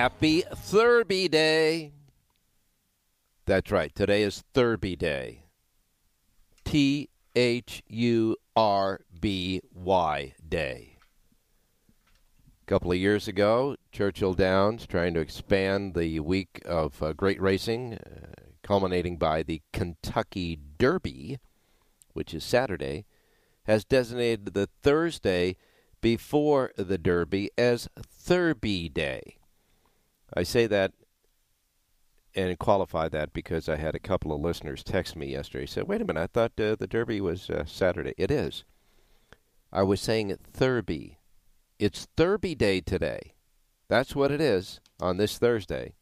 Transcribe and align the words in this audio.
Happy 0.00 0.40
Thurby 0.50 1.28
Day. 1.28 1.92
That's 3.44 3.70
right. 3.70 3.94
Today 3.94 4.22
is 4.22 4.42
Thurby 4.54 4.96
Day. 4.96 5.44
T 6.64 7.10
H 7.36 7.82
U 7.86 8.34
R 8.56 9.00
B 9.20 9.60
Y 9.74 10.32
Day. 10.48 10.96
A 12.62 12.64
couple 12.64 12.90
of 12.90 12.96
years 12.96 13.28
ago, 13.28 13.76
Churchill 13.92 14.32
Downs 14.32 14.86
trying 14.86 15.12
to 15.12 15.20
expand 15.20 15.92
the 15.92 16.18
week 16.20 16.62
of 16.64 17.02
uh, 17.02 17.12
great 17.12 17.38
racing, 17.38 17.96
uh, 17.96 18.40
culminating 18.62 19.18
by 19.18 19.42
the 19.42 19.60
Kentucky 19.74 20.58
Derby, 20.78 21.40
which 22.14 22.32
is 22.32 22.42
Saturday, 22.42 23.04
has 23.64 23.84
designated 23.84 24.54
the 24.54 24.70
Thursday 24.82 25.56
before 26.00 26.72
the 26.78 26.96
Derby 26.96 27.50
as 27.58 27.86
Thurby 28.02 28.88
Day. 28.88 29.36
I 30.34 30.42
say 30.42 30.66
that 30.66 30.92
and 32.34 32.58
qualify 32.58 33.08
that 33.08 33.32
because 33.32 33.68
I 33.68 33.76
had 33.76 33.94
a 33.94 34.00
couple 34.00 34.32
of 34.32 34.40
listeners 34.40 34.84
text 34.84 35.16
me 35.16 35.28
yesterday. 35.28 35.66
Said, 35.66 35.88
"Wait 35.88 36.00
a 36.00 36.04
minute, 36.04 36.20
I 36.20 36.26
thought 36.26 36.60
uh, 36.60 36.76
the 36.76 36.86
Derby 36.86 37.20
was 37.20 37.50
uh, 37.50 37.64
Saturday. 37.64 38.14
It 38.16 38.30
is. 38.30 38.64
I 39.72 39.82
was 39.82 40.00
saying 40.00 40.36
Thurby. 40.52 41.16
It's 41.78 42.08
Thurby 42.16 42.54
Day 42.54 42.80
today. 42.80 43.34
That's 43.88 44.14
what 44.14 44.30
it 44.30 44.40
is 44.40 44.80
on 45.00 45.16
this 45.16 45.38
Thursday, 45.38 45.94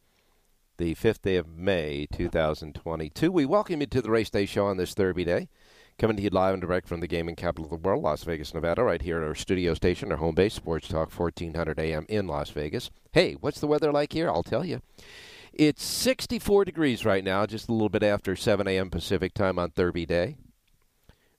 the 0.76 0.94
fifth 0.94 1.22
day 1.22 1.36
of 1.36 1.48
May, 1.48 2.06
2022. 2.12 3.32
We 3.32 3.46
welcome 3.46 3.80
you 3.80 3.86
to 3.86 4.02
the 4.02 4.10
Race 4.10 4.30
Day 4.30 4.44
Show 4.44 4.66
on 4.66 4.76
this 4.76 4.94
Thurby 4.94 5.24
Day. 5.24 5.48
Coming 5.98 6.16
to 6.16 6.22
you 6.22 6.30
live 6.30 6.54
and 6.54 6.60
direct 6.60 6.86
from 6.86 7.00
the 7.00 7.08
gaming 7.08 7.34
capital 7.34 7.64
of 7.64 7.70
the 7.70 7.88
world, 7.88 8.04
Las 8.04 8.22
Vegas, 8.22 8.54
Nevada, 8.54 8.84
right 8.84 9.02
here 9.02 9.20
at 9.20 9.26
our 9.26 9.34
studio 9.34 9.74
station, 9.74 10.12
our 10.12 10.18
home 10.18 10.36
base, 10.36 10.54
Sports 10.54 10.86
Talk 10.86 11.12
1400 11.12 11.76
AM 11.80 12.06
in 12.08 12.28
Las 12.28 12.50
Vegas. 12.50 12.92
Hey, 13.10 13.32
what's 13.34 13.58
the 13.58 13.66
weather 13.66 13.90
like 13.90 14.12
here? 14.12 14.30
I'll 14.30 14.44
tell 14.44 14.64
you. 14.64 14.80
It's 15.52 15.82
64 15.82 16.66
degrees 16.66 17.04
right 17.04 17.24
now, 17.24 17.46
just 17.46 17.68
a 17.68 17.72
little 17.72 17.88
bit 17.88 18.04
after 18.04 18.36
7 18.36 18.68
a.m. 18.68 18.90
Pacific 18.90 19.34
time 19.34 19.58
on 19.58 19.72
Thurby 19.72 20.06
Day. 20.06 20.36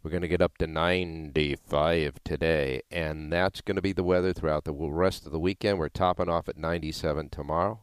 We're 0.03 0.12
going 0.12 0.24
to 0.24 0.28
get 0.28 0.42
up 0.42 0.58
to 0.58 0.68
95 0.68 2.19
today, 2.25 2.81
and 2.92 3.31
that's 3.31 3.62
going 3.62 3.78
to 3.78 3.81
be 3.81 3.94
the 3.94 4.03
weather 4.03 4.34
throughout 4.34 4.66
the 4.66 4.74
rest 4.74 5.25
of 5.25 5.31
the 5.31 5.40
weekend. 5.40 5.80
We're 5.80 5.88
topping 5.88 6.28
off 6.28 6.50
at 6.50 6.58
97 6.58 7.30
tomorrow. 7.30 7.80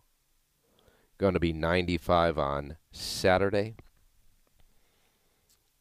Going 1.16 1.32
to 1.32 1.40
be 1.40 1.54
95 1.54 2.36
on 2.36 2.76
Saturday. 2.92 3.76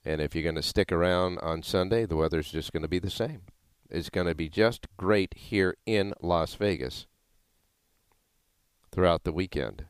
And 0.05 0.21
if 0.21 0.35
you're 0.35 0.43
going 0.43 0.55
to 0.55 0.61
stick 0.61 0.91
around 0.91 1.39
on 1.39 1.63
Sunday, 1.63 2.05
the 2.05 2.16
weather's 2.16 2.51
just 2.51 2.71
going 2.71 2.83
to 2.83 2.88
be 2.88 2.99
the 2.99 3.09
same. 3.09 3.41
It's 3.89 4.11
going 4.11 4.27
to 4.27 4.35
be 4.35 4.49
just 4.49 4.88
great 4.97 5.33
here 5.35 5.75
in 5.85 6.13
Las 6.21 6.53
Vegas 6.53 7.07
throughout 8.91 9.23
the 9.23 9.33
weekend. 9.33 9.85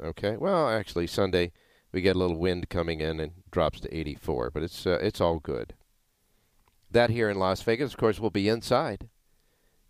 Okay. 0.00 0.36
Well, 0.36 0.68
actually, 0.68 1.06
Sunday 1.06 1.52
we 1.92 2.02
get 2.02 2.14
a 2.14 2.18
little 2.18 2.36
wind 2.36 2.68
coming 2.68 3.00
in 3.00 3.18
and 3.20 3.32
drops 3.50 3.80
to 3.80 3.96
84, 3.96 4.50
but 4.50 4.62
it's 4.62 4.86
uh, 4.86 4.98
it's 5.00 5.20
all 5.20 5.38
good. 5.38 5.74
That 6.90 7.10
here 7.10 7.30
in 7.30 7.38
Las 7.38 7.62
Vegas, 7.62 7.92
of 7.92 7.98
course, 7.98 8.20
will 8.20 8.30
be 8.30 8.48
inside, 8.48 9.08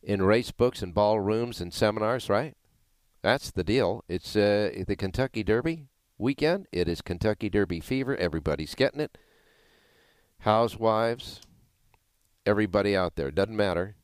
in 0.03 0.23
race 0.23 0.53
books 0.53 0.83
and 0.83 0.95
ballrooms 0.95 1.61
and 1.61 1.75
seminars. 1.75 2.29
Right. 2.29 2.57
That's 3.23 3.51
the 3.51 3.65
deal. 3.65 4.05
It's 4.09 4.37
uh, 4.37 4.85
the 4.87 4.97
Kentucky 4.97 5.43
Derby 5.43 5.89
weekend. 6.17 6.67
It 6.73 6.89
is 6.89 7.03
Kentucky 7.03 7.51
Derby 7.51 7.81
fever. 7.81 8.17
Everybody's 8.17 8.77
getting 8.77 9.01
it 9.01 9.19
housewives, 10.41 11.41
everybody 12.47 12.97
out 12.97 13.17
there. 13.17 13.31
Doesn't 13.31 13.57
matter. 13.57 13.97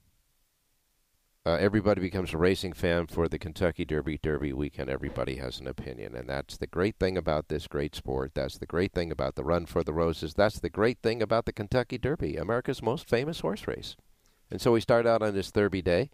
Uh, 1.47 1.59
everybody 1.61 2.00
becomes 2.00 2.33
a 2.33 2.39
racing 2.39 2.72
fan 2.72 3.06
for 3.06 3.28
the 3.28 3.39
Kentucky 3.39 3.84
Derby 3.84 4.19
Derby 4.22 4.55
weekend. 4.55 4.89
Everybody 4.89 5.37
has 5.37 5.61
an 5.61 5.67
opinion, 5.67 6.17
and 6.17 6.27
that's 6.27 6.56
the 6.56 6.67
great 6.67 6.97
thing 6.99 7.19
about 7.19 7.49
this 7.49 7.67
great 7.67 7.95
sport. 7.95 8.33
That's 8.34 8.56
the 8.56 8.65
great 8.65 8.93
thing 8.93 9.12
about 9.12 9.34
the 9.34 9.45
Run 9.45 9.67
for 9.67 9.84
the 9.84 9.93
Roses. 9.93 10.33
That's 10.33 10.59
the 10.59 10.71
great 10.71 11.00
thing 11.03 11.21
about 11.21 11.45
the 11.45 11.53
Kentucky 11.53 11.99
Derby, 11.99 12.37
America's 12.37 12.83
most 12.83 13.11
famous 13.11 13.41
horse 13.41 13.66
race. 13.66 13.95
And 14.51 14.59
so 14.59 14.72
we 14.72 14.81
start 14.81 15.06
out 15.06 15.21
on 15.21 15.34
this 15.34 15.53
Derby 15.53 15.83
day 15.83 16.09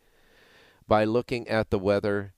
by 0.88 1.04
looking 1.04 1.46
at 1.46 1.70
the 1.70 1.78
weather. 1.78 2.34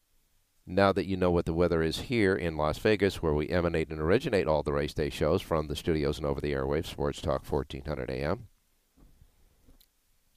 Now 0.66 0.92
that 0.92 1.06
you 1.06 1.16
know 1.16 1.32
what 1.32 1.44
the 1.44 1.54
weather 1.54 1.82
is 1.82 2.02
here 2.02 2.36
in 2.36 2.56
Las 2.56 2.78
Vegas, 2.78 3.20
where 3.20 3.34
we 3.34 3.48
emanate 3.48 3.90
and 3.90 4.00
originate 4.00 4.46
all 4.46 4.62
the 4.62 4.72
race 4.72 4.94
day 4.94 5.10
shows 5.10 5.42
from 5.42 5.66
the 5.66 5.74
studios 5.74 6.18
and 6.18 6.26
over 6.26 6.40
the 6.40 6.52
airwaves, 6.52 6.86
Sports 6.86 7.20
Talk 7.20 7.44
1400 7.44 8.08
AM. 8.08 8.46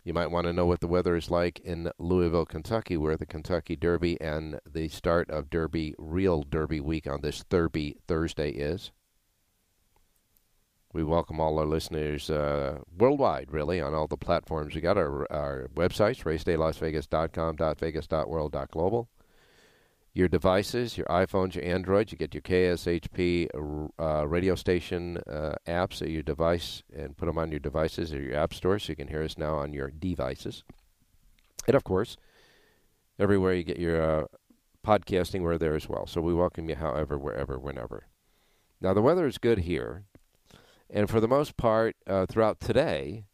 You 0.04 0.14
might 0.14 0.32
want 0.32 0.48
to 0.48 0.54
know 0.54 0.66
what 0.66 0.82
the 0.82 0.88
weather 0.88 1.16
is 1.16 1.30
like 1.30 1.60
in 1.60 1.92
Louisville, 2.00 2.46
Kentucky, 2.46 2.98
where 2.98 3.18
the 3.18 3.26
Kentucky 3.28 3.76
Derby 3.76 4.20
and 4.20 4.60
the 4.72 4.88
start 4.88 5.30
of 5.30 5.52
Derby, 5.52 5.94
real 6.00 6.42
Derby 6.42 6.80
week 6.80 7.08
on 7.08 7.22
this 7.22 7.44
Derby 7.48 7.98
Thursday 8.08 8.50
is. 8.50 8.92
We 10.92 11.04
welcome 11.04 11.40
all 11.40 11.60
our 11.60 11.66
listeners 11.66 12.30
uh, 12.32 12.80
worldwide, 12.98 13.52
really, 13.52 13.80
on 13.80 13.94
all 13.94 14.08
the 14.08 14.18
platforms. 14.18 14.74
We 14.74 14.82
got 14.82 14.98
our, 14.98 15.32
our 15.32 15.70
websites, 15.76 16.24
racedaylasvegas.com, 16.24 17.58
.vegas.world, 17.78 18.56
.global. 18.72 19.10
Your 20.16 20.30
devices, 20.30 20.98
your 20.98 21.08
iPhones, 21.08 21.56
your 21.56 21.66
Androids, 21.66 22.14
you 22.14 22.18
get 22.18 22.34
your 22.34 22.42
KSHP 22.42 23.50
uh, 24.00 24.26
radio 24.26 24.56
station 24.56 25.18
uh, 25.30 25.56
apps 25.68 26.02
at 26.02 26.10
your 26.10 26.24
device 26.24 26.84
and 26.96 27.18
put 27.18 27.26
them 27.26 27.38
on 27.38 27.52
your 27.52 27.60
devices 27.60 28.14
or 28.14 28.22
your 28.22 28.38
app 28.38 28.54
store 28.54 28.80
so 28.80 28.92
you 28.92 28.96
can 28.96 29.10
hear 29.10 29.24
us 29.24 29.38
now 29.38 29.56
on 29.56 29.74
your 29.74 29.92
devices. 29.92 30.64
And 31.68 31.76
of 31.76 31.84
course, 31.84 32.16
everywhere 33.20 33.56
you 33.56 33.64
get 33.64 33.78
your 33.78 34.02
uh, 34.02 34.26
podcasting, 34.88 35.42
we're 35.42 35.58
there 35.58 35.76
as 35.76 35.90
well. 35.90 36.08
So 36.08 36.22
we 36.22 36.34
welcome 36.34 36.70
you 36.70 36.76
however, 36.76 37.18
wherever, 37.18 37.60
whenever. 37.60 38.08
Now, 38.80 38.94
the 38.94 39.02
weather 39.02 39.28
is 39.28 39.38
good 39.38 39.60
here. 39.60 40.06
And 40.90 41.10
for 41.10 41.20
the 41.20 41.28
most 41.28 41.58
part, 41.58 41.98
uh, 42.08 42.26
throughout 42.26 42.62
today, 42.62 43.26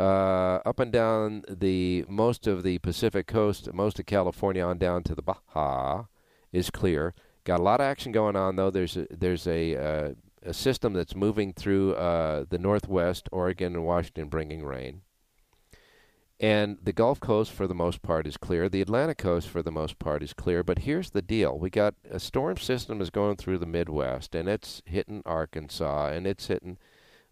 uh, 0.00 0.62
up 0.64 0.80
and 0.80 0.90
down 0.90 1.44
the 1.46 2.06
most 2.08 2.46
of 2.46 2.62
the 2.62 2.78
Pacific 2.78 3.26
coast, 3.26 3.72
most 3.74 3.98
of 3.98 4.06
California 4.06 4.64
on 4.64 4.78
down 4.78 5.02
to 5.04 5.14
the 5.14 5.22
Baja 5.22 6.04
is 6.52 6.70
clear. 6.70 7.14
Got 7.44 7.60
a 7.60 7.62
lot 7.62 7.80
of 7.80 7.84
action 7.84 8.10
going 8.10 8.34
on 8.34 8.56
though. 8.56 8.70
There's 8.70 8.96
a, 8.96 9.06
there's 9.10 9.46
a 9.46 9.76
uh, 9.76 10.14
a 10.42 10.54
system 10.54 10.94
that's 10.94 11.14
moving 11.14 11.52
through 11.52 11.94
uh, 11.94 12.46
the 12.48 12.58
northwest, 12.58 13.28
Oregon 13.30 13.74
and 13.74 13.84
Washington, 13.84 14.28
bringing 14.28 14.64
rain. 14.64 15.02
And 16.42 16.78
the 16.82 16.94
Gulf 16.94 17.20
Coast, 17.20 17.52
for 17.52 17.66
the 17.66 17.74
most 17.74 18.00
part, 18.00 18.26
is 18.26 18.38
clear. 18.38 18.70
The 18.70 18.80
Atlantic 18.80 19.18
Coast, 19.18 19.48
for 19.48 19.60
the 19.60 19.70
most 19.70 19.98
part, 19.98 20.22
is 20.22 20.32
clear. 20.32 20.62
But 20.62 20.80
here's 20.80 21.10
the 21.10 21.20
deal: 21.20 21.58
we 21.58 21.68
got 21.68 21.94
a 22.10 22.18
storm 22.18 22.56
system 22.56 23.02
is 23.02 23.10
going 23.10 23.36
through 23.36 23.58
the 23.58 23.66
Midwest, 23.66 24.34
and 24.34 24.48
it's 24.48 24.80
hitting 24.86 25.22
Arkansas, 25.26 26.08
and 26.08 26.26
it's 26.26 26.46
hitting 26.46 26.78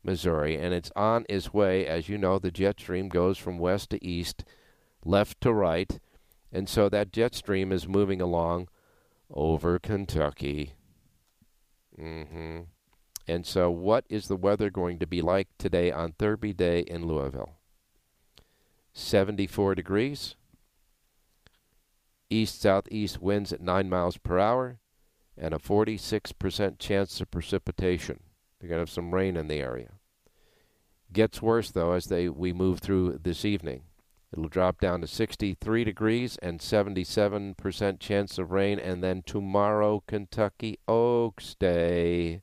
Missouri, 0.08 0.56
and 0.56 0.72
it's 0.72 0.90
on 0.96 1.26
its 1.28 1.52
way. 1.52 1.87
As 1.87 2.08
you 2.08 2.16
know, 2.16 2.38
the 2.38 2.50
jet 2.50 2.81
stream 2.81 3.10
goes 3.10 3.37
from 3.37 3.58
west 3.58 3.90
to 3.90 4.02
east, 4.02 4.43
left 5.05 5.38
to 5.43 5.52
right, 5.52 6.00
and 6.50 6.66
so 6.66 6.88
that 6.88 7.12
jet 7.12 7.34
stream 7.34 7.70
is 7.70 7.87
moving 7.87 8.22
along 8.22 8.69
over 9.31 9.78
Kentucky. 9.78 10.72
Mm-hmm. 12.00 12.60
And 13.26 13.44
so, 13.44 13.70
what 13.70 14.06
is 14.08 14.28
the 14.28 14.37
weather 14.37 14.70
going 14.70 14.99
to 15.00 15.06
be 15.06 15.20
like 15.20 15.49
today 15.58 15.93
on 15.93 16.14
Derby 16.16 16.55
Day 16.55 16.81
in 16.81 17.06
Louisville? 17.06 17.56
74 18.94 19.75
degrees. 19.75 20.37
East 22.31 22.62
southeast 22.62 23.20
winds 23.20 23.52
at 23.52 23.60
9 23.60 23.90
miles 23.90 24.16
per 24.16 24.38
hour, 24.38 24.78
and 25.37 25.52
a 25.52 25.58
46% 25.58 26.78
chance 26.78 27.20
of 27.20 27.31
precipitation. 27.31 28.20
They're 28.58 28.69
going 28.69 28.78
to 28.78 28.82
have 28.82 28.90
some 28.90 29.14
rain 29.14 29.37
in 29.37 29.49
the 29.49 29.60
area. 29.60 29.98
Gets 31.12 31.40
worse 31.40 31.70
though 31.70 31.93
as 31.93 32.06
they 32.06 32.28
we 32.28 32.52
move 32.52 32.81
through 32.81 33.20
this 33.22 33.44
evening. 33.44 33.82
It'll 34.32 34.49
drop 34.49 34.78
down 34.78 35.00
to 35.00 35.06
63 35.06 35.84
degrees 35.84 36.37
and 36.43 36.60
77% 36.60 37.99
chance 37.99 38.38
of 38.38 38.50
rain, 38.50 38.78
and 38.78 39.02
then 39.02 39.22
tomorrow, 39.25 40.02
Kentucky 40.06 40.78
Oaks 40.87 41.55
Day, 41.55 42.43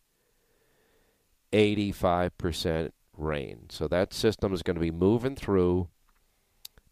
85% 1.53 2.91
rain. 3.15 3.67
So 3.69 3.88
that 3.88 4.13
system 4.13 4.51
is 4.51 4.63
going 4.63 4.75
to 4.75 4.81
be 4.81 4.89
moving 4.89 5.35
through. 5.35 5.89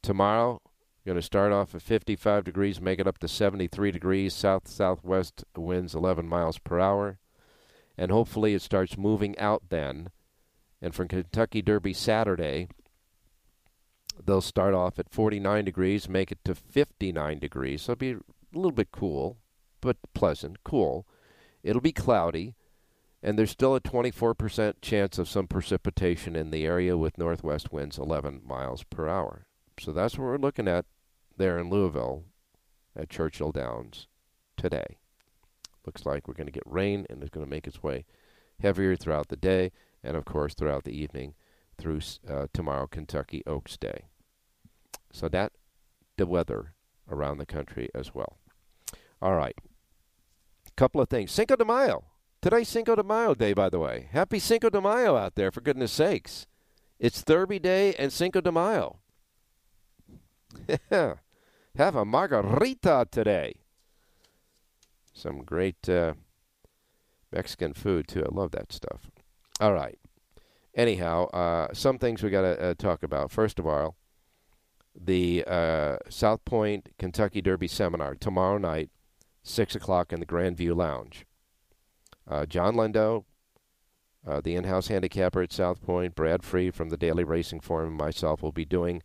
Tomorrow, 0.03 0.61
going 1.05 1.15
to 1.17 1.21
start 1.21 1.51
off 1.51 1.73
at 1.73 1.81
55 1.81 2.43
degrees, 2.43 2.79
make 2.79 2.99
it 2.99 3.07
up 3.07 3.17
to 3.19 3.27
73 3.27 3.91
degrees, 3.91 4.33
south 4.33 4.67
southwest 4.67 5.43
winds 5.57 5.95
11 5.95 6.27
miles 6.27 6.59
per 6.59 6.79
hour. 6.79 7.19
And 7.97 8.11
hopefully 8.11 8.53
it 8.53 8.61
starts 8.61 8.97
moving 8.97 9.37
out 9.39 9.63
then. 9.69 10.09
And 10.83 10.93
from 10.93 11.07
Kentucky 11.07 11.61
Derby 11.61 11.93
Saturday, 11.93 12.67
they'll 14.23 14.41
start 14.41 14.73
off 14.73 14.99
at 14.99 15.09
49 15.09 15.63
degrees, 15.63 16.09
make 16.09 16.29
it 16.29 16.39
to 16.43 16.53
59 16.53 17.39
degrees. 17.39 17.83
So 17.83 17.93
it'll 17.93 17.99
be 17.99 18.11
a 18.11 18.19
little 18.53 18.73
bit 18.73 18.91
cool, 18.91 19.37
but 19.79 19.95
pleasant, 20.13 20.57
cool. 20.65 21.07
It'll 21.63 21.81
be 21.81 21.93
cloudy, 21.93 22.55
and 23.23 23.39
there's 23.39 23.51
still 23.51 23.77
a 23.77 23.79
24% 23.79 24.73
chance 24.81 25.17
of 25.17 25.29
some 25.29 25.47
precipitation 25.47 26.35
in 26.35 26.51
the 26.51 26.65
area 26.65 26.97
with 26.97 27.17
northwest 27.17 27.71
winds 27.71 27.97
11 27.97 28.41
miles 28.45 28.83
per 28.83 29.07
hour. 29.07 29.45
So 29.79 29.93
that's 29.93 30.17
what 30.17 30.25
we're 30.25 30.37
looking 30.37 30.67
at 30.67 30.83
there 31.37 31.57
in 31.57 31.69
Louisville 31.69 32.25
at 32.93 33.09
Churchill 33.09 33.53
Downs 33.53 34.07
today. 34.57 34.97
Looks 35.85 36.05
like 36.05 36.27
we're 36.27 36.33
going 36.33 36.47
to 36.47 36.51
get 36.51 36.63
rain, 36.65 37.05
and 37.09 37.21
it's 37.21 37.29
going 37.29 37.45
to 37.45 37.49
make 37.49 37.67
its 37.67 37.81
way 37.81 38.03
heavier 38.61 38.97
throughout 38.97 39.29
the 39.29 39.37
day, 39.37 39.71
and 40.03 40.17
of 40.17 40.25
course 40.25 40.53
throughout 40.53 40.83
the 40.83 40.97
evening 40.97 41.33
through 41.77 42.01
uh, 42.29 42.47
tomorrow, 42.53 42.87
Kentucky 42.87 43.43
Oaks 43.47 43.77
Day. 43.77 44.05
So 45.11 45.27
that 45.29 45.53
the 46.17 46.25
weather 46.25 46.73
around 47.09 47.37
the 47.37 47.45
country 47.45 47.89
as 47.93 48.13
well. 48.13 48.37
All 49.21 49.35
right. 49.35 49.55
Couple 50.75 51.01
of 51.01 51.09
things. 51.09 51.31
Cinco 51.31 51.55
de 51.55 51.65
Mayo. 51.65 52.05
Today's 52.41 52.67
Cinco 52.67 52.95
de 52.95 53.03
Mayo 53.03 53.33
day, 53.35 53.53
by 53.53 53.69
the 53.69 53.79
way. 53.79 54.09
Happy 54.11 54.39
Cinco 54.39 54.69
de 54.69 54.81
Mayo 54.81 55.15
out 55.15 55.35
there, 55.35 55.51
for 55.51 55.61
goodness 55.61 55.91
sakes. 55.91 56.47
It's 56.99 57.23
Derby 57.23 57.59
Day 57.59 57.93
and 57.95 58.11
Cinco 58.11 58.41
de 58.41 58.51
Mayo. 58.51 58.99
Have 60.91 61.95
a 61.95 62.05
margarita 62.05 63.07
today. 63.11 63.61
Some 65.13 65.43
great 65.43 65.87
uh, 65.87 66.13
Mexican 67.31 67.73
food, 67.73 68.07
too. 68.07 68.25
I 68.25 68.33
love 68.33 68.51
that 68.51 68.73
stuff. 68.73 69.09
All 69.63 69.71
right. 69.71 69.97
Anyhow, 70.75 71.27
uh, 71.27 71.73
some 71.73 71.97
things 71.97 72.21
we 72.21 72.29
got 72.29 72.41
to 72.41 72.61
uh, 72.61 72.73
talk 72.73 73.01
about. 73.01 73.31
First 73.31 73.59
of 73.59 73.65
all, 73.65 73.95
the 74.93 75.45
uh, 75.47 75.99
South 76.09 76.43
Point 76.43 76.89
Kentucky 76.99 77.41
Derby 77.41 77.69
seminar 77.69 78.13
tomorrow 78.13 78.57
night, 78.57 78.89
6 79.43 79.73
o'clock 79.73 80.11
in 80.11 80.19
the 80.19 80.25
Grandview 80.25 80.75
Lounge. 80.75 81.25
Uh, 82.27 82.45
John 82.45 82.75
Lindo, 82.75 83.23
uh, 84.27 84.41
the 84.41 84.53
in 84.53 84.65
house 84.65 84.89
handicapper 84.89 85.41
at 85.41 85.53
South 85.53 85.81
Point, 85.81 86.13
Brad 86.13 86.43
Free 86.43 86.69
from 86.69 86.89
the 86.89 86.97
Daily 86.97 87.23
Racing 87.23 87.61
Form, 87.61 87.87
and 87.87 87.97
myself 87.97 88.43
will 88.43 88.51
be 88.51 88.65
doing 88.65 89.01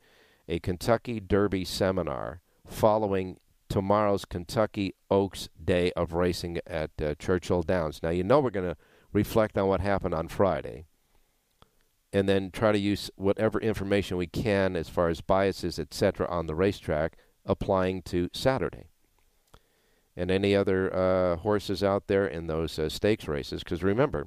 a 0.49 0.59
Kentucky 0.59 1.21
Derby 1.21 1.65
seminar 1.65 2.41
following 2.67 3.39
tomorrow's 3.69 4.25
Kentucky 4.25 4.97
Oaks 5.09 5.51
Day 5.65 5.93
of 5.93 6.15
Racing 6.15 6.59
at 6.67 6.91
uh, 7.01 7.15
Churchill 7.15 7.63
Downs. 7.63 8.01
Now, 8.03 8.11
you 8.11 8.25
know 8.25 8.41
we're 8.41 8.51
going 8.51 8.71
to 8.71 8.77
reflect 9.13 9.57
on 9.57 9.69
what 9.69 9.81
happened 9.81 10.15
on 10.15 10.29
Friday 10.29 10.87
and 12.13 12.29
then 12.29 12.51
try 12.51 12.73
to 12.73 12.79
use 12.79 13.11
whatever 13.17 13.61
information 13.61 14.17
we 14.17 14.27
can 14.27 14.77
as 14.77 14.89
far 14.89 15.09
as 15.09 15.21
biases, 15.21 15.79
etc., 15.79 16.27
on 16.29 16.47
the 16.47 16.55
racetrack 16.55 17.17
applying 17.45 18.03
to 18.03 18.31
Saturday. 18.33 18.85
And 20.17 20.31
any 20.31 20.55
other 20.55 20.95
uh, 20.95 21.37
horses 21.37 21.85
out 21.85 22.07
there 22.07 22.27
in 22.27 22.47
those 22.47 22.79
uh, 22.79 22.89
stakes 22.89 23.29
races. 23.29 23.63
Because 23.63 23.83
remember, 23.83 24.27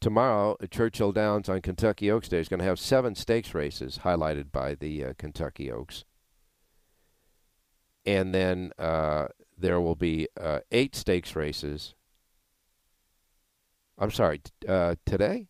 tomorrow 0.00 0.56
at 0.60 0.70
Churchill 0.70 1.12
Downs 1.12 1.48
on 1.48 1.62
Kentucky 1.62 2.10
Oaks 2.10 2.28
Day 2.28 2.40
is 2.40 2.48
going 2.48 2.60
to 2.60 2.66
have 2.66 2.78
seven 2.78 3.14
stakes 3.14 3.54
races 3.54 4.00
highlighted 4.04 4.52
by 4.52 4.74
the 4.74 5.04
uh, 5.04 5.12
Kentucky 5.16 5.70
Oaks. 5.70 6.04
And 8.04 8.34
then 8.34 8.72
uh, 8.78 9.28
there 9.56 9.80
will 9.80 9.94
be 9.94 10.28
uh, 10.38 10.60
eight 10.72 10.94
stakes 10.94 11.34
races. 11.34 11.94
I'm 14.02 14.10
sorry, 14.10 14.40
uh, 14.68 14.96
today? 15.06 15.46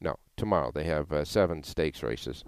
No, 0.00 0.14
tomorrow 0.36 0.70
they 0.72 0.84
have 0.84 1.10
uh, 1.10 1.24
seven 1.24 1.64
stakes 1.64 2.04
races. 2.04 2.44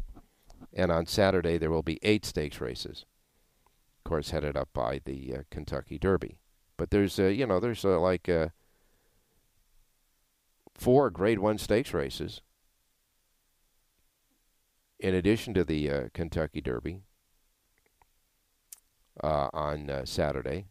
And 0.72 0.92
on 0.92 1.06
Saturday 1.06 1.58
there 1.58 1.70
will 1.72 1.82
be 1.82 1.98
eight 2.02 2.24
stakes 2.24 2.60
races. 2.60 3.04
Of 3.98 4.08
course, 4.08 4.30
headed 4.30 4.56
up 4.56 4.68
by 4.72 5.00
the 5.04 5.34
uh, 5.34 5.42
Kentucky 5.50 5.98
Derby. 5.98 6.38
But 6.76 6.90
there's, 6.90 7.18
you 7.18 7.44
know, 7.44 7.58
there's 7.58 7.82
like 7.82 8.30
four 10.78 11.10
Grade 11.10 11.40
One 11.40 11.58
stakes 11.58 11.92
races, 11.92 12.40
in 15.00 15.12
addition 15.12 15.54
to 15.54 15.64
the 15.64 15.90
uh, 15.90 16.02
Kentucky 16.14 16.60
Derby 16.60 17.02
uh, 19.24 19.48
on 19.52 19.90
uh, 19.90 20.04
Saturday, 20.04 20.66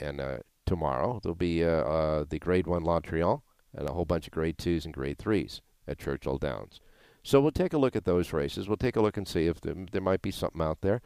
and 0.00 0.18
uh, 0.18 0.38
tomorrow 0.64 1.20
there'll 1.22 1.34
be 1.34 1.62
uh, 1.62 1.82
uh, 1.82 2.24
the 2.26 2.38
Grade 2.38 2.66
One 2.66 2.84
La 2.84 3.00
Troienne 3.00 3.42
and 3.78 3.88
a 3.88 3.92
whole 3.92 4.04
bunch 4.04 4.26
of 4.26 4.32
Grade 4.32 4.58
Twos 4.58 4.84
and 4.84 4.92
Grade 4.92 5.18
Threes 5.18 5.62
at 5.86 5.98
Churchill 5.98 6.36
Downs. 6.36 6.80
So 7.22 7.40
we'll 7.40 7.50
take 7.50 7.72
a 7.72 7.78
look 7.78 7.96
at 7.96 8.04
those 8.04 8.32
races. 8.32 8.68
We'll 8.68 8.76
take 8.76 8.96
a 8.96 9.00
look 9.00 9.16
and 9.16 9.26
see 9.26 9.46
if 9.46 9.60
there, 9.60 9.74
there 9.90 10.02
might 10.02 10.22
be 10.22 10.30
something 10.30 10.60
out 10.60 10.82
there 10.82 11.00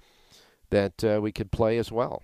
that 0.70 1.04
uh, 1.04 1.20
we 1.22 1.30
could 1.30 1.52
play 1.52 1.78
as 1.78 1.92
well. 1.92 2.22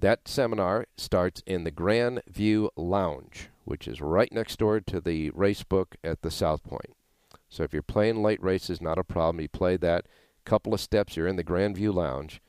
That 0.00 0.26
seminar 0.26 0.86
starts 0.96 1.42
in 1.46 1.64
the 1.64 1.70
Grand 1.70 2.22
View 2.28 2.70
Lounge 2.76 3.50
which 3.68 3.86
is 3.86 4.00
right 4.00 4.32
next 4.32 4.58
door 4.58 4.80
to 4.80 4.98
the 4.98 5.30
race 5.30 5.62
book 5.62 5.96
at 6.02 6.22
the 6.22 6.30
South 6.30 6.64
Point. 6.64 6.96
So 7.50 7.62
if 7.62 7.72
you're 7.74 7.82
playing 7.82 8.22
late 8.22 8.42
races, 8.42 8.80
not 8.80 8.98
a 8.98 9.04
problem. 9.04 9.42
You 9.42 9.48
play 9.48 9.76
that 9.76 10.06
couple 10.46 10.72
of 10.72 10.80
steps, 10.80 11.16
you're 11.16 11.26
in 11.26 11.36
the 11.36 11.42
Grand 11.42 11.76
View 11.76 11.92
Lounge. 11.92 12.40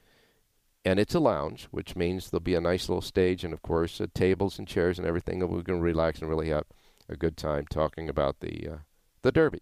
And 0.86 1.00
it's 1.00 1.16
a 1.16 1.20
lounge, 1.20 1.68
which 1.72 1.96
means 1.96 2.30
there'll 2.30 2.42
be 2.42 2.56
a 2.56 2.62
nice 2.62 2.88
little 2.88 3.02
stage 3.02 3.44
and, 3.44 3.54
of 3.54 3.62
course, 3.62 4.00
uh, 4.00 4.08
tables 4.14 4.58
and 4.58 4.68
chairs 4.68 4.98
and 4.98 5.08
everything. 5.08 5.42
And 5.42 5.52
we 5.52 5.62
can 5.62 5.82
relax 5.82 6.20
and 6.20 6.30
really 6.30 6.50
have 6.50 6.66
a 7.10 7.18
good 7.18 7.36
time 7.36 7.66
talking 7.70 8.08
about 8.08 8.40
the, 8.40 8.68
uh, 8.68 8.78
the 9.22 9.32
Derby. 9.32 9.62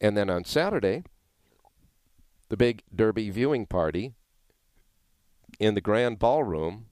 And 0.00 0.16
then 0.16 0.30
on 0.30 0.44
Saturday, 0.44 1.04
the 2.48 2.56
big 2.56 2.82
Derby 2.94 3.30
viewing 3.30 3.66
party 3.66 4.12
in 5.58 5.74
the 5.74 5.80
Grand 5.80 6.18
Ballroom 6.18 6.86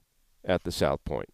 at 0.44 0.64
the 0.64 0.72
South 0.72 1.04
Point. 1.04 1.28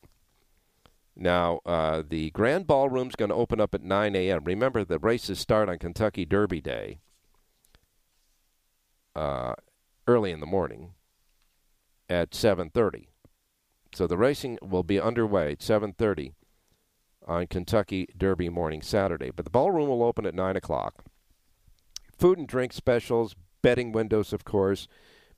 Now, 1.14 1.60
uh, 1.64 2.02
the 2.06 2.30
Grand 2.30 2.66
Ballroom 2.66 3.08
is 3.08 3.16
going 3.16 3.30
to 3.30 3.34
open 3.34 3.60
up 3.60 3.74
at 3.74 3.82
9 3.82 4.14
a.m. 4.14 4.44
Remember, 4.44 4.84
the 4.84 4.98
races 4.98 5.38
start 5.38 5.68
on 5.68 5.78
Kentucky 5.78 6.26
Derby 6.26 6.60
Day 6.60 6.98
uh, 9.14 9.54
early 10.06 10.30
in 10.30 10.40
the 10.40 10.46
morning 10.46 10.92
at 12.08 12.30
7.30. 12.30 13.06
So 13.94 14.06
the 14.06 14.16
racing 14.18 14.58
will 14.62 14.82
be 14.82 15.00
underway 15.00 15.52
at 15.52 15.60
7.30 15.60 16.32
on 17.26 17.46
Kentucky 17.46 18.08
Derby 18.16 18.48
morning 18.48 18.82
Saturday. 18.82 19.30
But 19.30 19.44
the 19.44 19.50
ballroom 19.50 19.88
will 19.88 20.02
open 20.02 20.26
at 20.26 20.34
9 20.34 20.56
o'clock. 20.56 21.04
Food 22.18 22.38
and 22.38 22.46
drink 22.48 22.72
specials, 22.72 23.34
betting 23.62 23.92
windows, 23.92 24.32
of 24.32 24.44
course, 24.44 24.88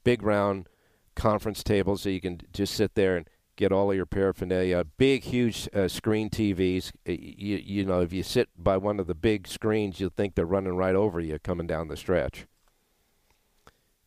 big 0.05 0.23
round 0.23 0.69
conference 1.17 1.63
tables 1.63 2.03
so 2.03 2.09
you 2.09 2.21
can 2.21 2.41
just 2.53 2.75
sit 2.75 2.95
there 2.95 3.17
and 3.17 3.29
get 3.57 3.73
all 3.73 3.91
of 3.91 3.97
your 3.97 4.07
paraphernalia. 4.07 4.85
Big, 4.85 5.25
huge 5.25 5.69
uh, 5.75 5.89
screen 5.89 6.31
TVs. 6.31 6.93
You, 7.07 7.57
you 7.57 7.85
know, 7.85 8.01
if 8.03 8.13
you 8.13 8.23
sit 8.23 8.49
by 8.57 8.77
one 8.77 9.01
of 9.01 9.07
the 9.09 9.15
big 9.15 9.49
screens, 9.49 9.99
you'll 9.99 10.11
think 10.11 10.35
they're 10.35 10.47
running 10.47 10.77
right 10.77 10.95
over 10.95 11.21
you 11.21 11.39
coming 11.41 11.67
down 11.67 11.89
the 11.89 11.97
stretch. 11.97 12.47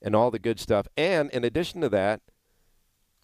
and 0.02 0.16
all 0.16 0.32
the 0.32 0.40
good 0.40 0.60
stuff. 0.60 0.88
And 0.98 1.30
in 1.32 1.44
addition 1.44 1.82
to 1.82 1.90
that, 1.90 2.22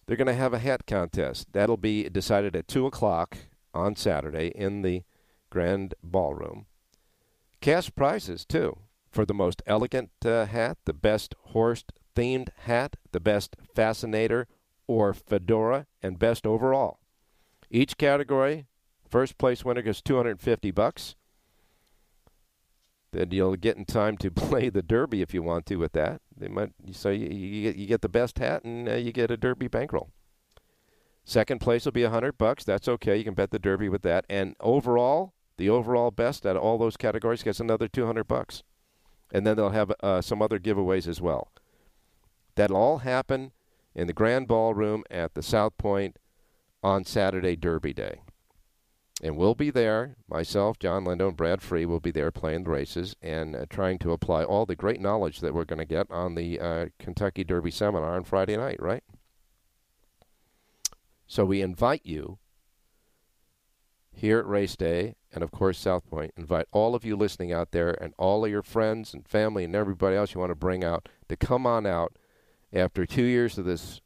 they're 0.08 0.16
going 0.16 0.26
to 0.26 0.32
have 0.32 0.54
a 0.54 0.58
hat 0.58 0.86
contest. 0.86 1.52
That'll 1.52 1.76
be 1.76 2.08
decided 2.08 2.56
at 2.56 2.66
2 2.66 2.86
o'clock 2.86 3.36
on 3.74 3.94
Saturday 3.94 4.48
in 4.54 4.80
the 4.80 5.02
Grand 5.50 5.94
Ballroom. 6.02 6.64
Cash 7.60 7.90
prizes, 7.94 8.46
too, 8.46 8.78
for 9.10 9.26
the 9.26 9.34
most 9.34 9.62
elegant 9.66 10.10
uh, 10.24 10.46
hat, 10.46 10.78
the 10.86 10.94
best 10.94 11.34
horse 11.48 11.84
themed 12.16 12.48
hat, 12.60 12.96
the 13.12 13.20
best 13.20 13.54
fascinator 13.74 14.48
or 14.86 15.12
fedora, 15.12 15.86
and 16.02 16.18
best 16.18 16.46
overall. 16.46 17.00
Each 17.70 17.98
category, 17.98 18.66
first 19.10 19.36
place 19.36 19.62
winner 19.62 19.82
gets 19.82 20.00
250 20.00 20.70
bucks. 20.70 21.16
Then 23.12 23.30
you'll 23.30 23.56
get 23.56 23.76
in 23.76 23.84
time 23.84 24.16
to 24.18 24.30
play 24.30 24.68
the 24.68 24.82
derby 24.82 25.22
if 25.22 25.32
you 25.32 25.42
want 25.42 25.66
to 25.66 25.76
with 25.76 25.92
that. 25.92 26.20
They 26.36 26.48
might 26.48 26.72
so 26.92 27.10
you, 27.10 27.26
you 27.26 27.62
get 27.62 27.76
you 27.76 27.86
get 27.86 28.02
the 28.02 28.08
best 28.08 28.38
hat 28.38 28.64
and 28.64 28.88
uh, 28.88 28.94
you 28.94 29.12
get 29.12 29.30
a 29.30 29.36
derby 29.36 29.68
bankroll. 29.68 30.10
Second 31.24 31.60
place 31.60 31.84
will 31.84 31.92
be 31.92 32.04
a 32.04 32.10
hundred 32.10 32.38
bucks. 32.38 32.64
That's 32.64 32.88
okay. 32.88 33.16
You 33.16 33.24
can 33.24 33.34
bet 33.34 33.50
the 33.50 33.58
derby 33.58 33.88
with 33.88 34.02
that. 34.02 34.24
And 34.30 34.56
overall, 34.60 35.34
the 35.58 35.68
overall 35.68 36.10
best 36.10 36.46
at 36.46 36.56
all 36.56 36.78
those 36.78 36.96
categories 36.96 37.42
gets 37.42 37.60
another 37.60 37.88
two 37.88 38.06
hundred 38.06 38.24
bucks. 38.24 38.62
And 39.30 39.46
then 39.46 39.56
they'll 39.56 39.70
have 39.70 39.92
uh, 40.02 40.22
some 40.22 40.40
other 40.40 40.58
giveaways 40.58 41.06
as 41.06 41.20
well. 41.20 41.52
That'll 42.54 42.78
all 42.78 42.98
happen 42.98 43.52
in 43.94 44.06
the 44.06 44.14
Grand 44.14 44.48
Ballroom 44.48 45.04
at 45.10 45.34
the 45.34 45.42
South 45.42 45.76
Point 45.76 46.16
on 46.82 47.04
Saturday 47.04 47.56
Derby 47.56 47.92
Day. 47.92 48.20
And 49.20 49.36
we'll 49.36 49.56
be 49.56 49.70
there, 49.70 50.16
myself, 50.28 50.78
John 50.78 51.04
Lindo, 51.04 51.28
and 51.28 51.36
Brad 51.36 51.60
Free 51.60 51.84
will 51.84 51.98
be 51.98 52.12
there 52.12 52.30
playing 52.30 52.64
the 52.64 52.70
races 52.70 53.16
and 53.20 53.56
uh, 53.56 53.66
trying 53.68 53.98
to 53.98 54.12
apply 54.12 54.44
all 54.44 54.64
the 54.64 54.76
great 54.76 55.00
knowledge 55.00 55.40
that 55.40 55.54
we're 55.54 55.64
going 55.64 55.80
to 55.80 55.84
get 55.84 56.06
on 56.08 56.36
the 56.36 56.60
uh, 56.60 56.86
Kentucky 57.00 57.42
Derby 57.42 57.72
seminar 57.72 58.14
on 58.14 58.22
Friday 58.22 58.56
night, 58.56 58.80
right? 58.80 59.02
So 61.26 61.44
we 61.44 61.60
invite 61.60 62.02
you 62.04 62.38
here 64.12 64.38
at 64.38 64.46
Race 64.46 64.76
Day 64.76 65.16
and, 65.32 65.42
of 65.42 65.50
course, 65.50 65.78
South 65.78 66.08
Point. 66.08 66.32
Invite 66.36 66.66
all 66.70 66.94
of 66.94 67.04
you 67.04 67.16
listening 67.16 67.52
out 67.52 67.72
there 67.72 67.90
and 68.00 68.14
all 68.18 68.44
of 68.44 68.50
your 68.52 68.62
friends 68.62 69.12
and 69.12 69.26
family 69.26 69.64
and 69.64 69.74
everybody 69.74 70.14
else 70.14 70.32
you 70.32 70.40
want 70.40 70.52
to 70.52 70.56
bring 70.56 70.84
out 70.84 71.08
to 71.28 71.36
come 71.36 71.66
on 71.66 71.86
out 71.86 72.16
after 72.72 73.04
two 73.04 73.24
years 73.24 73.58
of 73.58 73.64
this 73.64 74.00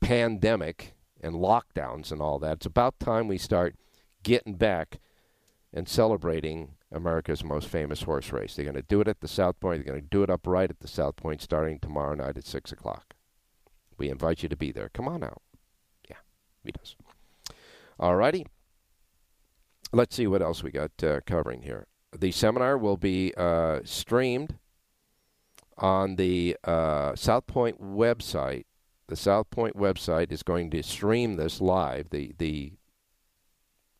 pandemic 0.00 0.94
and 1.20 1.36
lockdowns 1.36 2.10
and 2.10 2.20
all 2.20 2.40
that. 2.40 2.54
It's 2.56 2.66
about 2.66 2.98
time 2.98 3.28
we 3.28 3.38
start– 3.38 3.76
getting 4.22 4.54
back 4.54 5.00
and 5.72 5.88
celebrating 5.88 6.72
America's 6.90 7.44
most 7.44 7.68
famous 7.68 8.02
horse 8.02 8.32
race. 8.32 8.56
They're 8.56 8.64
going 8.64 8.74
to 8.74 8.82
do 8.82 9.00
it 9.00 9.08
at 9.08 9.20
the 9.20 9.28
South 9.28 9.60
Point. 9.60 9.84
They're 9.84 9.92
going 9.92 10.04
to 10.04 10.08
do 10.08 10.22
it 10.22 10.30
upright 10.30 10.70
at 10.70 10.80
the 10.80 10.88
South 10.88 11.16
Point 11.16 11.42
starting 11.42 11.78
tomorrow 11.78 12.14
night 12.14 12.38
at 12.38 12.46
6 12.46 12.72
o'clock. 12.72 13.14
We 13.98 14.08
invite 14.08 14.42
you 14.42 14.48
to 14.48 14.56
be 14.56 14.72
there. 14.72 14.88
Come 14.88 15.08
on 15.08 15.22
out. 15.22 15.42
Yeah, 16.08 16.16
he 16.64 16.72
does. 16.72 16.96
All 17.98 18.16
righty. 18.16 18.46
Let's 19.92 20.14
see 20.14 20.26
what 20.26 20.42
else 20.42 20.62
we 20.62 20.70
got 20.70 20.92
uh, 21.02 21.20
covering 21.26 21.62
here. 21.62 21.86
The 22.16 22.30
seminar 22.30 22.78
will 22.78 22.96
be 22.96 23.34
uh, 23.36 23.80
streamed 23.84 24.56
on 25.76 26.16
the 26.16 26.56
uh, 26.64 27.14
South 27.16 27.46
Point 27.46 27.82
website. 27.82 28.64
The 29.08 29.16
South 29.16 29.50
Point 29.50 29.76
website 29.76 30.30
is 30.30 30.42
going 30.42 30.70
to 30.70 30.82
stream 30.82 31.36
this 31.36 31.60
live. 31.60 32.10
The 32.10 32.34
the 32.38 32.72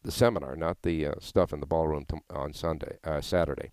the 0.09 0.13
seminar, 0.13 0.57
not 0.57 0.81
the 0.81 1.05
uh, 1.05 1.13
stuff 1.21 1.53
in 1.53 1.61
the 1.61 1.67
ballroom 1.67 2.07
t- 2.09 2.17
on 2.31 2.55
Sunday, 2.55 2.97
uh, 3.05 3.21
Saturday. 3.21 3.73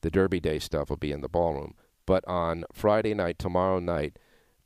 The 0.00 0.10
Derby 0.10 0.40
Day 0.40 0.58
stuff 0.58 0.90
will 0.90 0.96
be 0.96 1.12
in 1.12 1.20
the 1.20 1.28
ballroom. 1.28 1.74
But 2.04 2.26
on 2.26 2.64
Friday 2.72 3.14
night, 3.14 3.38
tomorrow 3.38 3.78
night, 3.78 4.18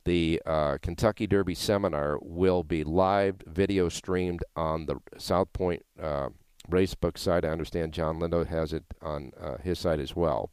the 0.07 0.41
uh, 0.47 0.79
Kentucky 0.81 1.27
Derby 1.27 1.55
seminar 1.55 2.19
will 2.23 2.65
be 2.65 2.83
live 2.83 3.43
video 3.47 3.91
streamed 3.91 4.43
on 4.57 4.87
the 4.87 4.97
South 5.19 5.53
Point 5.53 5.85
uh, 6.03 6.31
Racebook 6.71 7.19
site. 7.19 7.45
I 7.45 7.49
understand 7.49 7.93
John 7.93 8.19
Lindo 8.19 8.47
has 8.47 8.73
it 8.73 8.85
on 9.03 9.33
uh, 9.39 9.59
his 9.59 9.79
site 9.79 10.01
as 10.01 10.17
well. 10.17 10.51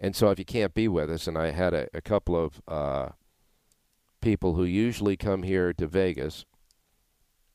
And 0.00 0.16
so 0.16 0.30
if 0.30 0.38
you 0.38 0.46
can't 0.46 0.72
be 0.72 0.88
with 0.88 1.10
us, 1.10 1.26
and 1.26 1.36
I 1.36 1.50
had 1.50 1.74
a, 1.74 1.88
a 1.92 2.00
couple 2.00 2.42
of 2.42 2.62
uh, 2.66 3.10
people 4.22 4.54
who 4.54 4.64
usually 4.64 5.18
come 5.18 5.42
here 5.42 5.74
to 5.74 5.86
Vegas 5.86 6.46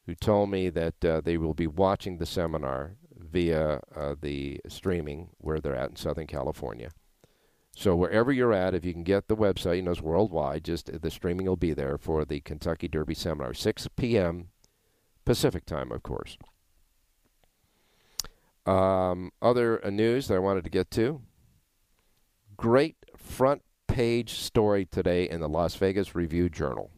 who 0.09 0.15
told 0.15 0.49
me 0.49 0.69
that 0.69 1.05
uh, 1.05 1.21
they 1.21 1.37
will 1.37 1.53
be 1.53 1.67
watching 1.67 2.17
the 2.17 2.25
seminar 2.25 2.95
via 3.15 3.79
uh, 3.95 4.15
the 4.19 4.59
streaming 4.67 5.29
where 5.37 5.59
they're 5.59 5.75
at 5.75 5.91
in 5.91 5.95
Southern 5.95 6.25
California. 6.25 6.89
So 7.75 7.95
wherever 7.95 8.31
you're 8.31 8.51
at, 8.51 8.73
if 8.73 8.83
you 8.83 8.91
can 8.91 9.03
get 9.03 9.27
the 9.27 9.35
website, 9.35 9.75
you 9.75 9.81
know 9.83 9.91
it's 9.91 10.01
worldwide. 10.01 10.63
Just 10.63 10.99
the 10.99 11.11
streaming 11.11 11.45
will 11.45 11.57
be 11.57 11.73
there 11.73 11.99
for 11.99 12.25
the 12.25 12.39
Kentucky 12.39 12.87
Derby 12.87 13.13
seminar, 13.13 13.53
6 13.53 13.87
p.m. 13.95 14.47
Pacific 15.25 15.67
time, 15.67 15.91
of 15.91 16.01
course. 16.01 16.35
Um, 18.65 19.31
other 19.43 19.85
uh, 19.85 19.91
news 19.91 20.27
that 20.27 20.35
I 20.35 20.39
wanted 20.39 20.63
to 20.63 20.71
get 20.71 20.89
to. 20.91 21.21
Great 22.57 22.95
front 23.15 23.61
page 23.87 24.33
story 24.39 24.85
today 24.85 25.29
in 25.29 25.39
the 25.39 25.47
Las 25.47 25.75
Vegas 25.75 26.15
Review 26.15 26.49
Journal 26.49 26.89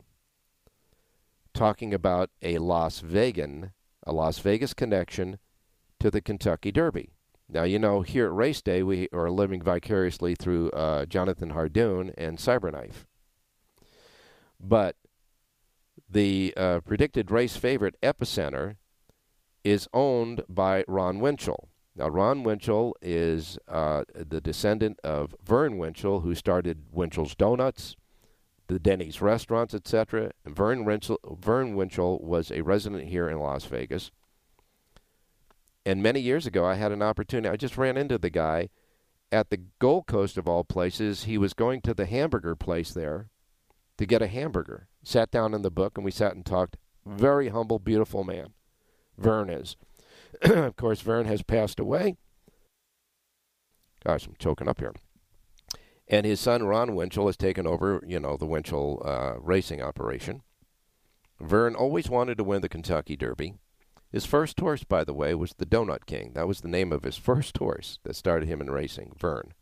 talking 1.54 1.94
about 1.94 2.30
a 2.42 2.58
Las 2.58 3.00
Vegan, 3.00 3.72
a 4.04 4.12
Las 4.12 4.40
Vegas 4.40 4.74
connection 4.74 5.40
to 6.00 6.10
the 6.10 6.22
Kentucky 6.22 6.72
Derby. 6.72 7.12
Now, 7.48 7.64
you 7.64 7.80
know, 7.80 8.02
here 8.02 8.28
at 8.28 8.34
Race 8.34 8.62
Day, 8.62 8.82
we 8.82 9.10
are 9.12 9.30
living 9.30 9.62
vicariously 9.62 10.36
through 10.36 10.72
uh, 10.72 11.06
Jonathan 11.06 11.52
Hardoon 11.52 12.14
and 12.18 12.38
Cyberknife. 12.38 13.06
But 14.60 14.96
the 16.10 16.54
uh, 16.56 16.80
predicted 16.82 17.30
race 17.30 17.58
favorite, 17.58 17.96
Epicenter, 18.02 18.78
is 19.64 19.88
owned 19.94 20.44
by 20.48 20.84
Ron 20.88 21.20
Winchell. 21.20 21.70
Now, 21.96 22.08
Ron 22.08 22.44
Winchell 22.44 22.96
is 23.02 23.60
uh, 23.68 24.06
the 24.16 24.40
descendant 24.40 24.98
of 25.04 25.36
Verne 25.44 25.78
Winchell, 25.78 26.22
who 26.22 26.34
started 26.36 26.86
Winchell's 26.90 27.36
Donuts 27.36 27.96
the 28.72 28.80
Denny's 28.80 29.22
restaurants, 29.22 29.74
etc. 29.74 30.32
Verne, 30.46 30.86
Verne 31.30 31.76
Winchell 31.76 32.20
was 32.20 32.52
a 32.52 32.62
resident 32.62 33.10
here 33.10 33.28
in 33.28 33.38
Las 33.38 33.66
Vegas. 33.66 34.12
And 35.86 36.02
many 36.02 36.22
years 36.22 36.46
ago, 36.46 36.66
I 36.66 36.76
had 36.76 36.94
an 36.94 37.02
opportunity. 37.02 37.52
I 37.52 37.58
just 37.58 37.78
ran 37.78 37.98
into 37.98 38.18
the 38.18 38.30
guy 38.30 38.70
at 39.30 39.50
the 39.50 39.60
Gold 39.80 40.08
Coast 40.08 40.38
of 40.38 40.48
all 40.48 40.64
places. 40.64 41.26
He 41.26 41.38
was 41.38 41.54
going 41.54 41.82
to 41.82 41.94
the 41.94 42.06
hamburger 42.06 42.56
place 42.56 42.94
there 42.94 43.28
to 43.98 44.06
get 44.06 44.22
a 44.22 44.28
hamburger. 44.28 44.88
Sat 45.04 45.32
down 45.32 45.54
in 45.54 45.64
the 45.64 45.72
book 45.72 45.98
and 45.98 46.06
we 46.06 46.12
sat 46.12 46.36
and 46.36 46.46
talked. 46.46 46.78
Very 47.06 47.50
humble, 47.50 47.80
beautiful 47.80 48.24
man. 48.24 48.54
Verne 49.18 49.50
is. 49.50 49.76
of 50.44 50.78
course, 50.78 51.02
Verne 51.02 51.26
has 51.26 51.42
passed 51.42 51.80
away. 51.80 52.16
Gosh, 54.06 54.28
I'm 54.28 54.36
choking 54.40 54.70
up 54.70 54.80
here. 54.80 54.94
And 56.12 56.26
his 56.26 56.42
son 56.42 56.64
Ron 56.64 56.94
Winchell 56.94 57.28
has 57.28 57.38
taken 57.38 57.66
over, 57.66 58.04
you 58.06 58.20
know, 58.20 58.36
the 58.36 58.46
Winchell 58.46 59.02
uh, 59.06 59.40
racing 59.40 59.82
operation. 59.82 60.42
Verne 61.40 61.74
always 61.74 62.10
wanted 62.10 62.38
to 62.38 62.44
win 62.44 62.62
the 62.62 62.68
Kentucky 62.68 63.16
Derby. 63.16 63.54
His 64.12 64.26
first 64.26 64.60
horse, 64.60 64.84
by 64.84 65.06
the 65.06 65.14
way, 65.14 65.34
was 65.34 65.54
the 65.54 65.66
Donut 65.66 66.06
King. 66.06 66.34
That 66.34 66.50
was 66.50 66.60
the 66.60 66.68
name 66.68 66.92
of 66.92 67.04
his 67.04 67.16
first 67.30 67.58
horse 67.58 67.98
that 68.04 68.18
started 68.18 68.50
him 68.50 68.60
in 68.60 68.70
racing, 68.70 69.14
Verne. 69.18 69.54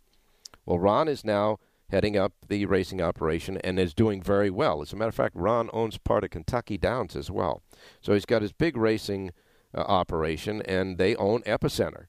Well, 0.66 0.80
Ron 0.80 1.08
is 1.08 1.24
now 1.24 1.60
heading 1.92 2.18
up 2.18 2.34
the 2.48 2.66
racing 2.66 3.00
operation 3.00 3.58
and 3.58 3.80
is 3.80 3.94
doing 3.94 4.22
very 4.22 4.50
well. 4.50 4.82
As 4.82 4.92
a 4.92 4.96
matter 4.96 5.10
of 5.10 5.16
fact, 5.16 5.36
Ron 5.36 5.70
owns 5.72 6.00
part 6.00 6.24
of 6.24 6.32
Kentucky 6.32 6.80
Downs 6.80 7.16
as 7.16 7.30
well. 7.30 7.62
So 8.02 8.14
he's 8.14 8.26
got 8.26 8.42
his 8.42 8.54
big 8.54 8.76
racing 8.76 9.34
uh, 9.74 9.82
operation, 9.82 10.64
and 10.64 10.98
they 10.98 11.16
own 11.16 11.44
Epicenter. 11.44 12.06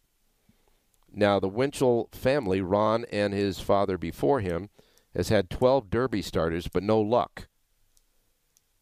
Now, 1.12 1.40
the 1.40 1.48
Winchell 1.48 2.08
family, 2.12 2.60
Ron 2.60 3.04
and 3.10 3.32
his 3.32 3.60
father 3.60 3.98
before 3.98 4.40
him, 4.40 4.70
has 5.14 5.28
had 5.28 5.50
12 5.50 5.90
Derby 5.90 6.22
starters, 6.22 6.68
but 6.68 6.82
no 6.82 7.00
luck. 7.00 7.48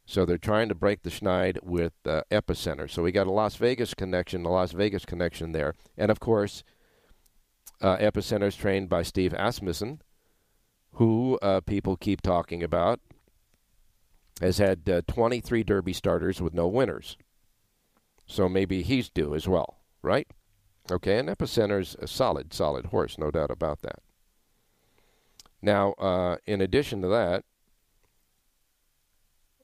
So 0.04 0.25
they're 0.25 0.38
trying 0.38 0.68
to 0.68 0.75
break 0.75 1.02
the 1.02 1.11
schneid 1.11 1.62
with 1.62 1.92
uh, 2.06 2.23
Epicenter. 2.30 2.90
So 2.90 3.02
we 3.02 3.12
got 3.12 3.26
a 3.26 3.30
Las 3.32 3.56
Vegas 3.56 3.92
connection, 3.92 4.44
a 4.44 4.50
Las 4.50 4.73
Vegas 4.73 5.04
connection 5.04 5.52
there. 5.52 5.75
And 5.97 6.11
of 6.11 6.18
course, 6.18 6.64
uh, 7.80 7.99
Epicenter 7.99 8.47
is 8.47 8.56
trained 8.56 8.88
by 8.88 9.02
Steve 9.02 9.35
Asmussen, 9.35 10.00
who 10.92 11.38
uh, 11.42 11.61
people 11.61 11.97
keep 11.97 12.23
talking 12.23 12.62
about, 12.62 13.00
has 14.40 14.58
had 14.58 14.88
uh, 14.88 15.02
23 15.06 15.62
Derby 15.62 15.92
starters 15.92 16.40
with 16.40 16.54
no 16.54 16.66
winners. 16.66 17.16
So 18.26 18.49
maybe 18.49 18.82
he's 18.82 19.11
due 19.11 19.35
as 19.35 19.47
well, 19.47 19.78
right? 20.02 20.28
Okay, 20.90 21.18
and 21.18 21.28
Epicenter's 21.28 21.97
a 21.99 22.07
solid, 22.07 22.52
solid 22.54 22.87
horse, 22.87 23.18
no 23.18 23.30
doubt 23.30 23.50
about 23.50 23.83
that. 23.83 24.00
Now, 25.61 25.92
uh, 25.92 26.37
in 26.47 26.61
addition 26.61 27.02
to 27.02 27.09
that, 27.09 27.45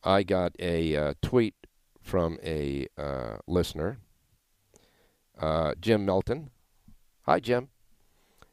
I 0.03 0.23
got 0.23 0.53
a 0.59 0.97
uh, 0.97 1.15
tweet 1.23 1.55
from 2.03 2.39
a 2.45 2.89
uh, 2.99 3.37
listener, 3.47 3.99
uh, 5.39 5.75
Jim 5.81 6.05
Melton. 6.05 6.51
Hi, 7.23 7.41
Jim. 7.41 7.69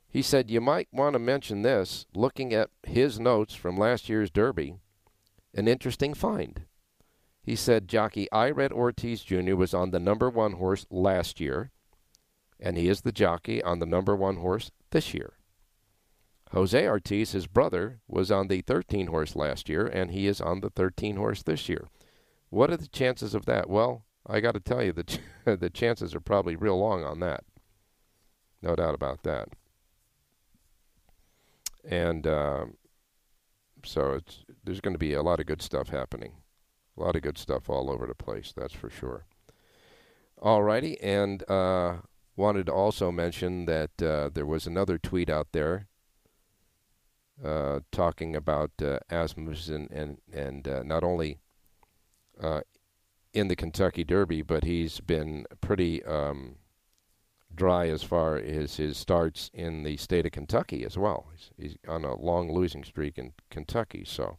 He 0.08 0.22
said, 0.22 0.50
You 0.50 0.62
might 0.62 0.88
want 0.92 1.14
to 1.14 1.20
mention 1.20 1.62
this. 1.62 2.06
Looking 2.14 2.54
at 2.54 2.70
his 2.84 3.20
notes 3.20 3.54
from 3.54 3.78
last 3.78 4.08
year's 4.08 4.30
Derby, 4.30 4.76
an 5.54 5.68
interesting 5.68 6.14
find. 6.14 6.62
He 7.44 7.56
said 7.56 7.88
jockey 7.88 8.28
Irad 8.32 8.72
Ortiz 8.72 9.24
Jr. 9.24 9.56
was 9.56 9.74
on 9.74 9.92
the 9.92 10.00
number 10.00 10.30
one 10.30 10.54
horse 10.54 10.86
last 10.90 11.40
year, 11.40 11.72
and 12.62 12.78
he 12.78 12.88
is 12.88 13.02
the 13.02 13.12
jockey 13.12 13.62
on 13.64 13.80
the 13.80 13.86
number 13.86 14.16
one 14.16 14.38
horse 14.38 14.72
this 14.92 15.14
year. 15.14 15.34
Jose 16.52 16.88
Ortiz, 16.88 17.32
his 17.32 17.48
brother, 17.48 18.02
was 18.08 18.30
on 18.30 18.48
the 18.48 18.62
13 18.62 19.08
horse 19.08 19.36
last 19.36 19.70
year, 19.70 19.88
and 19.88 20.12
he 20.12 20.28
is 20.28 20.42
on 20.42 20.60
the 20.60 20.70
13 20.70 21.16
horse 21.16 21.44
this 21.44 21.70
year. 21.70 21.88
What 22.50 22.70
are 22.70 22.78
the 22.78 22.88
chances 22.88 23.34
of 23.34 23.46
that? 23.46 23.70
Well, 23.70 24.04
I 24.28 24.42
got 24.42 24.54
to 24.54 24.60
tell 24.60 24.84
you, 24.84 24.92
the, 24.92 25.04
ch- 25.04 25.20
the 25.46 25.70
chances 25.70 26.14
are 26.14 26.20
probably 26.20 26.56
real 26.56 26.78
long 26.78 27.04
on 27.04 27.20
that. 27.22 27.46
No 28.62 28.76
doubt 28.76 28.94
about 28.94 29.24
that. 29.24 29.50
And 31.84 32.28
um, 32.28 32.76
so 33.84 34.14
it's 34.14 34.44
there's 34.64 34.82
going 34.82 34.94
to 34.94 35.00
be 35.00 35.14
a 35.14 35.24
lot 35.24 35.40
of 35.40 35.46
good 35.46 35.62
stuff 35.62 35.90
happening. 35.90 36.34
A 36.98 37.02
lot 37.02 37.16
of 37.16 37.22
good 37.22 37.38
stuff 37.38 37.70
all 37.70 37.90
over 37.90 38.06
the 38.06 38.14
place, 38.14 38.54
that's 38.56 38.74
for 38.74 38.90
sure. 38.90 39.26
All 40.40 40.62
righty, 40.62 41.00
and 41.02 41.50
uh, 41.50 41.98
wanted 42.36 42.68
to 42.68 42.74
also 42.74 43.12
mention 43.12 43.66
that 43.66 44.02
uh, 44.02 44.30
there 44.34 44.46
was 44.46 44.66
another 44.66 44.98
tweet 44.98 45.30
out 45.30 45.50
there 45.52 45.88
uh, 47.44 47.80
talking 47.92 48.36
about 48.36 48.72
uh, 48.82 49.00
Asmussen 49.10 49.88
and 49.92 50.18
and 50.32 50.68
uh, 50.68 50.84
not 50.84 51.04
only 51.04 51.40
uh, 52.42 52.62
in 53.34 53.48
the 53.48 53.56
Kentucky 53.56 54.04
Derby, 54.04 54.42
but 54.42 54.64
he's 54.64 55.00
been 55.00 55.46
pretty 55.62 56.04
um, 56.04 56.56
dry 57.54 57.88
as 57.88 58.04
far 58.04 58.38
as 58.38 58.78
his 58.78 58.98
starts 58.98 59.50
in 59.54 59.84
the 59.84 59.98
state 59.98 60.26
of 60.26 60.32
Kentucky 60.32 60.86
as 60.86 60.98
well. 60.98 61.28
He's, 61.32 61.52
he's 61.58 61.78
on 61.88 62.06
a 62.06 62.16
long 62.16 62.52
losing 62.52 62.84
streak 62.84 63.18
in 63.18 63.34
Kentucky, 63.50 64.04
so 64.06 64.38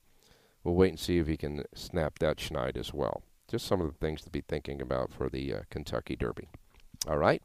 we'll 0.63 0.75
wait 0.75 0.91
and 0.91 1.01
see 1.01 1.19
if 1.19 1.27
he 1.27 1.37
can 1.37 1.65
snap 1.75 2.19
that 2.19 2.39
schneid 2.39 2.77
as 2.77 2.93
well. 2.93 3.23
Just 3.49 3.67
some 3.67 3.81
of 3.81 3.89
the 3.89 3.99
things 3.99 4.23
to 4.23 4.31
be 4.31 4.43
thinking 4.43 4.81
about 4.81 5.13
for 5.13 5.29
the 5.29 5.55
uh, 5.55 5.61
Kentucky 5.71 6.17
Derby. 6.17 6.49
All 7.07 7.19
right. 7.19 7.43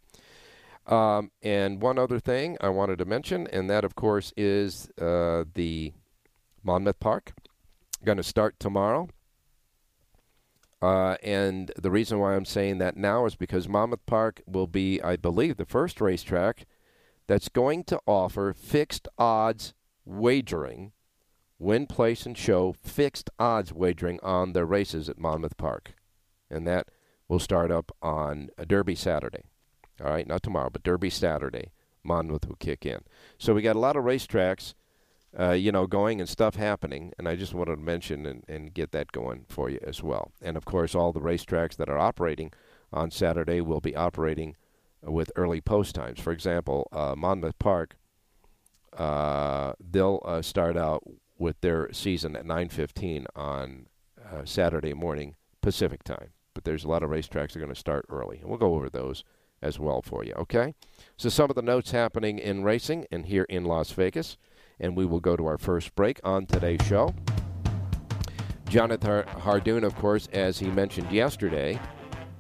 Um, 0.87 1.31
and 1.41 1.81
one 1.81 1.99
other 1.99 2.19
thing 2.19 2.57
I 2.61 2.69
wanted 2.69 2.97
to 2.99 3.05
mention, 3.05 3.47
and 3.47 3.69
that, 3.69 3.83
of 3.83 3.95
course, 3.95 4.33
is 4.37 4.89
uh, 4.99 5.43
the 5.53 5.93
Monmouth 6.63 6.99
Park. 6.99 7.33
Going 8.05 8.17
to 8.17 8.23
start 8.23 8.59
tomorrow. 8.59 9.09
Uh, 10.81 11.15
and 11.23 11.71
the 11.75 11.91
reason 11.91 12.19
why 12.19 12.35
I'm 12.35 12.45
saying 12.45 12.77
that 12.77 12.95
now 12.95 13.25
is 13.25 13.35
because 13.35 13.67
Monmouth 13.67 14.05
Park 14.05 14.41
will 14.45 14.67
be, 14.67 15.01
I 15.01 15.15
believe, 15.15 15.57
the 15.57 15.65
first 15.65 15.99
racetrack 15.99 16.65
that's 17.27 17.49
going 17.49 17.83
to 17.85 17.99
offer 18.05 18.53
fixed 18.53 19.07
odds 19.17 19.73
wagering, 20.05 20.93
win, 21.59 21.87
place, 21.87 22.25
and 22.25 22.37
show 22.37 22.73
fixed 22.73 23.29
odds 23.39 23.73
wagering 23.73 24.19
on 24.23 24.53
the 24.53 24.65
races 24.65 25.09
at 25.09 25.19
Monmouth 25.19 25.57
Park. 25.57 25.95
And 26.49 26.65
that 26.67 26.87
will 27.27 27.39
start 27.39 27.71
up 27.71 27.91
on 28.01 28.49
Derby 28.65 28.95
Saturday. 28.95 29.43
All 30.03 30.11
right, 30.11 30.27
not 30.27 30.43
tomorrow, 30.43 30.69
but 30.69 30.83
Derby 30.83 31.09
Saturday. 31.09 31.71
Monmouth 32.03 32.47
will 32.47 32.55
kick 32.55 32.85
in. 32.85 33.01
So 33.37 33.53
we 33.53 33.61
got 33.61 33.75
a 33.75 33.79
lot 33.79 33.97
of 33.97 34.05
racetracks, 34.05 34.73
uh, 35.37 35.51
you 35.51 35.71
know, 35.71 35.85
going 35.85 36.19
and 36.19 36.29
stuff 36.29 36.55
happening, 36.55 37.13
and 37.17 37.27
I 37.27 37.35
just 37.35 37.53
wanted 37.53 37.75
to 37.75 37.81
mention 37.81 38.25
and, 38.25 38.43
and 38.47 38.73
get 38.73 38.91
that 38.93 39.11
going 39.11 39.45
for 39.49 39.69
you 39.69 39.79
as 39.83 40.01
well. 40.01 40.31
And 40.41 40.57
of 40.57 40.65
course, 40.65 40.95
all 40.95 41.11
the 41.11 41.19
racetracks 41.19 41.75
that 41.75 41.89
are 41.89 41.99
operating 41.99 42.53
on 42.91 43.11
Saturday 43.11 43.61
will 43.61 43.81
be 43.81 43.95
operating 43.95 44.55
with 45.03 45.31
early 45.35 45.61
post 45.61 45.93
times. 45.93 46.19
For 46.19 46.31
example, 46.31 46.87
uh, 46.91 47.15
Monmouth 47.15 47.59
Park, 47.59 47.97
uh, 48.97 49.73
they'll 49.79 50.21
uh, 50.25 50.41
start 50.41 50.77
out 50.77 51.03
with 51.37 51.59
their 51.61 51.91
season 51.91 52.35
at 52.35 52.45
9:15 52.45 53.25
on 53.35 53.87
uh, 54.31 54.43
Saturday 54.45 54.93
morning 54.93 55.35
Pacific 55.61 56.03
time. 56.03 56.29
But 56.53 56.63
there's 56.63 56.83
a 56.83 56.87
lot 56.87 57.03
of 57.03 57.11
racetracks 57.11 57.49
that 57.49 57.57
are 57.57 57.59
going 57.59 57.73
to 57.73 57.79
start 57.79 58.05
early, 58.09 58.39
and 58.39 58.49
we'll 58.49 58.57
go 58.57 58.73
over 58.73 58.89
those 58.89 59.23
as 59.61 59.79
well 59.79 60.01
for 60.01 60.23
you. 60.23 60.33
Okay, 60.33 60.73
so 61.17 61.29
some 61.29 61.49
of 61.49 61.55
the 61.55 61.61
notes 61.61 61.91
happening 61.91 62.39
in 62.39 62.63
racing 62.63 63.05
and 63.11 63.25
here 63.25 63.45
in 63.49 63.65
Las 63.65 63.91
Vegas, 63.91 64.37
and 64.79 64.95
we 64.95 65.05
will 65.05 65.19
go 65.19 65.35
to 65.35 65.45
our 65.45 65.57
first 65.57 65.95
break 65.95 66.19
on 66.23 66.45
today's 66.45 66.85
show. 66.85 67.13
Jonathan 68.69 69.23
Hardoon, 69.23 69.83
of 69.83 69.95
course, 69.95 70.27
as 70.33 70.59
he 70.59 70.67
mentioned 70.67 71.11
yesterday, 71.11 71.79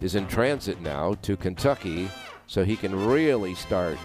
is 0.01 0.15
in 0.15 0.27
transit 0.27 0.79
now 0.81 1.15
to 1.21 1.37
Kentucky, 1.37 2.09
so 2.47 2.63
he 2.63 2.75
can 2.75 3.07
really 3.07 3.55
start 3.55 3.97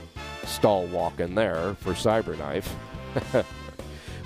stall 0.44 0.86
walking 0.86 1.34
there 1.34 1.74
for 1.74 1.92
Cyberknife. 1.92 2.68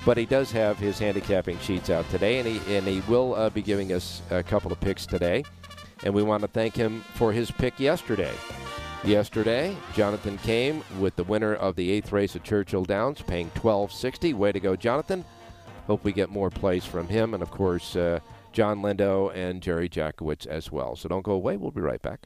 but 0.05 0.15
he 0.17 0.25
does 0.25 0.51
have 0.51 0.77
his 0.77 0.99
handicapping 0.99 1.59
sheets 1.59 1.89
out 1.89 2.09
today, 2.09 2.39
and 2.39 2.47
he 2.47 2.77
and 2.77 2.87
he 2.87 3.01
will 3.09 3.35
uh, 3.35 3.49
be 3.49 3.61
giving 3.61 3.91
us 3.91 4.21
a 4.29 4.43
couple 4.43 4.71
of 4.71 4.79
picks 4.79 5.05
today. 5.05 5.43
And 6.03 6.13
we 6.13 6.23
want 6.23 6.41
to 6.41 6.47
thank 6.47 6.75
him 6.75 7.03
for 7.15 7.33
his 7.33 7.49
pick 7.49 7.79
yesterday. 7.79 8.33
Yesterday, 9.07 9.73
Jonathan 9.93 10.37
came 10.39 10.83
with 10.99 11.15
the 11.15 11.23
winner 11.23 11.55
of 11.55 11.77
the 11.77 11.89
eighth 11.91 12.11
race 12.11 12.35
at 12.35 12.43
Churchill 12.43 12.83
Downs, 12.83 13.21
paying 13.21 13.49
twelve 13.55 13.89
sixty. 13.89 14.33
Way 14.33 14.51
to 14.51 14.59
go, 14.59 14.75
Jonathan! 14.75 15.23
Hope 15.85 16.03
we 16.03 16.11
get 16.11 16.29
more 16.29 16.49
plays 16.49 16.83
from 16.83 17.07
him, 17.07 17.33
and 17.33 17.41
of 17.41 17.49
course, 17.49 17.95
uh, 17.95 18.19
John 18.51 18.81
Lindo 18.81 19.33
and 19.33 19.61
Jerry 19.61 19.87
Jackowitz 19.87 20.45
as 20.45 20.73
well. 20.73 20.97
So 20.97 21.07
don't 21.07 21.23
go 21.23 21.31
away. 21.31 21.55
We'll 21.55 21.71
be 21.71 21.79
right 21.79 22.01
back. 22.01 22.25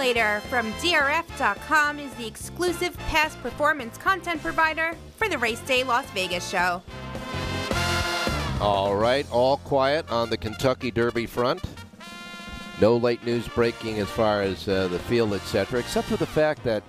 Formulator 0.00 0.40
from 0.42 0.72
DRF.com 0.74 1.98
is 1.98 2.10
the 2.14 2.26
exclusive 2.26 2.96
past 3.08 3.38
performance 3.42 3.98
content 3.98 4.40
provider 4.40 4.96
for 5.18 5.28
the 5.28 5.36
Race 5.36 5.60
Day 5.60 5.84
Las 5.84 6.08
Vegas 6.12 6.48
show. 6.48 6.82
All 8.62 8.96
right, 8.96 9.30
all 9.30 9.58
quiet 9.58 10.10
on 10.10 10.30
the 10.30 10.38
Kentucky 10.38 10.90
Derby 10.90 11.26
front. 11.26 11.62
No 12.80 12.96
late 12.96 13.22
news 13.26 13.46
breaking 13.48 13.98
as 13.98 14.08
far 14.08 14.40
as 14.40 14.66
uh, 14.66 14.88
the 14.88 14.98
field, 15.00 15.34
etc., 15.34 15.80
except 15.80 16.08
for 16.08 16.16
the 16.16 16.24
fact 16.24 16.64
that 16.64 16.82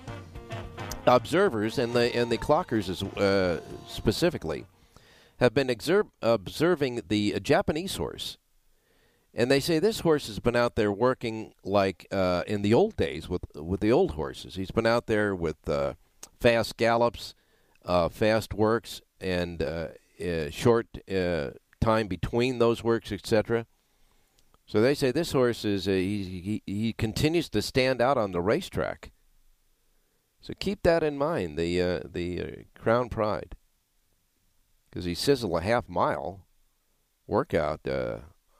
observers 1.05 1.79
and 1.79 1.93
the 1.93 2.15
and 2.15 2.31
the 2.31 2.37
clockers 2.37 3.03
uh, 3.17 3.59
specifically 3.89 4.65
have 5.41 5.53
been 5.53 5.67
exer- 5.67 6.07
observing 6.21 7.01
the 7.09 7.37
Japanese 7.41 7.97
horse 7.97 8.37
And 9.33 9.49
they 9.49 9.61
say 9.61 9.79
this 9.79 10.01
horse 10.01 10.27
has 10.27 10.39
been 10.39 10.57
out 10.57 10.75
there 10.75 10.91
working 10.91 11.53
like 11.63 12.05
uh, 12.11 12.43
in 12.47 12.63
the 12.63 12.73
old 12.73 12.97
days 12.97 13.29
with 13.29 13.43
with 13.55 13.79
the 13.79 13.91
old 13.91 14.11
horses. 14.11 14.55
He's 14.55 14.71
been 14.71 14.85
out 14.85 15.07
there 15.07 15.33
with 15.33 15.69
uh, 15.69 15.93
fast 16.41 16.75
gallops, 16.75 17.33
uh, 17.85 18.09
fast 18.09 18.53
works, 18.53 19.01
and 19.21 19.61
uh, 19.63 19.87
uh, 20.21 20.49
short 20.49 20.87
uh, 21.09 21.51
time 21.79 22.07
between 22.07 22.59
those 22.59 22.83
works, 22.83 23.11
etc. 23.11 23.67
So 24.65 24.81
they 24.81 24.93
say 24.93 25.11
this 25.11 25.31
horse 25.31 25.63
is 25.63 25.85
he, 25.85 26.61
he 26.65 26.73
he 26.73 26.93
continues 26.93 27.47
to 27.49 27.61
stand 27.61 28.01
out 28.01 28.17
on 28.17 28.33
the 28.33 28.41
racetrack. 28.41 29.11
So 30.41 30.53
keep 30.59 30.83
that 30.83 31.03
in 31.03 31.17
mind. 31.17 31.57
The 31.57 32.01
the 32.03 32.65
Crown 32.75 33.07
Pride, 33.07 33.55
because 34.89 35.05
he 35.05 35.15
sizzled 35.15 35.57
a 35.57 35.61
half 35.61 35.87
mile 35.87 36.47
workout 37.27 37.87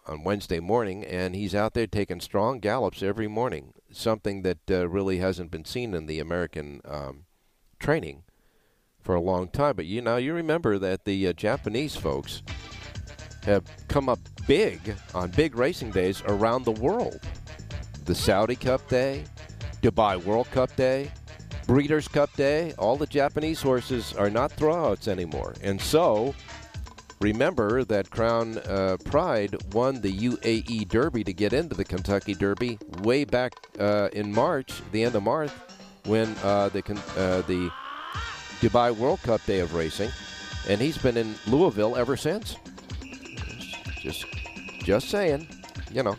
on 0.07 0.23
Wednesday 0.23 0.59
morning, 0.59 1.03
and 1.05 1.35
he's 1.35 1.53
out 1.55 1.73
there 1.73 1.87
taking 1.87 2.19
strong 2.19 2.59
gallops 2.59 3.03
every 3.03 3.27
morning, 3.27 3.73
something 3.91 4.41
that 4.41 4.59
uh, 4.69 4.87
really 4.87 5.17
hasn't 5.17 5.51
been 5.51 5.65
seen 5.65 5.93
in 5.93 6.05
the 6.05 6.19
American 6.19 6.81
um, 6.85 7.25
training 7.79 8.23
for 8.99 9.15
a 9.15 9.21
long 9.21 9.47
time. 9.47 9.75
But 9.75 9.85
you 9.85 10.01
know, 10.01 10.17
you 10.17 10.33
remember 10.33 10.77
that 10.79 11.05
the 11.05 11.27
uh, 11.27 11.33
Japanese 11.33 11.95
folks 11.95 12.41
have 13.43 13.63
come 13.87 14.09
up 14.09 14.19
big 14.47 14.95
on 15.13 15.31
big 15.31 15.55
racing 15.55 15.91
days 15.91 16.21
around 16.27 16.63
the 16.63 16.71
world. 16.71 17.19
The 18.05 18.15
Saudi 18.15 18.55
Cup 18.55 18.87
Day, 18.87 19.25
Dubai 19.81 20.23
World 20.23 20.49
Cup 20.51 20.75
Day, 20.75 21.11
Breeders' 21.67 22.07
Cup 22.07 22.33
Day. 22.35 22.73
All 22.77 22.97
the 22.97 23.05
Japanese 23.05 23.61
horses 23.61 24.13
are 24.13 24.29
not 24.29 24.51
throwouts 24.51 25.07
anymore, 25.07 25.55
and 25.61 25.79
so 25.79 26.33
Remember 27.21 27.83
that 27.83 28.09
Crown 28.09 28.57
uh, 28.57 28.97
Pride 29.05 29.55
won 29.73 30.01
the 30.01 30.11
UAE 30.11 30.87
Derby 30.89 31.23
to 31.23 31.31
get 31.31 31.53
into 31.53 31.75
the 31.75 31.85
Kentucky 31.85 32.33
Derby 32.33 32.79
way 33.03 33.25
back 33.25 33.53
uh, 33.79 34.09
in 34.11 34.33
March, 34.33 34.81
the 34.91 35.03
end 35.03 35.13
of 35.13 35.21
March, 35.21 35.51
when 36.05 36.35
uh, 36.43 36.69
the 36.69 36.79
uh, 37.15 37.41
the 37.43 37.71
Dubai 38.59 38.95
World 38.97 39.21
Cup 39.21 39.45
Day 39.45 39.59
of 39.59 39.75
Racing, 39.75 40.09
and 40.67 40.81
he's 40.81 40.97
been 40.97 41.15
in 41.15 41.35
Louisville 41.45 41.95
ever 41.95 42.17
since. 42.17 42.55
Just, 43.99 44.25
just 44.83 45.09
saying, 45.09 45.47
you 45.91 46.01
know. 46.01 46.17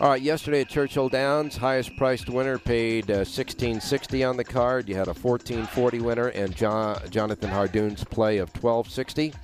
All 0.00 0.08
right, 0.08 0.22
yesterday 0.22 0.62
at 0.62 0.70
Churchill 0.70 1.10
Downs, 1.10 1.58
highest 1.58 1.94
priced 1.98 2.30
winner 2.30 2.58
paid 2.58 3.10
uh, 3.10 3.20
1660 3.24 4.24
on 4.24 4.38
the 4.38 4.44
card. 4.44 4.88
You 4.88 4.94
had 4.94 5.08
a 5.08 5.14
1440 5.14 6.00
winner 6.00 6.28
and 6.28 6.56
Jonathan 6.56 7.50
Hardoon's 7.50 8.02
play 8.02 8.38
of 8.38 8.48
1260. 8.54 9.34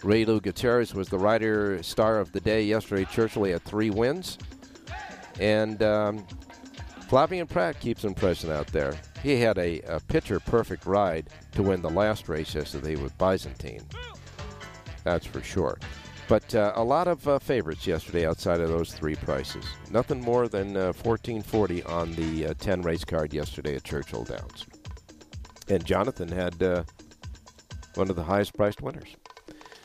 Reylu 0.00 0.40
Gutierrez 0.40 0.94
was 0.94 1.08
the 1.08 1.18
rider 1.18 1.82
star 1.82 2.20
of 2.20 2.32
the 2.32 2.40
day 2.40 2.62
yesterday. 2.62 3.04
Churchill 3.04 3.44
had 3.44 3.62
three 3.62 3.90
wins. 3.90 4.38
And 5.40 5.82
um, 5.82 6.26
Flavien 7.08 7.48
Prat 7.48 7.80
keeps 7.80 8.04
impressing 8.04 8.50
out 8.50 8.66
there. 8.68 8.94
He 9.22 9.40
had 9.40 9.58
a, 9.58 9.80
a 9.82 10.00
pitcher 10.00 10.38
perfect 10.40 10.86
ride 10.86 11.30
to 11.52 11.62
win 11.62 11.82
the 11.82 11.90
last 11.90 12.28
race 12.28 12.54
yesterday 12.54 12.96
with 12.96 13.16
Byzantine. 13.18 13.82
That's 15.04 15.26
for 15.26 15.42
sure. 15.42 15.78
But 16.28 16.54
uh, 16.54 16.72
a 16.76 16.84
lot 16.84 17.08
of 17.08 17.26
uh, 17.26 17.38
favorites 17.38 17.86
yesterday 17.86 18.26
outside 18.26 18.60
of 18.60 18.68
those 18.68 18.92
three 18.92 19.14
prices. 19.14 19.64
Nothing 19.90 20.20
more 20.20 20.46
than 20.46 20.76
uh, 20.76 20.92
1440 20.92 21.82
on 21.84 22.12
the 22.12 22.48
uh, 22.48 22.54
10 22.58 22.82
race 22.82 23.04
card 23.04 23.32
yesterday 23.32 23.76
at 23.76 23.84
Churchill 23.84 24.24
Downs. 24.24 24.66
And 25.68 25.84
Jonathan 25.84 26.28
had 26.28 26.62
uh, 26.62 26.84
one 27.94 28.10
of 28.10 28.16
the 28.16 28.24
highest 28.24 28.54
priced 28.54 28.82
winners. 28.82 29.16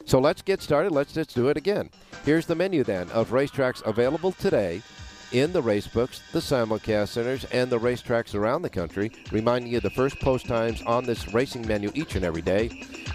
So 0.05 0.19
let's 0.19 0.41
get 0.41 0.61
started. 0.61 0.91
Let's 0.91 1.13
just 1.13 1.33
do 1.33 1.49
it 1.49 1.57
again. 1.57 1.89
Here's 2.25 2.45
the 2.45 2.55
menu 2.55 2.83
then 2.83 3.09
of 3.11 3.31
racetracks 3.31 3.85
available 3.85 4.31
today 4.33 4.81
in 5.31 5.51
the 5.51 5.61
race 5.61 5.87
books, 5.87 6.21
the 6.31 6.39
simulcast 6.39 7.09
centers, 7.09 7.45
and 7.45 7.69
the 7.69 7.79
racetracks 7.79 8.35
around 8.35 8.61
the 8.61 8.69
country, 8.69 9.11
reminding 9.31 9.71
you 9.71 9.79
the 9.79 9.89
first 9.89 10.19
post 10.19 10.45
times 10.45 10.81
on 10.83 11.05
this 11.05 11.33
racing 11.33 11.67
menu 11.67 11.91
each 11.95 12.15
and 12.15 12.23
every 12.23 12.41
day 12.41 12.69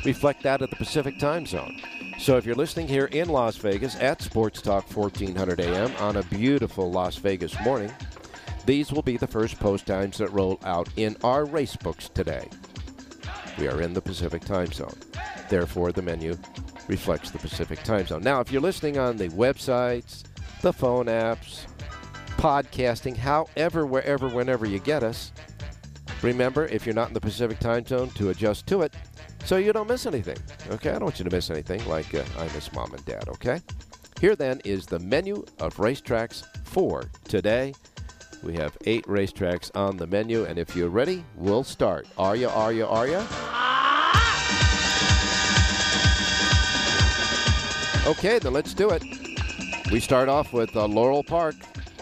reflect 0.05 0.43
that 0.43 0.63
of 0.63 0.71
the 0.71 0.77
Pacific 0.77 1.19
time 1.19 1.47
zone. 1.47 1.81
So 2.19 2.37
if 2.37 2.45
you're 2.45 2.57
listening 2.57 2.89
here 2.89 3.07
in 3.07 3.29
Las 3.29 3.57
Vegas 3.57 3.97
at 3.97 4.21
Sports 4.21 4.61
Talk 4.61 4.85
1400 4.95 5.61
AM 5.61 5.95
on 5.97 6.17
a 6.17 6.23
beautiful 6.25 6.91
Las 6.91 7.17
Vegas 7.17 7.59
morning, 7.61 7.93
these 8.67 8.93
will 8.93 9.03
be 9.03 9.17
the 9.17 9.27
first 9.27 9.59
post 9.59 9.87
times 9.87 10.19
that 10.19 10.33
roll 10.33 10.59
out 10.65 10.89
in 10.97 11.17
our 11.23 11.45
race 11.45 11.77
books 11.77 12.09
today. 12.09 12.49
We 13.59 13.69
are 13.69 13.81
in 13.81 13.93
the 13.93 14.01
Pacific 14.01 14.45
time 14.45 14.73
zone. 14.73 14.99
Therefore, 15.49 15.93
the 15.93 16.03
menu 16.03 16.37
reflects 16.89 17.31
the 17.31 17.39
Pacific 17.39 17.83
time 17.85 18.07
zone. 18.07 18.23
Now, 18.23 18.41
if 18.41 18.51
you're 18.51 18.63
listening 18.63 18.99
on 18.99 19.17
the 19.17 19.29
websites, 19.29 20.25
the 20.63 20.73
phone 20.73 21.07
apps, 21.07 21.67
podcasting, 22.39 23.17
however, 23.17 23.87
wherever, 23.87 24.29
whenever 24.29 24.67
you 24.67 24.79
get 24.81 25.03
us, 25.03 25.33
remember, 26.23 26.67
if 26.67 26.87
you're 26.87 26.95
not 26.95 27.09
in 27.09 27.15
the 27.15 27.21
Pacific 27.21 27.59
time 27.61 27.87
zone, 27.87 28.11
to 28.11 28.31
adjust 28.31 28.67
to 28.67 28.83
it 28.83 28.95
so 29.45 29.57
you 29.57 29.73
don't 29.73 29.89
miss 29.89 30.07
anything. 30.07 30.39
Okay? 30.71 30.91
I 30.91 30.95
don't 30.95 31.05
want 31.05 31.19
you 31.19 31.25
to 31.25 31.35
miss 31.35 31.51
anything 31.51 31.87
like 31.87 32.15
uh, 32.15 32.25
I 32.39 32.45
miss 32.55 32.73
mom 32.73 32.93
and 32.93 33.05
dad, 33.05 33.29
okay? 33.29 33.61
Here 34.21 34.35
then 34.35 34.61
is 34.65 34.85
the 34.87 34.99
menu 34.99 35.45
of 35.61 35.77
racetracks 35.77 36.45
for 36.65 37.05
today. 37.25 37.73
We 38.43 38.55
have 38.55 38.77
eight 38.85 39.05
racetracks 39.07 39.71
on 39.77 39.97
the 39.97 40.07
menu, 40.07 40.45
and 40.45 40.59
if 40.59 40.75
you're 40.77 40.89
ready, 40.89 41.25
we'll 41.37 41.65
start. 41.65 42.07
Are 42.17 42.37
you, 42.37 42.49
are 42.49 42.73
you, 42.73 42.87
are 42.87 43.07
you? 43.07 43.23
Okay, 48.07 48.39
then 48.39 48.53
let's 48.53 48.75
do 48.75 48.91
it. 48.91 49.03
We 49.91 50.01
start 50.01 50.29
off 50.29 50.53
with 50.53 50.75
uh, 50.77 50.87
Laurel 50.87 51.23
Park. 51.23 51.55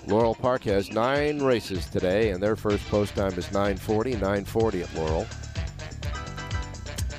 Laurel 0.07 0.35
Park 0.35 0.65
has 0.65 0.91
nine 0.91 1.41
races 1.41 1.87
today, 1.87 2.31
and 2.31 2.43
their 2.43 2.57
first 2.57 2.87
post 2.89 3.15
time 3.17 3.33
is 3.39 3.47
9:40. 3.47 4.17
9:40 4.17 4.83
at 4.83 4.95
Laurel. 4.95 5.27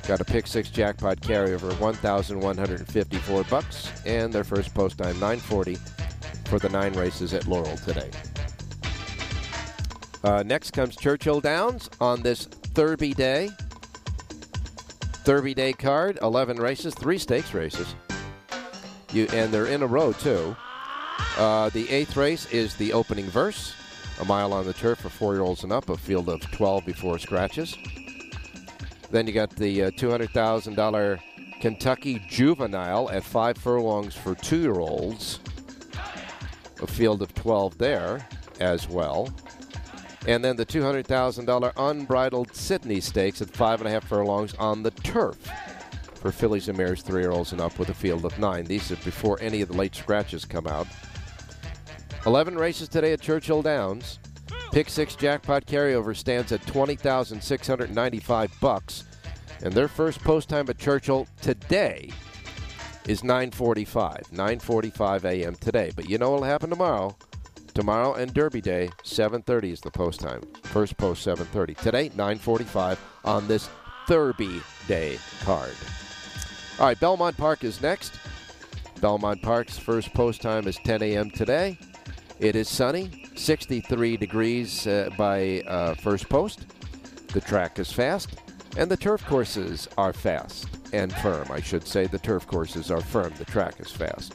Got 0.06 0.20
a 0.20 0.24
pick 0.24 0.46
six 0.46 0.70
jackpot 0.70 1.20
carryover, 1.20 1.78
1,154 1.78 3.44
bucks, 3.44 3.92
and 4.06 4.32
their 4.32 4.44
first 4.44 4.72
post 4.74 4.96
time 4.96 5.16
9:40 5.16 5.78
for 6.48 6.58
the 6.58 6.70
nine 6.70 6.94
races 6.94 7.34
at 7.34 7.46
Laurel 7.46 7.76
today. 7.78 8.10
Uh, 10.24 10.42
next 10.44 10.72
comes 10.72 10.96
Churchill 10.96 11.40
Downs 11.40 11.90
on 12.00 12.22
this 12.22 12.46
Thurby 12.46 13.14
Day. 13.14 13.50
Thurby 15.24 15.54
Day 15.54 15.74
card, 15.74 16.18
11 16.22 16.56
races, 16.56 16.94
three 16.94 17.18
stakes 17.18 17.52
races. 17.52 17.94
You 19.12 19.26
and 19.32 19.52
they're 19.52 19.66
in 19.66 19.82
a 19.82 19.86
row 19.86 20.12
too. 20.12 20.56
Uh, 21.36 21.70
the 21.70 21.88
eighth 21.90 22.16
race 22.16 22.46
is 22.52 22.74
the 22.76 22.92
opening 22.92 23.26
verse, 23.26 23.74
a 24.20 24.24
mile 24.24 24.52
on 24.52 24.66
the 24.66 24.72
turf 24.72 25.00
for 25.00 25.08
four-year-olds 25.08 25.62
and 25.62 25.72
up, 25.72 25.88
a 25.88 25.96
field 25.96 26.28
of 26.28 26.40
12 26.52 26.84
before 26.84 27.18
scratches. 27.18 27.76
Then 29.10 29.26
you 29.26 29.32
got 29.32 29.50
the 29.50 29.84
uh, 29.84 29.90
$200,000 29.92 31.20
Kentucky 31.60 32.22
Juvenile 32.28 33.10
at 33.10 33.24
five 33.24 33.56
furlongs 33.56 34.14
for 34.14 34.34
two-year-olds, 34.34 35.40
a 36.82 36.86
field 36.86 37.22
of 37.22 37.34
12 37.34 37.78
there 37.78 38.28
as 38.60 38.88
well. 38.88 39.32
And 40.26 40.44
then 40.44 40.56
the 40.56 40.66
$200,000 40.66 41.72
Unbridled 41.76 42.54
Sidney 42.54 43.00
Stakes 43.00 43.40
at 43.40 43.50
five 43.50 43.80
and 43.80 43.88
a 43.88 43.90
half 43.90 44.04
furlongs 44.06 44.54
on 44.54 44.82
the 44.82 44.90
turf 44.90 45.38
for 46.18 46.32
fillies 46.32 46.68
and 46.68 46.76
mares, 46.76 47.02
three 47.02 47.22
year 47.22 47.30
olds 47.30 47.52
and 47.52 47.60
up, 47.60 47.78
with 47.78 47.88
a 47.88 47.94
field 47.94 48.24
of 48.24 48.38
nine. 48.38 48.64
These 48.64 48.90
are 48.92 48.96
before 48.96 49.38
any 49.40 49.62
of 49.62 49.68
the 49.68 49.76
late 49.76 49.94
scratches 49.94 50.44
come 50.44 50.66
out. 50.66 50.86
11 52.26 52.56
races 52.56 52.88
today 52.88 53.12
at 53.12 53.20
Churchill 53.20 53.62
Downs. 53.62 54.18
Pick 54.72 54.90
six 54.90 55.14
jackpot 55.14 55.64
carryover 55.64 56.14
stands 56.14 56.52
at 56.52 56.66
20,695 56.66 58.52
bucks, 58.60 59.04
and 59.62 59.72
their 59.72 59.88
first 59.88 60.22
post 60.22 60.48
time 60.48 60.68
at 60.68 60.78
Churchill 60.78 61.26
today 61.40 62.10
is 63.06 63.22
9:45. 63.22 64.30
9:45 64.30 65.24
a.m. 65.24 65.54
today. 65.54 65.90
But 65.96 66.08
you 66.08 66.18
know 66.18 66.30
what'll 66.30 66.44
happen 66.44 66.70
tomorrow? 66.70 67.16
Tomorrow 67.74 68.14
and 68.14 68.34
Derby 68.34 68.60
Day, 68.60 68.90
7:30 69.04 69.72
is 69.72 69.80
the 69.80 69.90
post 69.90 70.20
time. 70.20 70.42
First 70.64 70.96
post 70.96 71.26
7:30. 71.26 71.74
Today 71.76 72.10
9:45 72.10 72.98
on 73.24 73.48
this 73.48 73.70
Derby 74.06 74.60
Day 74.86 75.18
card. 75.44 75.74
All 76.78 76.86
right, 76.86 77.00
Belmont 77.00 77.36
Park 77.36 77.64
is 77.64 77.82
next. 77.82 78.20
Belmont 79.00 79.42
Park's 79.42 79.76
first 79.76 80.14
post 80.14 80.40
time 80.40 80.68
is 80.68 80.76
10 80.84 81.02
a.m. 81.02 81.28
today. 81.28 81.76
It 82.38 82.54
is 82.54 82.68
sunny, 82.68 83.24
63 83.34 84.16
degrees 84.16 84.86
uh, 84.86 85.10
by 85.18 85.62
uh, 85.62 85.94
first 85.94 86.28
post. 86.28 86.66
The 87.32 87.40
track 87.40 87.80
is 87.80 87.90
fast, 87.90 88.40
and 88.76 88.88
the 88.88 88.96
turf 88.96 89.26
courses 89.26 89.88
are 89.98 90.12
fast 90.12 90.68
and 90.92 91.12
firm. 91.14 91.50
I 91.50 91.60
should 91.60 91.84
say 91.84 92.06
the 92.06 92.20
turf 92.20 92.46
courses 92.46 92.92
are 92.92 93.00
firm. 93.00 93.32
The 93.38 93.44
track 93.44 93.80
is 93.80 93.90
fast. 93.90 94.34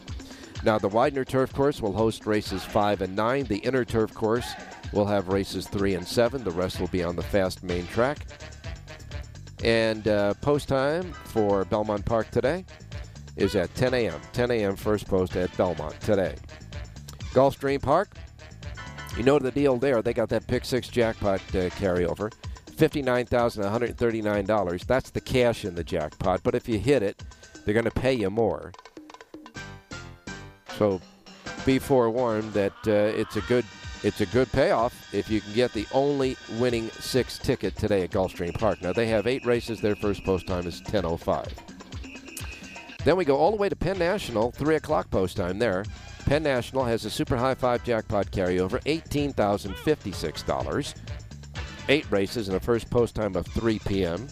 Now, 0.66 0.78
the 0.78 0.90
Widener 0.90 1.26
Turf 1.26 1.54
Course 1.54 1.82
will 1.82 1.94
host 1.94 2.26
races 2.26 2.64
5 2.64 3.02
and 3.02 3.16
9. 3.16 3.46
The 3.46 3.58
Inner 3.58 3.84
Turf 3.84 4.14
Course 4.14 4.54
will 4.94 5.06
have 5.06 5.28
races 5.28 5.68
3 5.68 5.96
and 5.96 6.08
7. 6.08 6.44
The 6.44 6.52
rest 6.52 6.80
will 6.80 6.88
be 6.88 7.04
on 7.04 7.18
the 7.18 7.24
fast 7.24 7.64
main 7.64 7.86
track. 7.88 8.26
And 9.64 10.08
uh, 10.10 10.34
post 10.36 10.68
time 10.68 11.14
for 11.24 11.66
Belmont 11.66 12.06
Park 12.06 12.30
today 12.32 12.66
is 13.38 13.56
at 13.56 13.74
10 13.76 13.94
a.m. 13.94 14.20
10 14.34 14.52
a.m. 14.52 14.76
first 14.76 15.08
post 15.08 15.38
at 15.38 15.56
Belmont 15.56 15.98
today. 16.02 16.36
Gulfstream 17.32 17.82
Park, 17.82 18.10
you 19.18 19.24
know 19.24 19.40
the 19.40 19.52
deal 19.52 19.78
there. 19.78 20.02
They 20.02 20.14
got 20.14 20.28
that 20.30 20.48
pick 20.48 20.66
six 20.66 20.90
jackpot 20.90 21.40
uh, 21.50 21.70
carryover. 21.70 22.34
$59,139. 22.74 24.86
That's 24.86 25.12
the 25.12 25.22
cash 25.22 25.64
in 25.64 25.76
the 25.76 25.84
jackpot. 25.84 26.42
But 26.44 26.56
if 26.56 26.68
you 26.68 26.80
hit 26.80 27.04
it, 27.04 27.24
they're 27.64 27.74
going 27.74 27.86
to 27.86 27.92
pay 27.92 28.14
you 28.14 28.30
more. 28.30 28.74
So 30.78 31.00
be 31.66 31.80
forewarned 31.80 32.52
that 32.54 32.74
uh, 32.86 32.92
it's 32.92 33.38
a 33.38 33.42
good 33.42 33.64
it's 34.04 34.20
a 34.22 34.26
good 34.28 34.52
payoff 34.52 35.14
if 35.14 35.30
you 35.30 35.40
can 35.40 35.54
get 35.54 35.72
the 35.72 35.88
only 35.94 36.36
winning 36.58 36.90
six 36.90 37.38
ticket 37.38 37.76
today 37.78 38.04
at 38.04 38.12
Gulfstream 38.12 38.54
Park. 38.54 38.82
Now 38.82 38.92
they 38.92 39.08
have 39.08 39.28
eight 39.28 39.46
races. 39.46 39.80
Their 39.80 39.96
first 39.96 40.24
post 40.26 40.46
time 40.46 40.68
is 40.68 40.82
10:05. 40.82 41.48
Then 43.06 43.18
we 43.18 43.26
go 43.26 43.38
all 43.38 43.52
the 43.52 43.58
way 43.58 43.70
to 43.70 43.76
Penn 43.76 43.98
National, 44.00 44.52
three 44.52 44.76
o'clock 44.76 45.10
post 45.10 45.38
time 45.38 45.58
there. 45.58 45.86
Penn 46.26 46.44
National 46.44 46.86
has 46.86 47.06
a 47.06 47.10
super 47.10 47.36
high 47.38 47.56
five 47.56 47.84
jackpot 47.84 48.32
carryover, 48.32 48.82
eighteen 48.86 49.34
thousand 49.34 49.76
fifty-six 49.78 50.44
dollars. 50.44 50.96
Eight 51.90 52.10
races 52.10 52.48
and 52.48 52.56
a 52.58 52.62
first 52.62 52.90
post 52.90 53.16
time 53.16 53.36
of 53.36 53.46
3 53.48 53.78
p.m. 53.80 54.30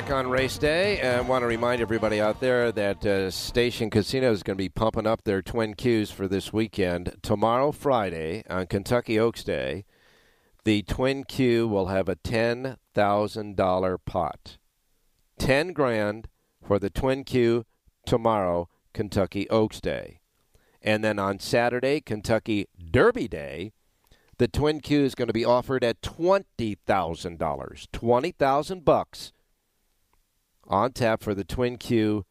back 0.00 0.12
on 0.12 0.30
race 0.30 0.58
day, 0.58 1.00
and 1.00 1.26
want 1.26 1.42
to 1.42 1.46
remind 1.48 1.82
everybody 1.82 2.20
out 2.20 2.38
there 2.38 2.70
that 2.70 3.04
uh, 3.04 3.28
Station 3.32 3.90
Casino 3.90 4.30
is 4.30 4.44
going 4.44 4.56
to 4.56 4.62
be 4.62 4.68
pumping 4.68 5.08
up 5.08 5.24
their 5.24 5.42
twin 5.42 5.74
Qs 5.74 6.12
for 6.12 6.28
this 6.28 6.52
weekend. 6.52 7.16
Tomorrow, 7.20 7.72
Friday, 7.72 8.44
on 8.48 8.68
Kentucky 8.68 9.18
Oaks 9.18 9.42
Day, 9.42 9.84
the 10.62 10.82
twin 10.82 11.24
Q 11.24 11.66
will 11.66 11.86
have 11.86 12.08
a 12.08 12.14
ten 12.14 12.76
thousand 12.94 13.56
dollar 13.56 13.98
pot, 13.98 14.56
ten 15.36 15.72
grand 15.72 16.28
for 16.64 16.78
the 16.78 16.90
twin 16.90 17.24
Q 17.24 17.64
tomorrow, 18.06 18.68
Kentucky 18.94 19.50
Oaks 19.50 19.80
Day, 19.80 20.20
and 20.80 21.02
then 21.02 21.18
on 21.18 21.40
Saturday, 21.40 22.00
Kentucky 22.00 22.68
Derby 22.78 23.26
Day. 23.26 23.72
The 24.36 24.46
twin 24.46 24.78
Q 24.78 25.00
is 25.00 25.16
going 25.16 25.26
to 25.26 25.34
be 25.34 25.44
offered 25.44 25.82
at 25.82 26.02
twenty 26.02 26.76
thousand 26.86 27.40
dollars, 27.40 27.88
twenty 27.90 28.30
thousand 28.30 28.84
bucks 28.84 29.32
on 30.68 30.92
tap 30.92 31.22
for 31.22 31.34
the 31.34 31.44
Twin 31.44 31.78
Q 31.78 32.24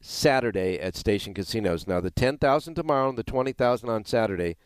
Saturday 0.00 0.78
at 0.78 0.96
Station 0.96 1.32
Casinos. 1.32 1.86
Now, 1.86 2.00
the 2.00 2.10
10000 2.10 2.74
tomorrow 2.74 3.08
and 3.08 3.16
the 3.16 3.24
20000 3.24 3.88
on 3.88 4.04
Saturday 4.04 4.56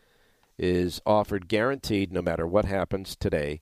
is 0.57 1.01
offered 1.05 1.47
guaranteed 1.47 2.11
no 2.11 2.21
matter 2.21 2.45
what 2.45 2.65
happens 2.65 3.15
today, 3.15 3.61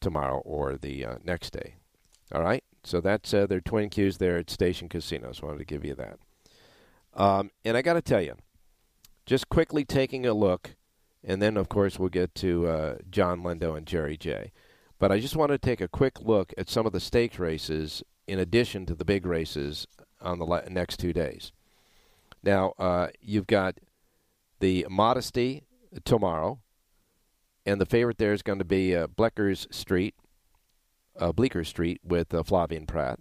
tomorrow, 0.00 0.38
or 0.38 0.76
the 0.76 1.04
uh, 1.04 1.14
next 1.24 1.50
day. 1.50 1.74
All 2.32 2.42
right? 2.42 2.62
So 2.84 3.00
that's 3.00 3.34
uh, 3.34 3.46
their 3.46 3.60
Twin 3.60 3.90
Qs 3.90 4.18
there 4.18 4.36
at 4.36 4.48
Station 4.48 4.88
Casinos. 4.88 5.42
Wanted 5.42 5.58
to 5.58 5.64
give 5.64 5.84
you 5.84 5.96
that. 5.96 6.18
Um, 7.14 7.50
and 7.64 7.76
I 7.76 7.82
got 7.82 7.94
to 7.94 8.02
tell 8.02 8.20
you, 8.20 8.36
just 9.24 9.48
quickly 9.48 9.84
taking 9.84 10.24
a 10.24 10.34
look, 10.34 10.76
and 11.24 11.42
then, 11.42 11.56
of 11.56 11.68
course, 11.68 11.98
we'll 11.98 12.10
get 12.10 12.32
to 12.36 12.68
uh, 12.68 12.94
John 13.10 13.42
Lindo 13.42 13.76
and 13.76 13.86
Jerry 13.86 14.16
J. 14.16 14.52
But 15.00 15.10
I 15.10 15.18
just 15.18 15.34
want 15.34 15.50
to 15.50 15.58
take 15.58 15.80
a 15.80 15.88
quick 15.88 16.20
look 16.20 16.54
at 16.56 16.70
some 16.70 16.86
of 16.86 16.92
the 16.92 17.00
stakes 17.00 17.40
races 17.40 18.04
in 18.26 18.38
addition 18.38 18.86
to 18.86 18.94
the 18.94 19.04
big 19.04 19.26
races 19.26 19.86
on 20.20 20.38
the 20.38 20.64
next 20.68 20.98
two 20.98 21.12
days. 21.12 21.52
Now, 22.42 22.74
uh, 22.78 23.08
you've 23.20 23.46
got 23.46 23.78
the 24.60 24.86
Modesty 24.88 25.64
tomorrow, 26.04 26.60
and 27.64 27.80
the 27.80 27.86
favorite 27.86 28.18
there 28.18 28.32
is 28.32 28.42
going 28.42 28.58
to 28.58 28.64
be 28.64 28.94
uh, 28.94 29.06
Bleeckers 29.08 29.72
Street, 29.72 30.14
uh, 31.18 31.32
Bleecker 31.32 31.64
Street 31.64 32.00
with 32.04 32.32
uh, 32.32 32.42
Flavien 32.42 32.86
Prat. 32.86 33.18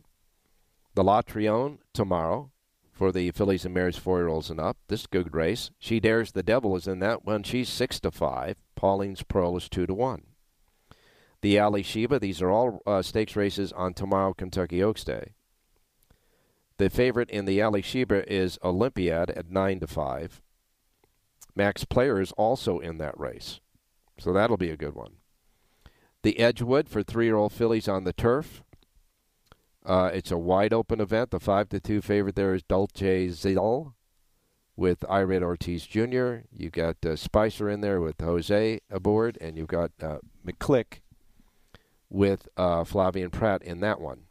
The 0.93 1.03
La 1.03 1.21
Troienne 1.21 1.79
tomorrow 1.93 2.51
for 2.91 3.11
the 3.11 3.31
fillies 3.31 3.65
and 3.65 3.73
mares 3.73 3.97
four 3.97 4.19
year 4.19 4.29
olds 4.29 4.49
and 4.49 4.59
up. 4.59 4.77
This 4.87 5.07
good 5.07 5.33
race. 5.33 5.71
Shedaresthedevil 5.81 6.77
is 6.77 6.87
in 6.87 6.99
that 6.99 7.25
one. 7.25 7.43
She's 7.43 7.67
six 7.67 7.99
to 8.01 8.11
five. 8.11 8.55
Pauline's 8.79 9.23
Pearl 9.23 9.57
is 9.57 9.67
two 9.67 9.85
to 9.85 9.93
one 9.93 10.23
the 11.41 11.57
Alysheba. 11.57 12.19
These 12.19 12.41
are 12.41 12.49
all 12.49 12.81
uh, 12.85 13.01
stakes 13.01 13.35
races 13.35 13.71
on 13.73 13.93
tomorrow, 13.93 14.33
Kentucky 14.33 14.81
Oaks 14.83 15.03
Day. 15.03 15.33
The 16.77 16.89
favorite 16.89 17.29
in 17.29 17.45
the 17.45 17.59
Alysheba 17.61 18.29
is 18.31 18.59
Olympiad 18.63 19.29
at 19.31 19.49
9 19.49 19.79
to 19.79 19.87
5. 19.87 20.41
Max 21.55 21.85
Player 21.85 22.19
is 22.19 22.33
also 22.33 22.79
in 22.79 22.97
that 22.97 23.17
race. 23.17 23.61
So 24.19 24.33
that'll 24.33 24.57
be 24.57 24.69
a 24.69 24.77
good 24.77 24.93
one. 24.93 25.13
The 26.23 26.39
Edgewood 26.39 26.89
for 26.89 27.03
three 27.03 27.25
year 27.25 27.37
old 27.37 27.53
fillies 27.53 27.87
on 27.87 28.03
the 28.03 28.13
turf. 28.13 28.63
Uh, 29.85 30.09
it's 30.13 30.31
a 30.31 30.37
wide 30.37 30.73
open 30.73 30.99
event. 30.99 31.31
The 31.31 31.39
5 31.39 31.69
to 31.69 31.79
2 31.79 32.01
favorite 32.01 32.35
there 32.35 32.53
is 32.53 32.63
Dulce 32.63 33.31
Zil 33.31 33.93
with 34.75 35.01
Irad 35.01 35.43
Ortiz 35.43 35.85
Jr. 35.85 36.47
You've 36.51 36.73
got 36.73 36.97
uh, 37.05 37.15
Spicer 37.15 37.69
in 37.69 37.81
there 37.81 38.01
with 38.01 38.19
Jose 38.19 38.81
aboard, 38.89 39.37
and 39.39 39.57
you've 39.57 39.67
got 39.67 39.91
uh, 40.01 40.17
McClick 40.45 41.01
with 42.09 42.47
uh, 42.57 42.83
Flavien 42.83 43.31
Prat 43.31 43.61
in 43.63 43.79
that 43.81 43.99
one. 43.99 44.21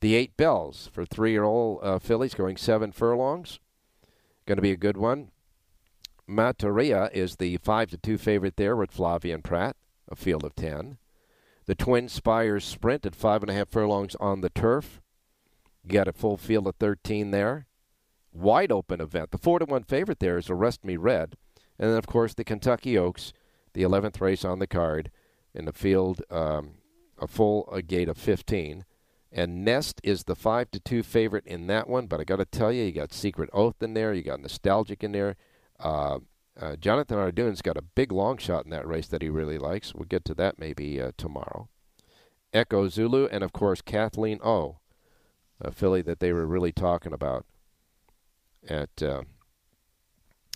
The 0.00 0.14
Eight 0.14 0.36
Belles 0.36 0.90
for 0.92 1.04
three-year-old 1.04 1.80
uh, 1.82 1.98
fillies 1.98 2.34
going 2.34 2.56
seven 2.56 2.90
furlongs. 2.90 3.60
Going 4.46 4.56
to 4.56 4.62
be 4.62 4.72
a 4.72 4.76
good 4.76 4.96
one. 4.96 5.30
Matareya 6.28 7.12
is 7.12 7.36
the 7.36 7.56
five 7.58 7.90
to 7.90 7.96
two 7.96 8.18
favorite 8.18 8.56
there 8.56 8.74
with 8.74 8.96
Flavien 8.96 9.42
Prat, 9.42 9.76
a 10.08 10.16
field 10.16 10.44
of 10.44 10.54
ten. 10.54 10.98
The 11.66 11.74
Twin 11.76 12.08
Spires 12.08 12.64
Sprint 12.64 13.06
at 13.06 13.14
five 13.14 13.42
and 13.42 13.50
a 13.50 13.54
half 13.54 13.68
furlongs 13.68 14.16
on 14.16 14.40
the 14.40 14.50
turf. 14.50 15.00
You 15.84 15.90
got 15.90 16.08
a 16.08 16.12
full 16.12 16.36
field 16.36 16.66
of 16.66 16.76
thirteen 16.76 17.30
there. 17.30 17.66
Wide 18.32 18.72
open 18.72 19.00
event. 19.00 19.30
The 19.30 19.38
four 19.38 19.58
to 19.58 19.64
one 19.66 19.84
favorite 19.84 20.18
there 20.18 20.38
is 20.38 20.50
Arrest 20.50 20.84
Me 20.84 20.96
Red, 20.96 21.36
and 21.78 21.90
then 21.90 21.98
of 21.98 22.06
course 22.06 22.34
the 22.34 22.44
Kentucky 22.44 22.98
Oaks, 22.98 23.32
the 23.74 23.82
eleventh 23.82 24.20
race 24.20 24.44
on 24.44 24.58
the 24.58 24.66
card 24.66 25.10
in 25.54 25.66
the 25.66 25.72
field. 25.72 26.22
Um, 26.30 26.72
a 27.22 27.26
full 27.26 27.68
a 27.72 27.80
gate 27.80 28.08
of 28.08 28.18
15. 28.18 28.84
And 29.30 29.64
Nest 29.64 30.00
is 30.04 30.24
the 30.24 30.34
5 30.34 30.70
to 30.72 30.80
2 30.80 31.02
favorite 31.02 31.46
in 31.46 31.66
that 31.68 31.88
one, 31.88 32.06
but 32.06 32.20
I 32.20 32.24
got 32.24 32.36
to 32.36 32.44
tell 32.44 32.70
you, 32.70 32.84
you 32.84 32.92
got 32.92 33.14
Secret 33.14 33.48
Oath 33.54 33.82
in 33.82 33.94
there, 33.94 34.12
you 34.12 34.22
got 34.22 34.40
Nostalgic 34.40 35.02
in 35.02 35.12
there. 35.12 35.36
Uh, 35.80 36.18
uh, 36.60 36.76
Jonathan 36.76 37.16
Hardoon's 37.16 37.62
got 37.62 37.78
a 37.78 37.82
big 37.82 38.12
long 38.12 38.36
shot 38.36 38.64
in 38.64 38.70
that 38.72 38.86
race 38.86 39.06
that 39.08 39.22
he 39.22 39.30
really 39.30 39.56
likes. 39.56 39.94
We'll 39.94 40.04
get 40.04 40.24
to 40.26 40.34
that 40.34 40.58
maybe 40.58 41.00
uh, 41.00 41.12
tomorrow. 41.16 41.68
Echo 42.52 42.88
Zulu, 42.88 43.26
and 43.28 43.42
of 43.42 43.52
course 43.54 43.80
Kathleen 43.80 44.38
O, 44.44 44.78
a 45.58 45.72
filly 45.72 46.02
that 46.02 46.20
they 46.20 46.32
were 46.32 46.46
really 46.46 46.72
talking 46.72 47.14
about 47.14 47.46
at 48.68 49.02
uh, 49.02 49.22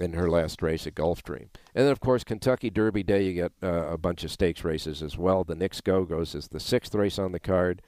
in 0.01 0.13
her 0.13 0.29
last 0.29 0.63
race 0.63 0.87
at 0.87 0.95
Gulfstream. 0.95 1.49
And 1.75 1.87
then, 1.87 1.93
of 1.93 2.01
course, 2.01 2.25
Kentucky 2.25 2.71
Derby 2.71 3.03
Day, 3.03 3.25
you 3.25 3.33
get 3.33 3.53
uh, 3.63 3.89
a 3.89 3.99
bunch 3.99 4.25
of 4.25 4.31
stakes 4.31 4.65
races 4.65 5.03
as 5.03 5.17
well. 5.17 5.45
The 5.45 5.55
Knicks 5.55 5.81
Go 5.81 6.05
goes 6.05 6.35
as 6.35 6.49
the 6.49 6.61
sixth 6.61 6.95
race 6.95 7.19
on 7.19 7.33
the 7.33 7.41
card. 7.41 7.83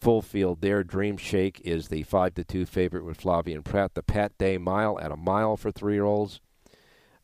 Full 0.00 0.22
field 0.22 0.60
there. 0.60 0.82
Dream 0.82 1.16
Shake 1.16 1.60
is 1.64 1.88
the 1.88 2.02
5 2.02 2.34
to 2.34 2.44
2 2.44 2.66
favorite 2.66 3.04
with 3.04 3.20
Flavien 3.20 3.64
Prat. 3.64 3.94
The 3.94 4.02
Pat 4.02 4.36
Day 4.38 4.58
Mile 4.58 4.98
at 5.00 5.12
a 5.12 5.16
mile 5.16 5.56
for 5.56 5.70
three 5.70 5.94
year 5.94 6.04
olds. 6.04 6.40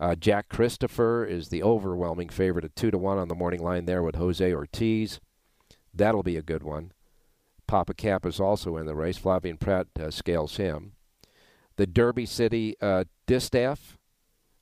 Uh, 0.01 0.15
Jack 0.15 0.49
Christopher 0.49 1.25
is 1.25 1.49
the 1.49 1.63
overwhelming 1.63 2.29
favorite 2.29 2.65
at 2.65 2.77
2 2.77 2.93
to 2.93 2.99
1 2.99 3.19
on 3.19 3.29
the 3.29 3.35
morning 3.35 3.63
line 3.63 3.87
there 3.87 4.03
with 4.03 4.15
Jose 4.15 4.53
Ortiz. 4.53 5.19
That'll 5.93 6.23
be 6.23 6.37
a 6.37 6.43
good 6.43 6.63
one. 6.63 6.93
Pappacap 7.69 8.25
is 8.25 8.39
also 8.39 8.77
in 8.77 8.87
the 8.87 8.95
race. 8.95 9.19
Flavien 9.19 9.59
Prat 9.59 9.89
uh, 9.99 10.11
scales 10.11 10.57
him. 10.57 10.93
The 11.77 11.87
Derby 11.87 12.27
City 12.27 12.77
uh, 12.81 13.05
Distaff 13.27 13.98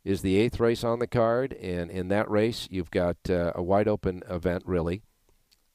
is 0.06 0.22
the 0.22 0.36
eighth 0.36 0.60
race 0.60 0.84
on 0.84 1.00
the 1.00 1.06
card, 1.08 1.52
and 1.54 1.90
in 1.90 2.06
that 2.06 2.30
race, 2.30 2.68
you've 2.70 2.92
got 2.92 3.16
uh, 3.28 3.50
a 3.56 3.62
wide 3.62 3.88
open 3.88 4.22
event, 4.30 4.62
really. 4.64 5.02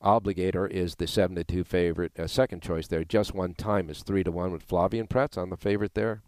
Obligator 0.02 0.72
is 0.72 0.96
the 0.96 1.06
7 1.06 1.36
to 1.36 1.44
2 1.44 1.66
favorite, 1.66 2.18
uh, 2.18 2.28
second 2.28 2.62
choice 2.62 2.88
there. 2.88 3.04
Just 3.04 3.34
one 3.34 3.54
time 3.54 3.90
is 3.90 4.04
3 4.04 4.24
to 4.24 4.32
1 4.32 4.54
with 4.54 4.66
Flavien 4.66 5.10
Prat's 5.10 5.38
on 5.38 5.50
the 5.50 5.58
favorite 5.58 5.96
there. 5.96 6.22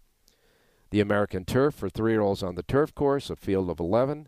The 0.92 1.00
American 1.00 1.46
Turf 1.46 1.76
for 1.76 1.90
three 1.90 2.12
year 2.12 2.20
olds 2.20 2.44
on 2.44 2.56
the 2.56 2.64
turf 2.64 2.94
course, 2.94 3.30
a 3.30 3.38
field 3.38 3.70
of 3.70 3.80
11. 3.80 4.28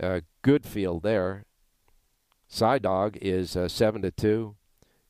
Uh, 0.00 0.20
good 0.42 0.64
field 0.64 1.02
there. 1.02 1.44
Side 2.46 2.82
Dog 2.82 3.18
is 3.20 3.56
uh, 3.56 3.66
7 3.66 4.00
to 4.02 4.12
2. 4.12 4.54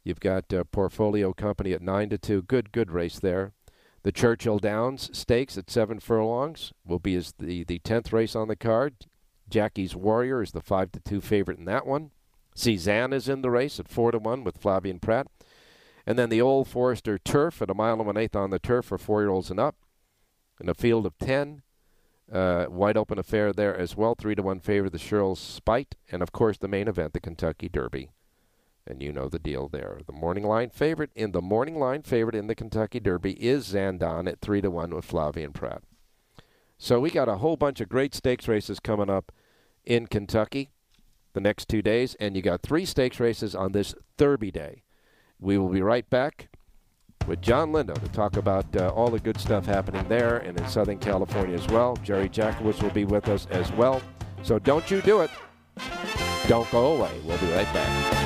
You've 0.02 0.20
got 0.20 0.50
uh, 0.50 0.64
Portfolio 0.64 1.34
Company 1.34 1.74
at 1.74 1.82
9 1.82 2.08
to 2.08 2.16
2. 2.16 2.42
Good, 2.42 2.72
good 2.72 2.90
race 2.90 3.18
there. 3.18 3.52
The 4.06 4.12
Churchill 4.12 4.60
Downs 4.60 5.10
Stakes 5.18 5.58
at 5.58 5.68
seven 5.68 5.98
furlongs 5.98 6.72
will 6.86 7.00
be 7.00 7.16
as 7.16 7.34
the, 7.40 7.64
the 7.64 7.80
10th 7.80 8.12
race 8.12 8.36
on 8.36 8.46
the 8.46 8.54
card. 8.54 8.94
Jackie's 9.48 9.96
Warrior 9.96 10.42
is 10.42 10.52
the 10.52 10.60
5 10.60 10.92
to 10.92 11.00
2 11.00 11.20
favorite 11.20 11.58
in 11.58 11.64
that 11.64 11.88
one. 11.88 12.12
Cezanne 12.54 13.12
is 13.12 13.28
in 13.28 13.42
the 13.42 13.50
race 13.50 13.80
at 13.80 13.88
4 13.88 14.12
to 14.12 14.20
1 14.20 14.44
with 14.44 14.62
Flavien 14.62 15.00
Prat. 15.00 15.26
And 16.06 16.16
then 16.16 16.28
the 16.28 16.40
Old 16.40 16.68
Forester 16.68 17.18
Turf 17.18 17.60
at 17.60 17.68
a 17.68 17.74
mile 17.74 17.94
and 17.94 18.06
one 18.06 18.16
eighth 18.16 18.36
on 18.36 18.50
the 18.50 18.60
turf 18.60 18.84
for 18.84 18.96
four 18.96 19.22
year 19.22 19.30
olds 19.30 19.50
and 19.50 19.58
up. 19.58 19.74
In 20.60 20.68
a 20.68 20.74
field 20.74 21.04
of 21.04 21.18
10. 21.18 21.62
Uh, 22.30 22.66
wide 22.68 22.96
open 22.96 23.18
affair 23.18 23.52
there 23.52 23.76
as 23.76 23.96
well. 23.96 24.14
3 24.14 24.36
to 24.36 24.42
1 24.42 24.60
favor 24.60 24.88
the 24.88 24.98
Shirl's 24.98 25.40
Speight. 25.40 25.96
And 26.12 26.22
of 26.22 26.30
course, 26.30 26.58
the 26.58 26.68
main 26.68 26.86
event, 26.86 27.12
the 27.12 27.18
Kentucky 27.18 27.68
Derby. 27.68 28.10
And 28.86 29.02
you 29.02 29.12
know 29.12 29.28
the 29.28 29.38
deal 29.38 29.68
there. 29.68 30.00
The 30.06 30.12
morning 30.12 30.44
line 30.44 30.70
favorite 30.70 31.10
in 31.14 31.32
the 31.32 31.42
morning 31.42 31.78
line 31.78 32.02
favorite 32.02 32.36
in 32.36 32.46
the 32.46 32.54
Kentucky 32.54 33.00
Derby 33.00 33.32
is 33.32 33.72
Zandon 33.72 34.28
at 34.28 34.40
three 34.40 34.60
to 34.60 34.70
one 34.70 34.94
with 34.94 35.08
Flavien 35.08 35.52
Prat. 35.52 35.82
So 36.78 37.00
we 37.00 37.10
got 37.10 37.28
a 37.28 37.38
whole 37.38 37.56
bunch 37.56 37.80
of 37.80 37.88
great 37.88 38.14
stakes 38.14 38.46
races 38.46 38.78
coming 38.78 39.10
up 39.10 39.32
in 39.84 40.06
Kentucky 40.06 40.70
the 41.32 41.40
next 41.40 41.68
two 41.68 41.82
days, 41.82 42.14
and 42.20 42.36
you 42.36 42.42
got 42.42 42.62
three 42.62 42.84
stakes 42.84 43.20
races 43.20 43.54
on 43.54 43.72
this 43.72 43.94
Derby 44.16 44.50
day. 44.50 44.82
We 45.38 45.58
will 45.58 45.68
be 45.68 45.82
right 45.82 46.08
back 46.08 46.48
with 47.26 47.42
John 47.42 47.72
Lindo 47.72 47.94
to 47.94 48.08
talk 48.08 48.36
about 48.36 48.74
uh, 48.76 48.88
all 48.88 49.10
the 49.10 49.20
good 49.20 49.38
stuff 49.38 49.66
happening 49.66 50.06
there 50.08 50.38
and 50.38 50.58
in 50.58 50.66
Southern 50.68 50.98
California 50.98 51.54
as 51.54 51.66
well. 51.68 51.96
Jerry 52.02 52.28
Jacovitz 52.28 52.82
will 52.82 52.90
be 52.90 53.04
with 53.04 53.28
us 53.28 53.46
as 53.50 53.70
well. 53.72 54.00
So 54.42 54.58
don't 54.58 54.90
you 54.90 55.02
do 55.02 55.20
it. 55.20 55.30
Don't 56.48 56.70
go 56.70 56.94
away. 56.94 57.10
We'll 57.24 57.38
be 57.38 57.52
right 57.52 57.72
back. 57.74 58.25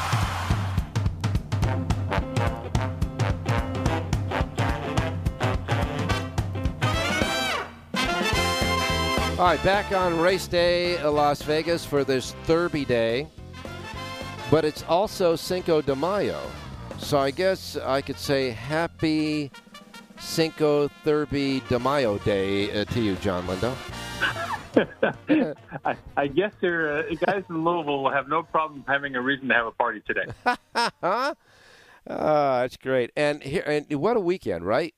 All 9.41 9.47
right, 9.47 9.63
back 9.63 9.91
on 9.91 10.19
race 10.19 10.45
day, 10.45 11.03
Las 11.03 11.41
Vegas 11.41 11.83
for 11.83 12.03
this 12.03 12.35
Derby 12.45 12.85
day. 12.85 13.27
But 14.51 14.65
it's 14.65 14.83
also 14.83 15.35
Cinco 15.35 15.81
de 15.81 15.95
Mayo. 15.95 16.39
So 16.99 17.17
I 17.17 17.31
guess 17.31 17.75
I 17.75 18.01
could 18.01 18.19
say 18.19 18.51
happy 18.51 19.49
Cinco 20.19 20.91
Derby 21.03 21.63
de 21.69 21.79
Mayo 21.79 22.19
day 22.19 22.81
uh, 22.81 22.85
to 22.85 23.01
you, 23.01 23.15
John 23.15 23.47
Lindo. 23.47 23.75
I, 25.85 25.95
I, 26.15 26.27
guess 26.27 26.53
there, 26.61 26.99
uh, 26.99 27.15
guys 27.25 27.43
in 27.49 27.63
Louisville 27.63 28.03
will 28.03 28.11
have 28.11 28.29
no 28.29 28.43
problem 28.43 28.85
having 28.87 29.15
a 29.15 29.21
reason 29.21 29.47
to 29.47 29.55
have 29.55 29.65
a 29.65 29.71
party 29.71 30.03
today. 30.05 30.27
oh, 31.01 31.33
that's 32.05 32.77
great. 32.77 33.09
And 33.15 33.41
here, 33.41 33.63
and 33.65 33.91
what 33.99 34.17
a 34.17 34.21
weekend, 34.21 34.67
right? 34.67 34.93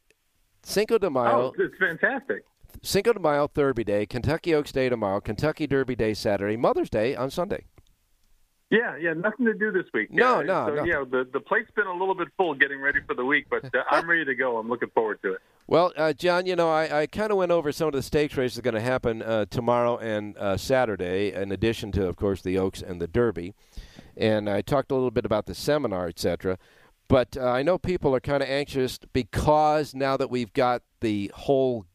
Cinco 0.64 0.98
de 0.98 1.10
Mayo. 1.10 1.54
Oh, 1.58 1.64
it's 1.64 1.78
fantastic. 1.80 2.44
Cinco 2.86 3.14
de 3.14 3.20
Mayo, 3.20 3.50
Derby 3.54 3.86
Day, 3.86 4.06
Kentucky 4.06 4.54
Oaks 4.54 4.74
Day 4.74 4.90
tomorrow, 4.90 5.22
Kentucky 5.22 5.66
Derby 5.66 5.96
Day 5.96 6.14
Saturday, 6.14 6.58
Mother's 6.58 6.90
Day 6.90 7.16
on 7.16 7.32
Sunday. 7.32 7.64
Yeah, 8.70 8.98
yeah, 8.98 9.14
nothing 9.14 9.46
to 9.46 9.54
do 9.54 9.72
this 9.72 9.86
week. 9.94 10.12
No, 10.12 10.40
yeah, 10.40 10.46
no, 10.46 10.68
so, 10.68 10.76
no. 10.76 10.84
Yeah, 10.84 11.04
the 11.10 11.30
the 11.32 11.40
plate's 11.40 11.72
been 11.72 11.88
a 11.88 11.94
little 11.94 12.16
bit 12.16 12.28
full 12.36 12.56
getting 12.56 12.82
ready 12.82 13.00
for 13.08 13.14
the 13.14 13.24
week, 13.24 13.46
but 13.50 13.64
uh, 13.66 13.84
I'm 13.90 14.10
ready 14.10 14.26
to 14.26 14.36
go. 14.36 14.58
I'm 14.58 14.68
looking 14.68 14.90
forward 14.90 15.22
to 15.24 15.34
it. 15.34 15.42
Well, 15.66 15.94
uh, 15.96 16.12
John, 16.12 16.46
you 16.46 16.58
know, 16.58 16.70
I, 16.70 17.04
I 17.04 17.08
kind 17.08 17.32
of 17.32 17.38
went 17.38 17.50
over 17.50 17.72
some 17.72 17.88
of 17.88 17.94
the 17.94 18.02
stakes 18.02 18.36
races 18.36 18.58
that 18.58 18.68
are 18.68 18.70
going 18.70 18.84
to 18.84 18.86
happen 18.86 19.22
uh, 19.22 19.46
tomorrow 19.50 19.98
and 19.98 20.38
uh, 20.38 20.58
Saturday, 20.58 21.32
in 21.32 21.54
addition 21.54 21.90
to, 21.94 22.06
of 22.06 22.18
course, 22.18 22.42
the 22.42 22.58
Oaks 22.58 22.82
and 22.82 23.00
the 23.00 23.08
Derby. 23.08 23.54
And 24.18 24.50
I 24.50 24.62
talked 24.62 24.92
a 24.92 24.94
little 24.94 25.10
bit 25.10 25.24
about 25.24 25.46
the 25.46 25.56
seminar, 25.56 26.10
etc. 26.10 26.58
But 27.08 27.38
uh, 27.38 27.46
I 27.46 27.64
know 27.64 27.78
people 27.78 28.14
are 28.14 28.20
kind 28.20 28.44
of 28.44 28.50
anxious 28.50 29.00
because 29.14 29.96
now 29.96 30.18
that 30.18 30.30
we've 30.30 30.52
got 30.52 30.82
the 31.00 31.32
whole 31.34 31.86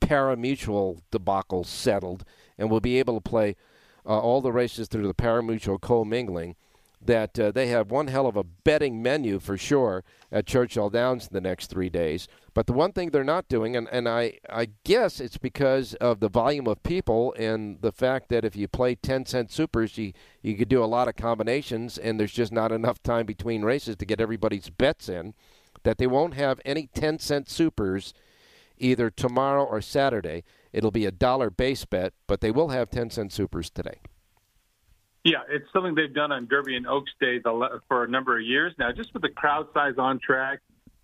pari-mutuel 0.00 1.00
debacle 1.10 1.64
settled, 1.64 2.24
and 2.58 2.70
we'll 2.70 2.80
be 2.80 2.98
able 2.98 3.14
to 3.14 3.28
play 3.28 3.56
uh, 4.04 4.18
all 4.18 4.40
the 4.40 4.52
races 4.52 4.88
through 4.88 5.06
the 5.06 5.14
pari-mutuel 5.14 5.80
co-mingling. 5.80 6.56
That 7.04 7.38
uh, 7.38 7.52
they 7.52 7.68
have 7.68 7.90
one 7.90 8.08
hell 8.08 8.26
of 8.26 8.36
a 8.36 8.42
betting 8.42 9.00
menu 9.00 9.38
for 9.38 9.56
sure 9.56 10.02
at 10.32 10.46
Churchill 10.46 10.90
Downs 10.90 11.28
in 11.28 11.34
the 11.34 11.40
next 11.40 11.68
three 11.68 11.90
days. 11.90 12.26
But 12.52 12.66
the 12.66 12.72
one 12.72 12.92
thing 12.92 13.10
they're 13.10 13.22
not 13.22 13.48
doing, 13.48 13.76
and, 13.76 13.86
and 13.92 14.08
I, 14.08 14.38
I 14.48 14.68
guess 14.82 15.20
it's 15.20 15.36
because 15.36 15.94
of 15.94 16.20
the 16.20 16.30
volume 16.30 16.66
of 16.66 16.82
people 16.82 17.34
and 17.38 17.80
the 17.80 17.92
fact 17.92 18.28
that 18.30 18.44
if 18.44 18.56
you 18.56 18.66
play 18.66 18.94
10 18.94 19.26
cent 19.26 19.52
supers, 19.52 19.96
you, 19.98 20.14
you 20.42 20.54
could 20.54 20.70
do 20.70 20.82
a 20.82 20.86
lot 20.86 21.06
of 21.06 21.16
combinations, 21.16 21.98
and 21.98 22.18
there's 22.18 22.32
just 22.32 22.52
not 22.52 22.72
enough 22.72 23.02
time 23.02 23.26
between 23.26 23.62
races 23.62 23.94
to 23.96 24.06
get 24.06 24.20
everybody's 24.20 24.70
bets 24.70 25.08
in, 25.08 25.34
that 25.82 25.98
they 25.98 26.06
won't 26.06 26.34
have 26.34 26.60
any 26.64 26.88
10 26.94 27.18
cent 27.18 27.48
supers 27.48 28.14
either 28.78 29.10
tomorrow 29.10 29.64
or 29.64 29.80
Saturday. 29.80 30.44
It'll 30.72 30.90
be 30.90 31.06
a 31.06 31.10
dollar 31.10 31.50
base 31.50 31.84
bet, 31.84 32.12
but 32.26 32.40
they 32.40 32.50
will 32.50 32.68
have 32.68 32.90
10 32.90 33.10
cent 33.10 33.32
supers 33.32 33.70
today. 33.70 34.00
Yeah, 35.24 35.38
it's 35.48 35.66
something 35.72 35.94
they've 35.94 36.14
done 36.14 36.30
on 36.30 36.46
Derby 36.46 36.76
and 36.76 36.86
Oaks 36.86 37.10
Day 37.20 37.40
for 37.88 38.04
a 38.04 38.08
number 38.08 38.38
of 38.38 38.44
years 38.44 38.72
now. 38.78 38.92
Just 38.92 39.12
with 39.12 39.22
the 39.22 39.28
crowd 39.28 39.66
size 39.74 39.94
on 39.98 40.20
track, 40.20 40.60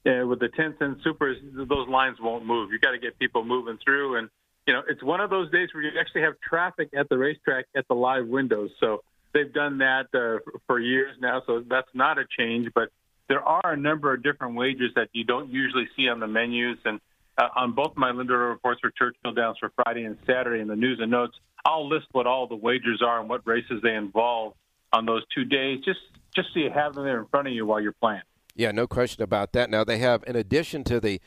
uh, 0.07 0.27
with 0.27 0.41
the 0.41 0.49
10 0.49 0.77
cent 0.79 0.99
supers, 1.03 1.39
those 1.55 1.89
lines 1.89 2.19
won't 2.21 2.47
move. 2.47 2.71
You 2.71 2.79
got 2.79 2.93
to 2.93 2.99
get 2.99 3.19
people 3.19 3.45
moving 3.45 3.79
through, 3.85 4.17
and 4.17 4.29
you 4.67 4.75
know 4.75 4.83
it's 4.89 5.03
one 5.03 5.21
of 5.21 5.31
those 5.31 5.51
days 5.51 5.71
where 5.73 5.83
you 5.83 5.91
actually 5.99 6.23
have 6.23 6.35
traffic 6.41 6.91
at 6.97 7.09
the 7.09 7.19
racetrack 7.19 7.67
at 7.77 7.87
the 7.89 7.95
live 7.95 8.27
windows. 8.27 8.71
So 8.79 9.03
they've 9.33 9.53
done 9.53 9.79
that 9.79 10.07
uh, 10.15 10.39
for 10.67 10.79
years 10.79 11.17
now, 11.21 11.43
so 11.47 11.65
that's 11.69 11.91
not 11.95 12.19
a 12.19 12.25
change. 12.39 12.69
But 12.75 12.91
there 13.29 13.43
are 13.43 13.73
a 13.73 13.77
number 13.77 14.13
of 14.13 14.23
different 14.23 14.57
wagers 14.57 14.93
that 14.95 15.09
you 15.13 15.25
don't 15.25 15.51
usually 15.51 15.89
see 15.97 16.09
on 16.09 16.21
the 16.21 16.29
menus, 16.29 16.79
and 16.85 17.01
uh, 17.39 17.49
on 17.57 17.73
both 17.73 17.97
my 17.97 18.11
Linda 18.11 18.35
reports 18.35 18.81
for 18.81 18.91
Churchill 18.91 19.33
Downs 19.33 19.57
for 19.59 19.71
Friday 19.83 20.05
and 20.05 20.17
Saturday 20.27 20.61
in 20.61 20.69
the 20.69 20.77
news 20.77 20.99
and 21.01 21.11
notes, 21.11 21.37
I'll 21.65 21.89
list 21.89 22.07
what 22.13 22.27
all 22.27 22.47
the 22.47 22.57
wagers 22.57 23.03
are 23.05 23.21
and 23.21 23.29
what 23.29 23.47
races 23.47 23.81
they 23.83 23.95
involve 23.95 24.55
on 24.93 25.07
those 25.07 25.23
two 25.35 25.45
days, 25.45 25.81
just 25.85 26.01
just 26.35 26.49
so 26.55 26.61
you 26.61 26.71
have 26.71 26.95
them 26.95 27.05
there 27.05 27.21
in 27.21 27.27
front 27.27 27.47
of 27.49 27.55
you 27.55 27.67
while 27.67 27.81
you're 27.81 27.93
playing. 27.93 28.23
Yeah, 28.55 28.71
no 28.71 28.87
question 28.87 29.23
about 29.23 29.53
that. 29.53 29.71
Now 29.71 29.85
they 29.85 29.99
have, 29.99 30.25
in 30.27 30.37
addition 30.37 30.85
to 30.85 31.01
the 31.01 31.21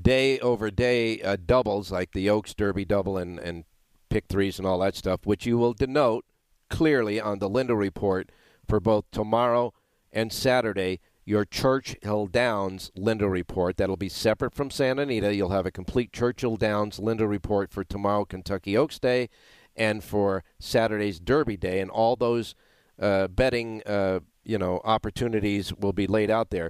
day 0.00 0.38
over 0.40 0.70
day 0.70 1.20
uh, 1.22 1.36
doubles 1.44 1.90
like 1.90 2.12
the 2.12 2.30
Oaks 2.30 2.54
Derby 2.54 2.84
double 2.84 3.16
and 3.18 3.38
and 3.38 3.64
pick 4.08 4.26
threes 4.28 4.58
and 4.58 4.66
all 4.66 4.78
that 4.80 4.96
stuff, 4.96 5.20
which 5.24 5.46
you 5.46 5.56
will 5.56 5.72
denote 5.72 6.24
clearly 6.68 7.20
on 7.20 7.38
the 7.38 7.48
Linda 7.48 7.74
report 7.74 8.30
for 8.68 8.80
both 8.80 9.04
tomorrow 9.10 9.72
and 10.12 10.32
Saturday 10.32 11.00
your 11.30 11.44
Churchill 11.44 12.26
Downs 12.26 12.90
Linda 12.96 13.28
report. 13.28 13.76
That'll 13.76 13.96
be 13.96 14.08
separate 14.08 14.52
from 14.52 14.68
Santa 14.70 15.02
Anita. 15.02 15.32
You'll 15.32 15.50
have 15.50 15.64
a 15.64 15.70
complete 15.70 16.12
Churchill 16.12 16.56
Downs 16.56 16.98
Linda 16.98 17.26
report 17.26 17.70
for 17.70 17.84
tomorrow, 17.84 18.24
Kentucky 18.24 18.76
Oaks 18.76 18.98
Day, 18.98 19.30
and 19.76 20.02
for 20.02 20.42
Saturday's 20.58 21.20
Derby 21.20 21.56
Day, 21.56 21.80
and 21.80 21.88
all 21.88 22.16
those 22.16 22.56
uh, 22.98 23.28
betting 23.28 23.82
uh, 23.86 24.20
you 24.44 24.58
know 24.58 24.80
opportunities 24.84 25.72
will 25.72 25.92
be 25.92 26.08
laid 26.08 26.30
out 26.30 26.50
there. 26.50 26.68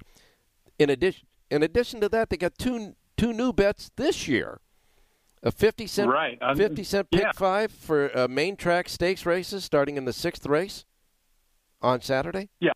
In 0.79 0.91
addition, 0.91 1.27
in 1.51 1.63
addition 1.63 2.01
to 2.03 2.11
that, 2.11 2.29
they 2.29 2.37
got 2.37 2.59
two 2.59 2.95
two 3.17 3.33
new 3.33 3.53
bets 3.55 3.91
this 3.97 4.29
year. 4.29 4.61
A 5.43 5.51
fifty 5.51 5.87
cent, 5.87 6.11
right. 6.11 6.39
Um, 6.43 6.55
fifty 6.55 6.85
cent 6.85 7.11
pick 7.11 7.23
yeah. 7.23 7.33
five 7.33 7.73
for 7.73 8.17
uh, 8.17 8.29
main 8.29 8.57
track 8.57 8.91
stakes 8.91 9.25
races 9.25 9.65
starting 9.65 9.97
in 9.97 10.05
the 10.05 10.13
sixth 10.13 10.45
race 10.47 10.85
on 11.81 12.03
Saturday. 12.03 12.51
Yeah, 12.61 12.73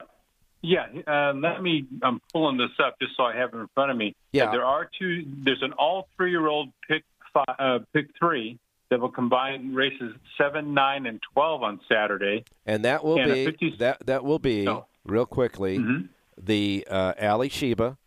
yeah, 0.64 0.86
uh, 1.06 1.34
let 1.34 1.62
me. 1.62 1.86
I'm 2.02 2.20
pulling 2.32 2.56
this 2.56 2.70
up 2.82 2.96
just 3.00 3.12
so 3.16 3.24
I 3.24 3.36
have 3.36 3.52
it 3.52 3.58
in 3.58 3.68
front 3.74 3.90
of 3.90 3.96
me. 3.96 4.16
Yeah, 4.32 4.50
there 4.50 4.64
are 4.64 4.88
two. 4.98 5.24
There's 5.44 5.62
an 5.62 5.72
all 5.74 6.08
three 6.16 6.30
year 6.30 6.46
old 6.46 6.70
pick 6.88 7.04
five, 7.34 7.56
uh, 7.58 7.78
pick 7.92 8.06
three 8.18 8.58
that 8.90 8.98
will 8.98 9.10
combine 9.10 9.74
races 9.74 10.14
seven, 10.38 10.72
nine, 10.72 11.04
and 11.06 11.20
twelve 11.34 11.62
on 11.62 11.80
Saturday. 11.88 12.44
And 12.64 12.84
that 12.84 13.04
will 13.04 13.18
and 13.18 13.32
be 13.32 13.44
50... 13.44 13.76
that 13.80 14.06
that 14.06 14.24
will 14.24 14.38
be 14.38 14.64
no. 14.64 14.86
real 15.04 15.26
quickly 15.26 15.78
mm-hmm. 15.78 16.06
the 16.42 16.86
uh, 16.90 17.12
Alysheba. 17.18 17.98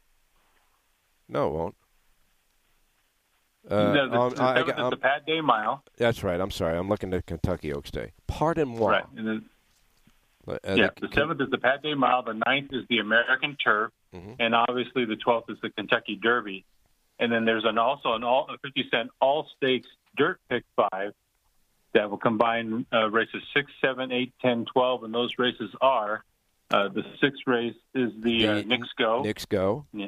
No, 1.30 1.47
it 1.47 1.51
won't. 1.51 1.76
Uh, 3.70 3.91
the, 3.91 4.08
the, 4.10 4.18
um, 4.18 4.34
the, 4.34 4.41
I, 4.41 4.62
I, 4.62 4.89
the 4.89 4.97
Pat 4.97 5.26
Day 5.26 5.41
Mile. 5.41 5.84
That's 5.97 6.24
right. 6.24 6.39
I'm 6.39 6.51
sorry. 6.51 6.78
I'm 6.78 6.88
looking 6.89 7.14
at 7.14 7.26
Kentucky 7.26 7.74
Oaks 7.74 7.91
Day. 7.91 8.14
Pardon 8.26 8.70
moi. 8.70 8.89
Right. 8.89 9.41
And 10.48 10.80
uh, 10.80 10.84
yeah, 10.84 10.89
the 11.00 11.10
seventh 11.14 11.41
is 11.41 11.50
the 11.50 11.58
Pat 11.58 11.84
Day 11.84 11.93
Mile. 11.93 12.24
The 12.24 12.41
ninth 12.45 12.70
is 12.72 12.86
the 12.89 13.00
American 13.00 13.58
Turf, 13.64 13.91
mm-hmm. 14.14 14.34
and 14.39 14.56
obviously 14.56 15.06
the 15.06 15.18
twelfth 15.18 15.50
is 15.50 15.58
the 15.62 15.70
Kentucky 15.70 16.16
Derby. 16.22 16.66
And 17.20 17.32
then 17.32 17.45
there's 17.45 17.66
an 17.66 17.78
also 17.78 18.14
an 18.14 18.24
all 18.24 18.48
a 18.50 18.58
fifty 18.60 18.86
cent 18.91 19.10
all 19.20 19.48
stakes 19.58 19.88
dirt 20.16 20.39
pick 20.50 20.64
five 20.76 21.14
that 21.93 22.10
will 22.10 22.18
combine 22.18 22.86
uh, 22.93 23.10
races 23.10 23.41
six, 23.54 23.72
seven, 23.82 24.12
eight, 24.12 24.34
ten, 24.41 24.66
twelve, 24.66 25.04
and 25.04 25.14
those 25.14 25.32
races 25.38 25.70
are 25.82 26.24
uh, 26.70 26.89
the 26.89 27.04
sixth 27.22 27.43
race 27.45 27.76
is 27.93 28.12
the, 28.22 28.41
the 28.41 28.48
uh, 28.48 28.62
Knicks 28.62 28.89
Go. 28.98 29.22
Knicks 29.22 29.45
Go. 29.45 29.86
Yeah. 29.93 30.08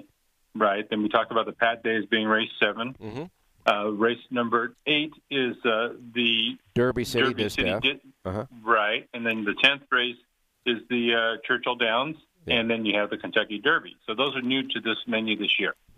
Right. 0.56 0.86
Then 0.90 1.04
we 1.04 1.10
talked 1.10 1.32
about 1.32 1.46
the 1.46 1.54
Pat 1.54 1.84
Days 1.84 2.06
being 2.10 2.28
race 2.28 2.50
7 2.62 2.96
mm-hmm. 3.02 3.24
uh, 3.72 3.90
race 3.90 4.20
number 4.30 4.76
eight 4.86 5.14
is 5.30 5.56
uh, 5.64 5.90
the 6.14 6.58
Derby 6.76 7.06
City 7.06 7.30
Derby. 7.30 7.50
City 7.50 7.80
Di- 7.80 8.02
uh-huh. 8.26 8.46
Right. 8.64 9.08
And 9.14 9.26
then 9.26 9.46
the 9.46 9.54
tenth 9.62 9.84
race 9.92 10.18
is 10.66 10.78
the 10.90 11.14
uh, 11.14 11.38
Churchill 11.46 11.76
Downs, 11.76 12.18
yeah. 12.46 12.56
and 12.56 12.70
then 12.70 12.86
you 12.86 12.98
have 12.98 13.10
the 13.10 13.18
Kentucky 13.18 13.60
Derby. 13.60 13.96
So 14.06 14.16
those 14.16 14.36
are 14.36 14.42
new 14.42 14.64
to 14.64 14.80
this 14.80 14.98
menu 15.08 15.38
this 15.38 15.60
year. 15.60 15.76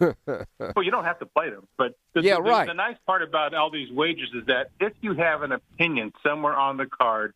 well, 0.00 0.82
you 0.82 0.90
don't 0.90 1.04
have 1.04 1.18
to 1.20 1.26
play 1.26 1.50
them, 1.50 1.66
but 1.76 1.94
the, 2.14 2.22
yeah, 2.22 2.36
the, 2.36 2.42
right. 2.42 2.66
the 2.66 2.74
nice 2.74 2.96
part 3.06 3.22
about 3.22 3.54
all 3.54 3.70
these 3.70 3.90
wagers 3.92 4.30
is 4.34 4.46
that 4.46 4.70
if 4.80 4.92
you 5.00 5.14
have 5.14 5.42
an 5.42 5.52
opinion 5.52 6.12
somewhere 6.22 6.54
on 6.54 6.76
the 6.76 6.86
card, 6.86 7.34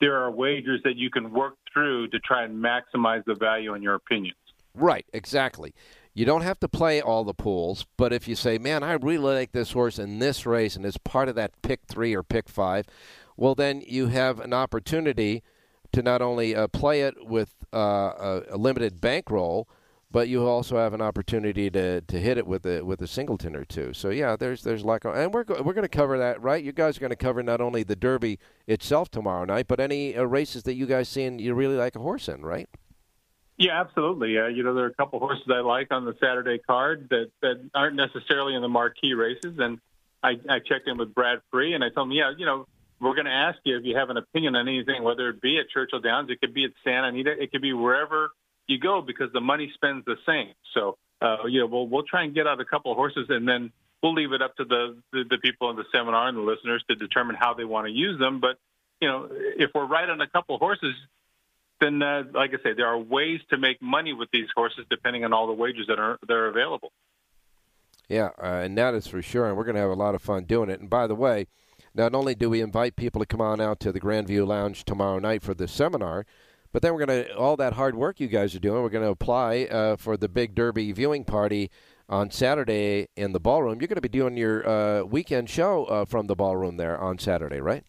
there 0.00 0.16
are 0.16 0.30
wagers 0.30 0.80
that 0.84 0.96
you 0.96 1.10
can 1.10 1.32
work 1.32 1.54
through 1.72 2.08
to 2.08 2.18
try 2.18 2.44
and 2.44 2.62
maximize 2.62 3.24
the 3.26 3.34
value 3.34 3.74
in 3.74 3.82
your 3.82 3.94
opinions. 3.94 4.36
Right, 4.74 5.06
exactly. 5.12 5.74
You 6.14 6.24
don't 6.24 6.42
have 6.42 6.58
to 6.60 6.68
play 6.68 7.00
all 7.00 7.22
the 7.22 7.34
pools, 7.34 7.86
but 7.96 8.12
if 8.12 8.26
you 8.26 8.34
say, 8.34 8.58
"Man, 8.58 8.82
I 8.82 8.94
really 8.94 9.18
like 9.18 9.52
this 9.52 9.72
horse 9.72 9.98
in 9.98 10.18
this 10.18 10.44
race," 10.44 10.74
and 10.74 10.84
it's 10.84 10.96
part 10.96 11.28
of 11.28 11.36
that 11.36 11.62
pick 11.62 11.82
three 11.86 12.14
or 12.14 12.22
pick 12.22 12.48
five, 12.48 12.86
well, 13.36 13.54
then 13.54 13.82
you 13.86 14.08
have 14.08 14.40
an 14.40 14.52
opportunity 14.52 15.42
to 15.92 16.02
not 16.02 16.22
only 16.22 16.54
uh, 16.54 16.68
play 16.68 17.02
it 17.02 17.26
with 17.26 17.54
uh, 17.74 18.40
a, 18.50 18.56
limited 18.56 19.00
bankroll, 19.00 19.68
but 20.10 20.28
you 20.28 20.46
also 20.46 20.76
have 20.76 20.92
an 20.92 21.00
opportunity 21.00 21.70
to, 21.70 22.00
to 22.00 22.18
hit 22.18 22.36
it 22.36 22.46
with 22.46 22.66
a 22.66 22.82
with 22.82 23.00
a 23.00 23.06
singleton 23.06 23.54
or 23.54 23.64
two. 23.64 23.92
So 23.92 24.10
yeah, 24.10 24.36
there's 24.36 24.62
there's 24.62 24.84
like, 24.84 25.04
and 25.04 25.32
we're 25.32 25.44
go- 25.44 25.62
we're 25.62 25.72
going 25.72 25.82
to 25.82 25.88
cover 25.88 26.18
that, 26.18 26.40
right? 26.42 26.62
You 26.62 26.72
guys 26.72 26.96
are 26.96 27.00
going 27.00 27.10
to 27.10 27.16
cover 27.16 27.42
not 27.42 27.60
only 27.60 27.82
the 27.82 27.96
Derby 27.96 28.38
itself 28.66 29.10
tomorrow 29.10 29.44
night, 29.44 29.66
but 29.68 29.80
any 29.80 30.16
uh, 30.16 30.24
races 30.24 30.64
that 30.64 30.74
you 30.74 30.86
guys 30.86 31.08
see 31.08 31.24
and 31.24 31.40
you 31.40 31.54
really 31.54 31.76
like 31.76 31.96
a 31.96 32.00
horse 32.00 32.28
in, 32.28 32.42
right? 32.42 32.68
Yeah, 33.56 33.78
absolutely. 33.78 34.38
Uh, 34.38 34.46
you 34.46 34.62
know, 34.62 34.74
there 34.74 34.84
are 34.84 34.88
a 34.88 34.94
couple 34.94 35.18
horses 35.18 35.44
I 35.52 35.60
like 35.60 35.88
on 35.90 36.06
the 36.06 36.16
Saturday 36.18 36.58
card 36.58 37.08
that 37.10 37.30
that 37.42 37.70
aren't 37.74 37.96
necessarily 37.96 38.54
in 38.54 38.62
the 38.62 38.68
marquee 38.68 39.14
races, 39.14 39.58
and 39.58 39.78
I, 40.22 40.40
I 40.48 40.58
checked 40.58 40.88
in 40.88 40.98
with 40.98 41.14
Brad 41.14 41.40
Free, 41.50 41.74
and 41.74 41.84
I 41.84 41.90
told 41.90 42.08
him, 42.08 42.12
yeah, 42.12 42.32
you 42.36 42.46
know, 42.46 42.66
we're 43.00 43.14
going 43.14 43.26
to 43.26 43.32
ask 43.32 43.58
you 43.64 43.76
if 43.76 43.84
you 43.84 43.96
have 43.96 44.10
an 44.10 44.16
opinion 44.16 44.56
on 44.56 44.68
anything, 44.68 45.02
whether 45.02 45.28
it 45.30 45.40
be 45.40 45.58
at 45.58 45.68
Churchill 45.70 46.00
Downs, 46.00 46.30
it 46.30 46.40
could 46.40 46.54
be 46.54 46.64
at 46.64 46.72
Santa 46.84 47.08
Anita, 47.08 47.30
it 47.30 47.50
could 47.50 47.62
be 47.62 47.72
wherever 47.72 48.30
you 48.66 48.78
go, 48.78 49.02
because 49.02 49.32
the 49.32 49.40
money 49.40 49.70
spends 49.74 50.04
the 50.04 50.16
same. 50.26 50.52
So, 50.74 50.96
uh, 51.20 51.46
you 51.48 51.60
know, 51.60 51.66
we'll 51.66 51.88
we'll 51.88 52.04
try 52.04 52.24
and 52.24 52.34
get 52.34 52.46
out 52.46 52.60
a 52.60 52.64
couple 52.64 52.92
of 52.92 52.96
horses, 52.96 53.26
and 53.28 53.48
then 53.48 53.72
we'll 54.02 54.14
leave 54.14 54.32
it 54.32 54.42
up 54.42 54.56
to 54.56 54.64
the, 54.64 54.96
the 55.12 55.24
the 55.28 55.38
people 55.38 55.70
in 55.70 55.76
the 55.76 55.84
seminar 55.92 56.28
and 56.28 56.36
the 56.36 56.42
listeners 56.42 56.84
to 56.88 56.94
determine 56.94 57.36
how 57.36 57.54
they 57.54 57.64
want 57.64 57.86
to 57.86 57.92
use 57.92 58.18
them. 58.18 58.40
But 58.40 58.58
you 59.00 59.08
know, 59.08 59.28
if 59.32 59.70
we're 59.74 59.86
right 59.86 60.08
on 60.08 60.20
a 60.20 60.28
couple 60.28 60.54
of 60.54 60.60
horses, 60.60 60.94
then, 61.80 62.02
uh, 62.02 62.24
like 62.34 62.50
I 62.50 62.62
say, 62.62 62.74
there 62.74 62.86
are 62.86 62.98
ways 62.98 63.40
to 63.50 63.56
make 63.56 63.80
money 63.80 64.12
with 64.12 64.28
these 64.32 64.48
horses 64.54 64.84
depending 64.90 65.24
on 65.24 65.32
all 65.32 65.46
the 65.46 65.54
wages 65.54 65.86
that 65.88 65.98
are 65.98 66.18
that 66.26 66.34
are 66.34 66.48
available. 66.48 66.92
Yeah, 68.08 68.30
uh, 68.42 68.62
and 68.64 68.76
that 68.76 68.94
is 68.94 69.06
for 69.06 69.22
sure, 69.22 69.46
and 69.46 69.56
we're 69.56 69.64
going 69.64 69.76
to 69.76 69.80
have 69.80 69.90
a 69.90 69.94
lot 69.94 70.14
of 70.14 70.22
fun 70.22 70.44
doing 70.44 70.68
it. 70.68 70.80
And 70.80 70.90
by 70.90 71.06
the 71.06 71.14
way, 71.14 71.46
not 71.94 72.14
only 72.14 72.34
do 72.34 72.50
we 72.50 72.60
invite 72.60 72.96
people 72.96 73.20
to 73.20 73.26
come 73.26 73.40
on 73.40 73.60
out 73.60 73.80
to 73.80 73.92
the 73.92 74.00
Grandview 74.00 74.46
Lounge 74.46 74.84
tomorrow 74.84 75.18
night 75.18 75.42
for 75.42 75.54
the 75.54 75.68
seminar, 75.68 76.24
but 76.72 76.82
then 76.82 76.94
we're 76.94 77.04
going 77.04 77.24
to 77.24 77.36
all 77.36 77.56
that 77.56 77.72
hard 77.74 77.96
work 77.96 78.20
you 78.20 78.28
guys 78.28 78.54
are 78.54 78.60
doing. 78.60 78.82
We're 78.82 78.90
going 78.90 79.04
to 79.04 79.10
apply 79.10 79.64
uh, 79.64 79.96
for 79.96 80.16
the 80.16 80.28
big 80.28 80.54
Derby 80.54 80.92
viewing 80.92 81.24
party 81.24 81.70
on 82.08 82.30
Saturday 82.30 83.08
in 83.16 83.32
the 83.32 83.40
ballroom. 83.40 83.80
You're 83.80 83.88
going 83.88 83.96
to 83.96 84.00
be 84.00 84.08
doing 84.08 84.36
your 84.36 84.68
uh, 84.68 85.02
weekend 85.04 85.50
show 85.50 85.84
uh, 85.86 86.04
from 86.04 86.26
the 86.26 86.36
ballroom 86.36 86.76
there 86.76 86.98
on 86.98 87.18
Saturday, 87.18 87.60
right? 87.60 87.84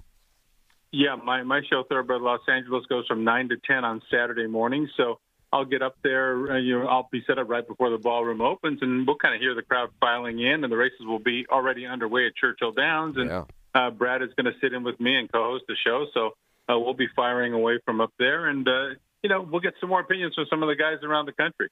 Yeah, 0.91 1.15
my 1.15 1.43
my 1.43 1.61
show 1.69 1.83
Thoroughbred 1.87 2.21
Los 2.21 2.41
Angeles 2.49 2.85
goes 2.87 3.07
from 3.07 3.23
nine 3.23 3.47
to 3.49 3.55
ten 3.65 3.85
on 3.85 4.01
Saturday 4.11 4.47
morning. 4.47 4.89
So 4.97 5.19
I'll 5.53 5.65
get 5.65 5.81
up 5.81 5.95
there. 6.03 6.51
Uh, 6.51 6.57
you 6.57 6.79
know, 6.79 6.87
I'll 6.87 7.07
be 7.11 7.23
set 7.25 7.37
up 7.37 7.49
right 7.49 7.65
before 7.65 7.89
the 7.89 7.97
ballroom 7.97 8.41
opens, 8.41 8.79
and 8.81 9.07
we'll 9.07 9.15
kind 9.15 9.33
of 9.33 9.39
hear 9.39 9.55
the 9.55 9.61
crowd 9.61 9.89
filing 10.01 10.39
in, 10.39 10.63
and 10.63 10.71
the 10.71 10.75
races 10.75 10.99
will 11.05 11.19
be 11.19 11.45
already 11.49 11.85
underway 11.85 12.25
at 12.27 12.35
Churchill 12.35 12.73
Downs. 12.73 13.15
And 13.17 13.29
yeah. 13.29 13.43
Uh, 13.73 13.89
Brad 13.91 14.21
is 14.21 14.29
going 14.35 14.51
to 14.51 14.59
sit 14.61 14.73
in 14.73 14.83
with 14.83 14.99
me 14.99 15.15
and 15.17 15.31
co-host 15.31 15.65
the 15.67 15.75
show. 15.83 16.05
So 16.13 16.31
uh, 16.69 16.79
we'll 16.79 16.93
be 16.93 17.07
firing 17.15 17.53
away 17.53 17.79
from 17.85 18.01
up 18.01 18.13
there, 18.19 18.47
and 18.47 18.67
uh, 18.67 18.89
you 19.23 19.29
know, 19.29 19.41
we'll 19.41 19.61
get 19.61 19.73
some 19.79 19.89
more 19.89 20.01
opinions 20.01 20.35
from 20.35 20.45
some 20.49 20.63
of 20.63 20.69
the 20.69 20.75
guys 20.75 20.97
around 21.03 21.25
the 21.25 21.33
country. 21.33 21.69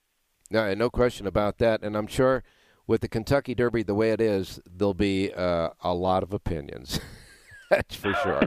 No, 0.52 0.74
no 0.74 0.90
question 0.90 1.28
about 1.28 1.58
that, 1.60 1.84
and 1.84 1.96
I'm 1.96 2.08
sure 2.08 2.44
with 2.88 3.02
the 3.02 3.08
Kentucky 3.08 3.54
Derby 3.54 3.84
the 3.84 3.94
way 3.94 4.12
it 4.12 4.20
is, 4.20 4.60
there'll 4.70 4.96
be 4.96 5.32
uh, 5.32 5.70
a 5.82 5.94
lot 5.94 6.24
of 6.24 6.34
opinions. 6.34 7.00
That's 7.70 7.96
for 7.96 8.12
sure. 8.24 8.42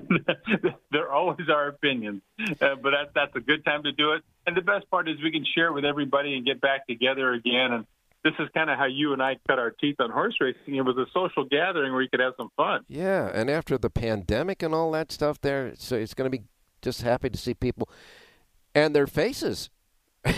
there 0.90 1.12
always 1.12 1.48
are 1.48 1.68
opinions, 1.68 2.22
uh, 2.61 2.74
but 2.74 2.90
that, 2.90 3.12
that's 3.14 3.36
a 3.36 3.40
good 3.40 3.64
time 3.64 3.84
to 3.84 3.92
do 3.92 4.14
it. 4.14 4.24
And 4.48 4.57
the 4.57 4.62
best 4.62 4.90
part 4.90 5.09
is 5.09 5.22
we 5.22 5.30
can 5.30 5.44
share 5.55 5.72
with 5.72 5.84
everybody 5.84 6.34
and 6.34 6.44
get 6.44 6.61
back 6.61 6.88
together 6.88 7.32
again. 7.32 7.72
And 7.72 7.86
this 8.25 8.35
is 8.39 8.49
kind 8.55 8.70
of 8.70 8.79
how 8.79 8.87
you 8.87 9.12
and 9.12 9.23
I 9.23 9.37
cut 9.49 9.59
our 9.59 9.70
teeth 9.70 9.97
on 9.99 10.11
horse 10.11 10.37
racing. 10.41 10.77
It 10.77 10.85
was 10.85 10.97
a 10.97 11.07
social 11.12 11.45
gathering 11.45 11.93
where 11.93 12.03
you 12.03 12.09
could 12.09 12.20
have 12.20 12.35
some 12.37 12.51
fun. 12.57 12.85
Yeah, 12.89 13.31
and 13.33 13.51
after 13.51 13.79
the 13.79 13.91
pandemic 13.91 14.62
and 14.62 14.75
all 14.75 14.91
that 14.93 15.11
stuff, 15.11 15.41
there, 15.41 15.73
so 15.77 15.97
it's 15.97 16.14
going 16.14 16.31
to 16.31 16.39
be 16.39 16.45
just 16.83 17.03
happy 17.03 17.31
to 17.31 17.39
see 17.39 17.55
people 17.55 17.89
and 18.75 18.95
their 18.95 19.07
faces. 19.07 19.70
you 20.27 20.35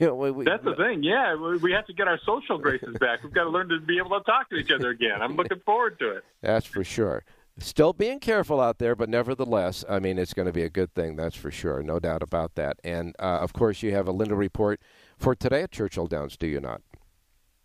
know, 0.00 0.14
we, 0.14 0.30
we, 0.30 0.44
That's 0.44 0.64
the 0.64 0.74
thing. 0.74 1.02
Yeah, 1.02 1.34
we 1.34 1.72
have 1.72 1.86
to 1.86 1.92
get 1.92 2.08
our 2.08 2.18
social 2.24 2.58
graces 2.58 2.96
back. 3.00 3.22
We've 3.22 3.32
got 3.32 3.44
to 3.44 3.50
learn 3.50 3.68
to 3.68 3.80
be 3.80 3.98
able 3.98 4.18
to 4.18 4.24
talk 4.24 4.48
to 4.50 4.56
each 4.56 4.70
other 4.70 4.90
again. 4.90 5.20
I'm 5.20 5.36
looking 5.36 5.60
forward 5.64 5.98
to 5.98 6.16
it. 6.16 6.24
That's 6.40 6.66
for 6.66 6.84
sure. 6.84 7.24
Still 7.60 7.92
being 7.92 8.20
careful 8.20 8.60
out 8.60 8.78
there, 8.78 8.94
but 8.94 9.08
nevertheless, 9.08 9.84
I 9.88 9.98
mean, 9.98 10.16
it's 10.16 10.32
going 10.32 10.46
to 10.46 10.52
be 10.52 10.62
a 10.62 10.70
good 10.70 10.94
thing, 10.94 11.16
that's 11.16 11.34
for 11.34 11.50
sure. 11.50 11.82
No 11.82 11.98
doubt 11.98 12.22
about 12.22 12.54
that. 12.54 12.78
And, 12.84 13.16
uh, 13.18 13.38
of 13.40 13.52
course, 13.52 13.82
you 13.82 13.92
have 13.92 14.06
a 14.06 14.12
Linda 14.12 14.36
report 14.36 14.80
for 15.16 15.34
today 15.34 15.62
at 15.62 15.72
Churchill 15.72 16.06
Downs, 16.06 16.36
do 16.36 16.46
you 16.46 16.60
not? 16.60 16.82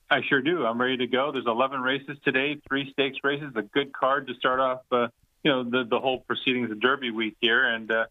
I 0.10 0.22
sure 0.28 0.42
do. 0.42 0.66
I'm 0.66 0.80
ready 0.80 0.98
to 0.98 1.08
go. 1.08 1.32
There's 1.32 1.46
11 1.48 1.82
races 1.82 2.18
today, 2.24 2.60
three 2.68 2.92
stakes 2.92 3.18
races, 3.24 3.52
a 3.56 3.62
good 3.62 3.94
card 3.94 4.28
to 4.28 4.34
start 4.36 4.60
off, 4.60 4.82
uh, 4.92 5.08
you 5.44 5.52
know, 5.52 5.64
the, 5.64 5.84
the 5.90 6.00
whole 6.00 6.20
proceedings 6.20 6.72
of 6.72 6.80
Derby 6.80 7.12
week 7.12 7.36
here. 7.40 7.64
And, 7.66 7.92
uh, 7.92 8.06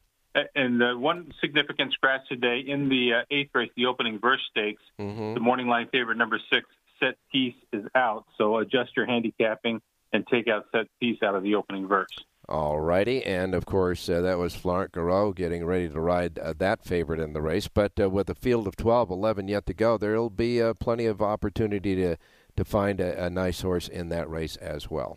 and 0.55 0.83
uh, 0.83 0.95
one 0.95 1.33
significant 1.41 1.93
scratch 1.93 2.23
today 2.29 2.65
in 2.67 2.89
the 2.89 3.15
uh, 3.15 3.25
eighth 3.31 3.51
race, 3.55 3.71
the 3.77 3.87
opening 3.87 4.19
verse 4.19 4.41
stakes, 4.51 4.83
mm-hmm. 4.99 5.35
the 5.35 5.41
morning 5.41 5.69
line 5.69 5.89
favorite 5.93 6.17
number 6.17 6.41
six, 6.53 6.67
Set 6.99 7.17
Piece, 7.31 7.55
is 7.73 7.85
out. 7.95 8.25
So 8.39 8.59
adjust 8.59 8.97
your 8.97 9.07
handicapping 9.07 9.81
and 10.13 10.27
take 10.27 10.49
out 10.49 10.67
Set 10.73 10.87
Piece 11.01 11.23
out 11.23 11.35
of 11.35 11.43
the 11.43 11.55
opening 11.55 11.87
verse. 11.87 12.17
All 12.53 12.81
righty, 12.81 13.25
and 13.25 13.55
of 13.55 13.65
course 13.65 14.11
uh, 14.11 14.21
that 14.21 14.37
was 14.37 14.55
Florent 14.55 14.93
Geroux 14.93 15.35
getting 15.35 15.65
ready 15.65 15.89
to 15.89 15.99
ride 15.99 16.39
uh, 16.39 16.53
that 16.59 16.85
favorite 16.85 17.19
in 17.19 17.33
the 17.33 17.41
race. 17.41 17.67
But 17.67 17.93
uh, 17.99 18.11
with 18.11 18.29
a 18.29 18.35
field 18.35 18.67
of 18.67 18.77
12, 18.77 19.09
11 19.09 19.49
yet 19.49 19.65
to 19.65 19.73
go, 19.73 19.97
there'll 19.97 20.29
be 20.29 20.61
uh, 20.61 20.75
plenty 20.75 21.07
of 21.07 21.23
opportunity 21.23 21.97
to 21.97 22.17
to 22.55 22.65
find 22.67 23.01
a, 23.01 23.25
a, 23.25 23.31
nice 23.31 23.63
horse 23.63 23.89
in 23.89 24.11
that 24.11 24.29
race 24.29 24.57
as 24.57 24.91
well. 24.91 25.17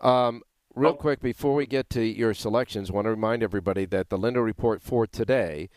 Um, 0.00 0.42
real 0.74 0.90
oh. 0.90 0.94
quick 0.94 1.20
before 1.20 1.54
we 1.54 1.66
get 1.66 1.88
to 1.90 2.02
your 2.02 2.34
selections, 2.34 2.90
want 2.90 3.04
to 3.04 3.10
remind 3.10 3.44
everybody 3.44 3.84
that 3.84 4.08
the 4.08 4.18
Linda 4.18 4.42
report 4.42 4.82
for 4.82 5.06
today 5.06 5.70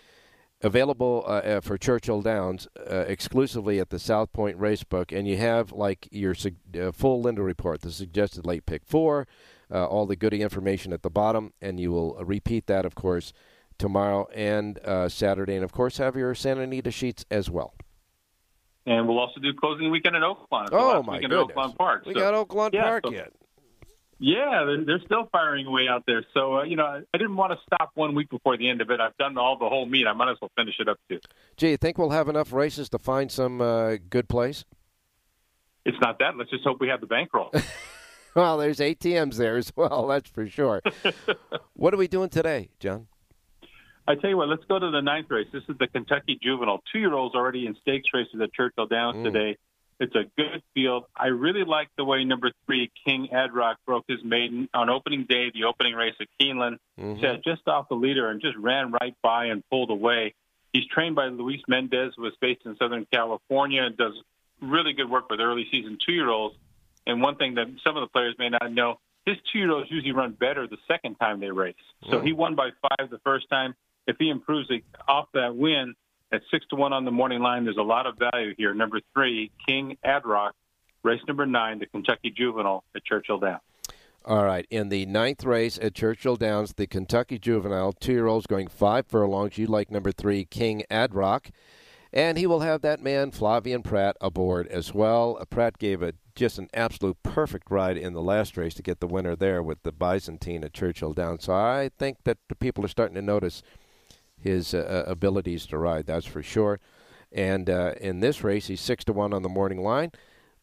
available 0.64 1.24
uh, 1.28 1.30
uh, 1.30 1.62
for 1.62 1.78
Churchill 1.78 2.24
Downs 2.24 2.68
uh, 2.90 3.06
exclusively 3.08 3.80
at 3.80 3.92
the 3.92 4.00
South 4.00 4.34
Point 4.34 4.58
Racebook, 4.58 5.16
and 5.16 5.28
you 5.28 5.38
have 5.38 5.72
like 5.72 6.08
your 6.10 6.34
uh, 6.82 6.92
full 6.92 7.22
Linda 7.22 7.44
report, 7.44 7.82
the 7.82 7.92
suggested 7.92 8.44
late 8.44 8.66
pick 8.66 8.84
four, 8.86 9.28
uh, 9.72 9.86
all 9.86 10.06
the 10.06 10.16
goody 10.16 10.42
information 10.42 10.94
at 10.94 11.04
the 11.04 11.10
bottom, 11.10 11.54
and 11.62 11.80
you 11.80 11.92
will 11.92 12.16
repeat 12.24 12.68
that, 12.68 12.86
of 12.86 12.96
course, 12.96 13.34
tomorrow 13.78 14.28
and 14.34 14.80
uh, 14.80 15.10
Saturday, 15.10 15.56
and 15.56 15.64
of 15.64 15.72
course 15.72 15.98
have 15.98 16.16
your 16.16 16.34
Santa 16.36 16.62
Anita 16.62 16.92
sheets 16.92 17.26
as 17.32 17.50
well. 17.50 17.74
And 18.86 19.08
we'll 19.08 19.20
also 19.20 19.40
do 19.40 19.54
closing 19.54 19.92
weekend 19.92 20.16
at 20.16 20.24
Oakland. 20.24 20.70
Oh 20.72 21.02
my 21.04 21.20
goodness! 21.20 21.40
At 21.50 21.56
Oaklawn 21.56 21.78
Park. 21.78 22.06
We 22.06 22.14
so, 22.14 22.20
got 22.20 22.34
Oaklawn 22.34 22.74
yeah, 22.74 22.84
Park 22.84 23.04
so, 23.06 23.14
yet. 23.14 23.32
Yeah, 24.20 24.64
they're, 24.66 24.86
they're 24.86 25.06
still 25.06 25.28
firing 25.32 25.66
away 25.66 25.88
out 25.90 26.04
there. 26.08 26.24
So, 26.34 26.60
uh, 26.60 26.64
you 26.64 26.78
know, 26.78 26.86
I, 26.86 27.02
I 27.14 27.18
didn't 27.18 27.36
want 27.36 27.52
to 27.52 27.58
stop 27.66 27.92
one 27.96 28.16
week 28.16 28.30
before 28.30 28.56
the 28.58 28.70
end 28.70 28.80
of 28.80 28.90
it. 28.90 29.02
I've 29.02 29.18
done 29.18 29.38
all 29.38 29.58
the 29.58 29.68
whole 29.68 29.86
meet. 29.86 30.08
I 30.08 30.14
might 30.14 30.32
as 30.32 30.38
well 30.42 30.52
finish 30.56 30.76
it 30.80 30.88
up 30.88 30.98
too. 31.10 31.20
Gee, 31.58 31.72
you 31.72 31.78
think 31.78 31.98
we'll 31.98 32.12
have 32.12 32.30
enough 32.30 32.54
races 32.54 32.88
to 32.90 33.00
find 33.00 33.30
some 33.30 33.60
uh, 33.60 33.98
good 34.10 34.30
place? 34.30 34.64
It's 35.86 35.98
not 36.00 36.20
that. 36.20 36.38
Let's 36.38 36.52
just 36.52 36.64
hope 36.64 36.80
we 36.80 36.88
have 36.88 37.02
the 37.02 37.08
bankroll. 37.08 37.52
well, 38.36 38.58
there's 38.58 38.80
ATMs 38.80 39.36
there 39.36 39.58
as 39.58 39.72
well. 39.76 40.08
That's 40.10 40.30
for 40.30 40.48
sure. 40.48 40.82
what 41.74 41.94
are 41.94 41.98
we 41.98 42.08
doing 42.08 42.30
today, 42.30 42.70
John? 42.80 43.08
I 44.08 44.16
tell 44.16 44.30
you 44.30 44.38
what. 44.38 44.50
Let's 44.50 44.66
go 44.66 44.80
to 44.80 44.92
the 44.92 45.02
ninth 45.02 45.28
race. 45.30 45.48
This 45.52 45.64
is 45.70 45.78
the 45.78 45.88
Kentucky 45.88 46.38
Juvenile. 46.42 46.82
Two-year-olds 46.92 47.36
already 47.36 47.66
in 47.66 47.76
stakes 47.82 48.10
races 48.14 48.40
at 48.42 48.54
Churchill 48.54 48.88
Downs 48.88 49.18
mm. 49.18 49.24
today. 49.24 49.58
It's 50.00 50.16
a 50.16 50.24
good 50.36 50.62
field. 50.74 51.06
I 51.16 51.28
really 51.28 51.64
like 51.64 51.88
the 51.98 52.04
way 52.04 52.26
number 52.26 52.52
three, 52.66 52.92
King 53.06 53.30
Adrock, 53.32 53.76
broke 53.86 54.06
his 54.08 54.20
maiden 54.24 54.68
on 54.74 54.90
opening 54.90 55.26
day, 55.30 55.52
the 55.54 55.66
opening 55.66 55.94
race 55.94 56.16
at 56.20 56.28
Keeneland. 56.42 56.78
Mm-hmm. 57.00 57.22
Set 57.22 57.44
just 57.44 57.68
off 57.68 57.88
the 57.88 57.96
leader 57.96 58.30
and 58.30 58.42
just 58.42 58.58
ran 58.58 58.92
right 58.92 59.16
by 59.22 59.46
and 59.46 59.64
pulled 59.70 59.92
away. 59.92 60.34
He's 60.74 60.86
trained 60.88 61.16
by 61.16 61.28
Luis 61.28 61.62
Mendez, 61.68 62.14
who 62.18 62.26
is 62.26 62.34
based 62.42 62.62
in 62.66 62.76
Southern 62.78 63.06
California, 63.14 63.84
and 63.84 63.96
does 63.96 64.14
really 64.62 64.94
good 64.94 65.10
work 65.10 65.30
with 65.30 65.40
early 65.40 65.68
season 65.72 65.98
two 66.04 66.14
year 66.14 66.30
olds. 66.30 66.56
And 67.06 67.22
one 67.22 67.36
thing 67.36 67.56
that 67.56 67.68
some 67.84 67.98
of 67.98 68.02
the 68.02 68.08
players 68.08 68.36
may 68.40 68.50
not 68.50 68.72
know, 68.72 69.00
his 69.26 69.38
two 69.52 69.60
year 69.60 69.72
olds 69.72 69.90
usually 69.90 70.14
run 70.14 70.32
better 70.32 70.68
the 70.68 70.78
second 70.88 71.16
time 71.16 71.40
they 71.40 71.52
race. 71.52 71.76
So 72.10 72.22
he 72.22 72.32
mm. 72.32 72.38
won 72.38 72.56
by 72.56 72.70
five 72.82 73.10
the 73.10 73.20
first 73.24 73.50
time. 73.50 73.76
If 74.06 74.18
he 74.20 74.30
improves 74.30 74.70
off 75.08 75.28
that 75.34 75.56
win, 75.56 75.96
at 76.34 76.42
six 76.50 76.66
to 76.72 76.76
one 76.76 76.92
on 76.92 77.06
the 77.06 77.12
morning 77.12 77.42
line. 77.42 77.64
There's 77.64 77.78
a 77.78 77.84
lot 77.84 78.08
of 78.08 78.16
value 78.18 78.54
here. 78.58 78.74
Number 78.74 79.00
three, 79.14 79.52
King 79.68 79.98
Adrock, 80.04 80.52
race 81.04 81.22
number 81.28 81.46
nine, 81.46 81.80
the 81.80 81.86
Kentucky 81.86 82.34
Juvenile 82.36 82.84
at 82.96 83.06
Churchill 83.06 83.40
Downs. 83.40 83.62
All 84.26 84.44
right. 84.44 84.66
In 84.70 84.90
the 84.90 85.06
ninth 85.06 85.44
race 85.44 85.78
at 85.82 85.94
Churchill 85.94 86.38
Downs, 86.38 86.74
the 86.74 86.88
Kentucky 86.88 87.38
Juvenile, 87.38 87.94
two 87.94 88.14
year 88.14 88.28
olds 88.28 88.48
going 88.48 88.68
five 88.68 89.06
furlongs. 89.06 89.58
You 89.58 89.68
like 89.68 89.92
number 89.92 90.12
three, 90.12 90.46
King 90.46 90.84
Adrock. 90.90 91.52
And 92.14 92.38
he 92.38 92.46
will 92.46 92.60
have 92.60 92.82
that 92.82 93.02
man, 93.02 93.32
Flavien 93.32 93.84
Prat, 93.84 94.16
aboard 94.22 94.68
as 94.68 94.94
well. 94.94 95.44
Prat 95.50 95.80
gave 95.80 96.04
a 96.04 96.14
just 96.36 96.60
an 96.60 96.70
absolute 96.74 97.18
perfect 97.24 97.72
ride 97.72 97.98
in 97.98 98.14
the 98.14 98.22
last 98.22 98.56
race 98.56 98.76
to 98.76 98.84
get 98.84 99.00
the 99.00 99.08
winner 99.08 99.36
there 99.36 99.64
with 99.64 99.82
the 99.82 99.92
Byzantine 99.92 100.64
at 100.64 100.74
Churchill 100.74 101.14
Down. 101.14 101.40
So 101.40 101.54
I 101.54 101.90
think 101.98 102.18
that 102.26 102.38
the 102.50 102.56
people 102.56 102.86
are 102.86 102.90
starting 102.90 103.16
to 103.16 103.22
notice 103.22 103.64
his 104.40 104.76
uh, 104.76 105.06
uh, 105.08 105.10
abilities 105.10 105.66
to 105.68 105.78
ride. 105.78 106.06
That's 106.06 106.26
for 106.26 106.44
sure. 106.44 106.80
And 107.32 107.70
uh, 107.70 107.94
in 108.00 108.20
this 108.20 108.44
race, 108.44 108.68
he's 108.68 108.82
six 108.82 109.04
to 109.06 109.14
one 109.14 109.34
on 109.34 109.42
the 109.42 109.50
morning 109.50 109.82
line. 109.82 110.12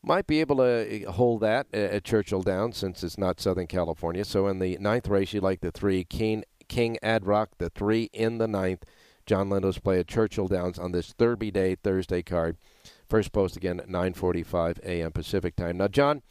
Might 0.03 0.29
be 0.29 0.41
able 0.41 0.57
to 0.57 1.07
uh, 1.07 1.13
hold 1.13 1.41
that 1.41 1.73
at 1.75 2.05
Churchill 2.05 2.43
Downs 2.43 2.77
since 2.77 3.03
it's 3.03 3.19
not 3.19 3.41
Southern 3.41 3.67
California. 3.67 4.25
So 4.25 4.47
in 4.47 4.61
the 4.61 4.79
ninth 4.79 5.09
race, 5.09 5.33
you 5.33 5.41
like 5.41 5.61
the 5.61 5.73
three 5.73 6.05
King 6.05 6.45
King 6.69 6.97
Adrock, 7.03 7.49
the 7.59 7.71
three 7.71 8.09
in 8.13 8.39
the 8.39 8.47
ninth. 8.47 8.85
John 9.31 9.49
Lindo's 9.49 9.79
play 9.79 10.01
at 10.01 10.09
Churchill 10.09 10.49
Downs 10.49 10.77
on 10.77 10.91
this 10.91 11.15
Derby 11.17 11.53
Day 11.53 11.77
Thursday 11.77 12.21
card. 12.21 12.57
First 13.09 13.31
post 13.31 13.57
again 13.57 13.79
at 13.79 13.89
9:45 13.89 14.81
a.m. 14.81 15.13
Pacific 15.13 15.55
time. 15.55 15.77
Now, 15.77 15.87
John, 15.87 16.23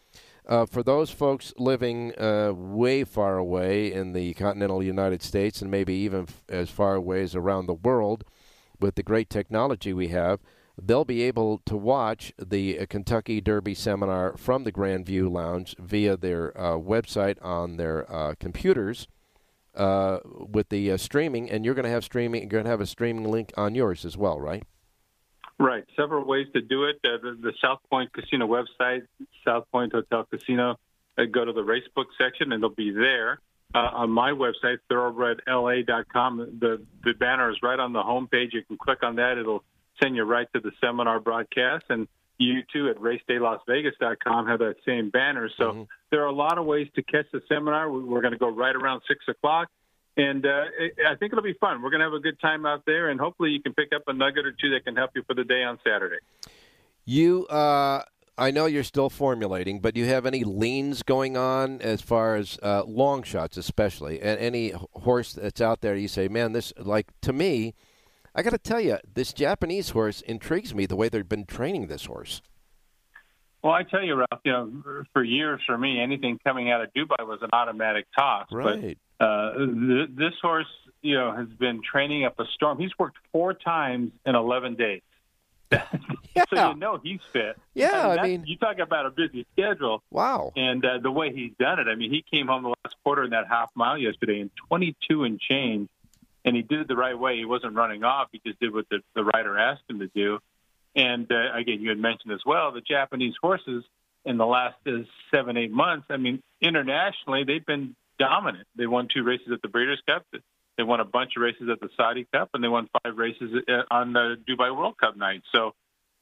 uh, 0.46 0.66
for 0.66 0.84
those 0.84 1.10
folks 1.10 1.54
living 1.58 2.12
uh, 2.20 2.52
way 2.54 3.06
far 3.06 3.38
away 3.38 3.94
in 3.94 4.12
the 4.12 4.34
continental 4.34 4.84
United 4.84 5.24
States 5.24 5.62
and 5.62 5.72
maybe 5.72 5.94
even 5.94 6.24
f- 6.24 6.44
as 6.50 6.70
far 6.70 6.96
away 6.96 7.22
as 7.22 7.36
around 7.36 7.68
the 7.68 7.74
world, 7.74 8.26
with 8.82 8.96
the 8.96 9.04
great 9.04 9.30
technology 9.30 9.94
we 9.94 10.10
have, 10.10 10.42
they'll 10.78 11.06
be 11.06 11.24
able 11.24 11.62
to 11.68 11.78
watch 11.78 12.34
the 12.38 12.80
uh, 12.80 12.86
Kentucky 12.86 13.40
Derby 13.40 13.76
seminar 13.76 14.36
from 14.36 14.66
the 14.66 14.74
Grand 14.74 15.06
View 15.06 15.30
Lounge 15.30 15.74
via 15.80 16.18
their 16.18 16.52
uh, 16.60 16.78
website 16.78 17.38
on 17.42 17.78
their 17.78 18.06
uh, 19.76 20.20
with 20.26 20.70
the 20.70 20.98
streaming, 20.98 21.50
and 21.50 21.66
you're 21.66 21.76
going 21.76 21.86
to 21.86 21.92
have 21.92 22.04
streaming. 22.04 22.42
You're 22.42 22.50
going 22.50 22.66
to 22.66 22.70
have 22.70 22.82
a 22.82 22.86
streaming 22.86 23.30
link 23.30 23.54
on 23.58 23.76
yours 23.76 24.06
as 24.06 24.18
well, 24.18 24.40
right? 24.40 24.64
Right. 25.60 25.84
Several 25.98 26.24
ways 26.26 26.48
to 26.54 26.62
do 26.62 26.86
it. 26.86 27.00
Uh, 27.04 27.18
the, 27.22 27.38
the, 27.42 27.54
South 27.62 27.80
Point 27.90 28.14
Casino 28.14 28.48
website, 28.48 29.02
South 29.46 29.66
Point 29.74 29.92
Hotel 29.92 30.26
Casino, 30.32 30.80
uh, 31.18 31.24
go 31.26 31.44
to 31.44 31.52
the 31.52 31.62
racebook 31.62 32.06
section 32.18 32.54
and 32.54 32.64
it'll 32.64 32.70
be 32.70 32.92
there. 32.92 33.40
Uh, 33.76 33.90
on 33.94 34.10
my 34.10 34.32
website, 34.32 34.78
thoroughbredla.com, 34.90 36.58
the, 36.60 36.82
the 37.04 37.14
banner 37.14 37.52
is 37.52 37.58
right 37.62 37.80
on 37.80 37.92
the 37.92 38.02
homepage. 38.02 38.54
You 38.54 38.64
can 38.64 38.78
click 38.78 39.04
on 39.04 39.18
that. 39.18 39.38
It'll 39.38 39.64
send 40.02 40.16
you 40.16 40.24
right 40.24 40.48
to 40.54 40.62
the 40.62 40.72
seminar 40.82 41.20
broadcast. 41.20 41.86
And 41.90 42.08
you 42.40 42.62
too 42.74 42.90
at 42.90 42.98
racedaylasvegas.com 42.98 44.48
have 44.48 44.60
that 44.60 44.76
same 44.86 45.10
banner. 45.10 45.50
So 45.58 45.64
mm-hmm. 45.66 45.84
there 46.10 46.24
are 46.24 46.28
a 46.28 46.34
lot 46.34 46.58
of 46.58 46.66
ways 46.66 46.88
to 46.96 47.04
catch 47.04 47.26
the 47.32 47.42
seminar. 47.48 47.92
We're 47.92 48.22
going 48.22 48.34
to 48.34 48.40
go 48.40 48.50
right 48.50 48.76
around 48.76 49.02
6 49.08 49.20
o'clock 49.28 49.70
and 50.20 50.46
uh, 50.46 50.64
I 51.08 51.16
think 51.16 51.32
it'll 51.32 51.44
be 51.44 51.54
fun. 51.54 51.82
We're 51.82 51.92
going 51.92 52.02
to 52.02 52.06
have 52.06 52.14
a 52.14 52.20
good 52.20 52.40
time 52.42 52.66
out 52.66 52.84
there, 52.86 53.10
and 53.10 53.20
hopefully, 53.20 53.52
you 53.52 53.62
can 53.62 53.74
pick 53.74 53.90
up 53.96 54.04
a 54.08 54.14
nugget 54.14 54.46
or 54.46 54.52
two 54.52 54.70
that 54.72 54.84
can 54.84 54.96
help 54.96 55.12
you 55.16 55.24
for 55.26 55.34
the 55.34 55.46
day 55.46 55.64
on 55.64 55.80
Saturday. 55.86 56.18
You, 57.06 57.48
uh, 57.48 58.04
I 58.38 58.52
know 58.52 58.66
you're 58.66 58.84
still 58.84 59.10
formulating, 59.10 59.80
but 59.80 59.94
do 59.94 60.02
you 60.02 60.08
have 60.08 60.26
any 60.26 60.44
leans 60.44 61.04
going 61.04 61.38
on 61.38 61.82
as 61.82 62.02
far 62.02 62.36
as 62.36 62.60
uh, 62.62 62.84
long 62.86 63.24
shots, 63.24 63.56
especially, 63.56 64.22
and 64.22 64.38
any 64.40 64.74
horse 64.94 65.34
that's 65.34 65.62
out 65.62 65.82
there? 65.82 65.96
You 65.96 66.08
say, 66.08 66.28
man, 66.28 66.52
this 66.52 66.74
like 66.78 67.08
to 67.22 67.34
me. 67.34 67.76
I 68.36 68.42
got 68.42 68.52
to 68.52 68.58
tell 68.58 68.80
you, 68.80 68.98
this 69.14 69.34
Japanese 69.34 69.90
horse 69.90 70.22
intrigues 70.22 70.74
me 70.74 70.86
the 70.86 70.96
way 70.96 71.10
they've 71.10 71.28
been 71.28 71.46
training 71.46 71.88
this 71.88 72.06
horse. 72.06 72.42
Well, 73.64 73.74
I 73.74 73.84
tell 73.84 74.02
you, 74.02 74.16
Ralph, 74.16 74.42
you 74.46 74.52
know, 74.52 75.04
for 75.12 75.24
years 75.24 75.60
for 75.66 75.78
me, 75.78 76.00
anything 76.00 76.40
coming 76.46 76.72
out 76.72 76.82
of 76.82 76.94
Dubai 76.94 77.28
was 77.28 77.40
an 77.42 77.50
automatic 77.52 78.06
toss. 78.18 78.48
Right. 78.52 78.98
But 79.20 79.26
uh, 79.26 79.54
th- 79.58 80.10
this 80.16 80.34
horse, 80.42 80.68
you 81.02 81.16
know, 81.16 81.36
has 81.36 81.50
been 81.50 81.82
training 81.82 82.24
up 82.24 82.40
a 82.40 82.46
storm. 82.54 82.80
He's 82.80 82.98
worked 82.98 83.18
four 83.34 83.54
times 83.54 84.12
in 84.26 84.36
11 84.36 84.76
days. 84.76 85.02
yeah. 85.72 85.84
so 86.54 86.70
you 86.70 86.76
know 86.78 87.00
he's 87.04 87.20
fit. 87.34 87.58
Yeah, 87.74 88.16
I 88.18 88.24
mean, 88.24 88.46
you 88.48 88.58
talk 88.58 88.80
about 88.80 89.06
a 89.06 89.12
busy 89.12 89.46
schedule. 89.52 90.04
Wow. 90.10 90.54
And 90.56 90.86
uh, 90.86 91.00
the 91.02 91.12
way 91.12 91.34
he's 91.34 91.52
done 91.60 91.80
it, 91.80 91.88
I 91.88 91.96
mean, 91.96 92.12
he 92.12 92.24
came 92.32 92.48
home 92.48 92.64
the 92.64 92.74
last 92.84 92.96
quarter 93.04 93.26
in 93.26 93.32
that 93.32 93.48
half 93.50 93.72
mile 93.76 93.98
yesterday 93.98 94.40
in 94.40 94.52
22 94.70 95.26
and 95.26 95.40
change, 95.40 95.90
and 96.46 96.56
he 96.56 96.62
did 96.62 96.82
it 96.82 96.88
the 96.88 96.96
right 96.96 97.18
way. 97.18 97.38
He 97.38 97.46
wasn't 97.46 97.76
running 97.76 98.04
off. 98.04 98.30
He 98.32 98.42
just 98.46 98.60
did 98.60 98.74
what 98.74 98.88
the, 98.90 99.00
the 99.16 99.24
rider 99.24 99.58
asked 99.58 99.84
him 99.90 100.00
to 100.00 100.08
do. 100.08 100.40
And 100.96 101.32
uh, 101.32 101.54
again, 101.56 101.82
you 101.82 101.90
had 101.90 102.00
mentioned 102.00 102.32
as 102.34 102.42
well 102.46 102.72
the 102.72 102.82
Japanese 102.82 103.36
horses 103.42 103.84
in 104.26 104.38
the 104.38 104.46
last 104.46 104.76
uh, 104.88 104.92
seven, 105.32 105.58
eight 105.58 105.72
months. 105.72 106.08
I 106.10 106.18
mean, 106.18 106.42
internationally, 106.62 107.44
they've 107.46 107.66
been 107.66 107.96
dominant. 108.18 108.68
They 108.76 108.88
won 108.88 109.08
two 109.14 109.24
races 109.24 109.48
at 109.54 109.62
the 109.62 109.68
Breeders' 109.68 110.02
Cup. 110.08 110.26
They 110.78 110.84
won 110.84 111.00
a 111.00 111.06
bunch 111.06 111.32
of 111.36 111.42
races 111.42 111.68
at 111.72 111.80
the 111.80 111.90
Saudi 111.98 112.26
Cup, 112.34 112.50
and 112.54 112.64
they 112.64 112.68
won 112.68 112.90
five 113.04 113.18
races 113.18 113.52
uh, 113.68 113.82
on 113.92 114.14
the 114.14 114.38
Dubai 114.48 114.76
World 114.76 114.98
Cup 114.98 115.18
night. 115.18 115.42
So 115.54 115.74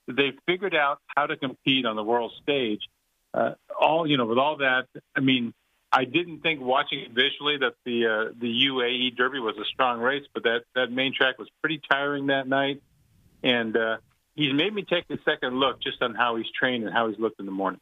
they've 0.08 0.38
figured 0.46 0.76
out 0.76 1.00
how 1.16 1.28
to 1.28 1.38
compete 1.38 1.86
on 1.86 1.96
the 1.96 2.04
world 2.04 2.32
stage. 2.42 2.82
Uh, 3.34 3.52
all 3.80 4.08
you 4.08 4.18
know, 4.18 4.26
with 4.26 4.38
all 4.38 4.58
that, 4.58 4.88
I 5.16 5.20
mean, 5.20 5.54
I 5.92 6.06
didn't 6.06 6.42
think 6.42 6.62
watching 6.62 7.00
it 7.00 7.12
visually 7.12 7.58
that 7.60 7.74
the 7.86 8.06
uh, 8.06 8.34
the 8.40 8.68
UAE 8.68 9.16
Derby 9.16 9.40
was 9.40 9.56
a 9.58 9.66
strong 9.66 10.00
race, 10.00 10.26
but 10.34 10.44
that 10.44 10.62
that 10.76 10.92
main 10.92 11.14
track 11.14 11.40
was 11.40 11.48
pretty 11.62 11.82
tiring 11.90 12.28
that 12.28 12.48
night, 12.48 12.82
and 13.42 13.76
uh, 13.76 13.98
he's 14.36 14.54
made 14.54 14.74
me 14.74 14.84
take 14.84 15.06
a 15.10 15.18
second 15.24 15.60
look 15.60 15.82
just 15.82 16.02
on 16.02 16.14
how 16.14 16.36
he's 16.36 16.48
trained 16.58 16.84
and 16.84 16.94
how 16.94 17.08
he's 17.08 17.20
looked 17.20 17.40
in 17.40 17.46
the 17.46 17.52
morning. 17.52 17.80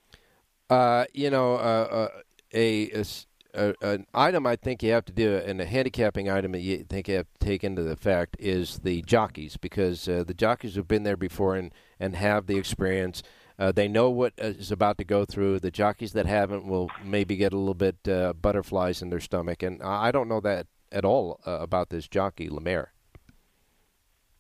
Uh, 0.70 1.06
you 1.14 1.30
know, 1.30 1.56
uh, 1.56 1.58
uh 1.58 2.08
a, 2.54 2.92
a, 2.92 3.06
a, 3.54 3.74
an 3.82 4.06
item 4.14 4.48
I 4.48 4.56
think 4.56 4.84
you 4.84 4.92
have 4.92 5.06
to 5.06 5.14
do, 5.14 5.36
and 5.36 5.60
a 5.60 5.66
handicapping 5.66 6.30
item 6.30 6.52
that 6.54 6.62
you 6.62 6.86
think 6.88 7.08
you 7.08 7.16
have 7.16 7.28
to 7.40 7.46
take 7.46 7.64
into 7.64 7.84
the 7.84 7.98
fact 7.98 8.38
is 8.40 8.80
the 8.80 9.02
jockeys, 9.02 9.58
because 9.58 10.08
uh, 10.08 10.24
the 10.26 10.34
jockeys 10.34 10.76
have 10.76 10.88
been 10.88 11.04
there 11.04 11.18
before 11.18 11.56
and, 11.56 11.74
and 12.00 12.16
have 12.16 12.48
the 12.48 12.58
experience. 12.58 13.24
Uh, 13.58 13.72
they 13.72 13.88
know 13.88 14.10
what 14.10 14.34
is 14.38 14.72
about 14.72 14.98
to 14.98 15.04
go 15.04 15.26
through. 15.26 15.60
The 15.60 15.72
jockeys 15.72 16.14
that 16.14 16.26
haven't 16.26 16.68
will 16.68 16.90
maybe 17.04 17.36
get 17.36 17.54
a 17.54 17.58
little 17.58 17.74
bit 17.74 17.96
uh, 18.08 18.34
butterflies 18.34 19.02
in 19.02 19.10
their 19.10 19.20
stomach, 19.20 19.64
and 19.64 19.82
I 19.82 20.12
don't 20.12 20.28
know 20.28 20.42
that 20.42 20.68
at 20.92 21.06
all 21.06 21.40
uh, 21.46 21.60
about 21.62 21.90
this 21.90 22.08
jockey 22.08 22.50
Lemaire. 22.50 22.92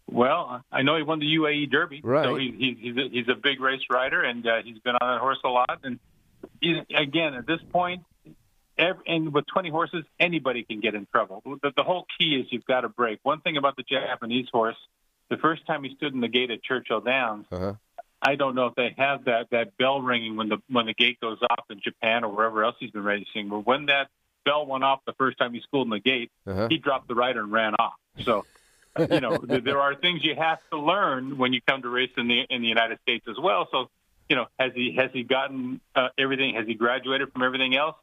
Well, 0.07 0.63
I 0.71 0.83
know 0.83 0.97
he 0.97 1.03
won 1.03 1.19
the 1.19 1.25
UAE 1.25 1.71
Derby, 1.71 2.01
right. 2.03 2.25
so 2.25 2.35
he, 2.35 2.51
he, 2.51 2.77
he's 2.79 2.97
a, 2.97 3.09
he's 3.09 3.27
a 3.27 3.35
big 3.35 3.59
race 3.59 3.81
rider, 3.89 4.21
and 4.21 4.45
uh, 4.45 4.61
he's 4.63 4.77
been 4.79 4.95
on 4.95 5.15
that 5.15 5.19
horse 5.19 5.39
a 5.43 5.49
lot. 5.49 5.79
And 5.83 5.99
he, 6.61 6.79
again, 6.95 7.33
at 7.33 7.47
this 7.47 7.59
point, 7.71 8.03
every, 8.77 9.03
and 9.07 9.33
with 9.33 9.45
20 9.47 9.69
horses, 9.69 10.05
anybody 10.19 10.63
can 10.63 10.79
get 10.79 10.93
in 10.93 11.07
trouble. 11.11 11.41
The, 11.43 11.71
the 11.75 11.83
whole 11.83 12.05
key 12.19 12.35
is 12.35 12.47
you've 12.51 12.65
got 12.65 12.81
to 12.81 12.89
break. 12.89 13.19
One 13.23 13.41
thing 13.41 13.57
about 13.57 13.77
the 13.77 13.83
Japanese 13.83 14.47
horse, 14.51 14.77
the 15.29 15.37
first 15.37 15.65
time 15.65 15.83
he 15.83 15.95
stood 15.95 16.13
in 16.13 16.21
the 16.21 16.27
gate 16.27 16.51
at 16.51 16.61
Churchill 16.61 17.01
Downs, 17.01 17.47
uh-huh. 17.51 17.73
I 18.25 18.35
don't 18.35 18.55
know 18.55 18.65
if 18.65 18.75
they 18.75 18.95
have 18.97 19.25
that 19.25 19.51
that 19.51 19.77
bell 19.77 20.01
ringing 20.01 20.35
when 20.35 20.49
the 20.49 20.57
when 20.67 20.87
the 20.87 20.93
gate 20.93 21.19
goes 21.19 21.37
off 21.47 21.65
in 21.69 21.79
Japan 21.79 22.23
or 22.23 22.35
wherever 22.35 22.63
else 22.63 22.75
he's 22.79 22.89
been 22.89 23.03
racing. 23.03 23.49
But 23.49 23.67
when 23.67 23.85
that 23.85 24.07
bell 24.43 24.65
went 24.65 24.83
off 24.83 25.01
the 25.05 25.13
first 25.13 25.37
time 25.37 25.53
he 25.53 25.61
schooled 25.61 25.87
in 25.87 25.91
the 25.91 25.99
gate, 25.99 26.31
uh-huh. 26.47 26.67
he 26.69 26.77
dropped 26.77 27.07
the 27.07 27.15
rider 27.15 27.41
and 27.41 27.51
ran 27.51 27.75
off. 27.75 27.93
So. 28.23 28.45
you 28.97 29.19
know, 29.19 29.37
there 29.43 29.81
are 29.81 29.93
things 29.93 30.23
you 30.23 30.35
have 30.35 30.59
to 30.71 30.79
learn 30.79 31.37
when 31.37 31.51
you 31.51 31.59
come 31.67 31.81
to 31.81 31.89
race 31.89 32.11
in 32.15 32.29
the 32.29 32.45
in 32.49 32.61
the 32.61 32.67
United 32.67 32.97
States 33.01 33.25
as 33.29 33.35
well. 33.37 33.67
So, 33.69 33.89
you 34.29 34.37
know, 34.37 34.45
has 34.57 34.71
he 34.73 34.95
has 34.95 35.11
he 35.11 35.23
gotten 35.23 35.81
uh, 35.93 36.07
everything? 36.17 36.55
Has 36.55 36.65
he 36.65 36.75
graduated 36.75 37.33
from 37.33 37.43
everything 37.43 37.75
else? 37.75 37.97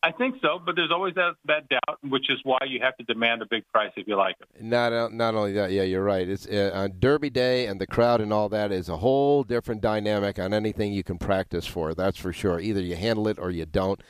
I 0.00 0.12
think 0.12 0.36
so, 0.40 0.60
but 0.64 0.76
there's 0.76 0.92
always 0.92 1.14
that, 1.14 1.34
that 1.46 1.68
doubt, 1.68 1.98
which 2.04 2.30
is 2.30 2.38
why 2.44 2.58
you 2.68 2.78
have 2.80 2.96
to 2.98 3.04
demand 3.04 3.42
a 3.42 3.46
big 3.46 3.66
price 3.72 3.90
if 3.96 4.06
you 4.06 4.16
like 4.16 4.36
it. 4.40 4.62
Not 4.62 4.92
uh, 4.92 5.08
not 5.10 5.34
only 5.34 5.52
that, 5.54 5.72
yeah, 5.72 5.82
you're 5.82 6.04
right. 6.04 6.28
It's 6.28 6.46
uh, 6.46 6.70
on 6.72 6.94
Derby 7.00 7.30
Day 7.30 7.66
and 7.66 7.80
the 7.80 7.86
crowd 7.86 8.20
and 8.20 8.32
all 8.32 8.48
that 8.50 8.70
is 8.70 8.88
a 8.88 8.98
whole 8.98 9.42
different 9.42 9.80
dynamic 9.80 10.38
on 10.38 10.54
anything 10.54 10.92
you 10.92 11.02
can 11.02 11.18
practice 11.18 11.66
for. 11.66 11.94
That's 11.94 12.16
for 12.16 12.32
sure. 12.32 12.60
Either 12.60 12.80
you 12.80 12.94
handle 12.94 13.26
it 13.26 13.40
or 13.40 13.50
you 13.50 13.66
don't. 13.66 14.00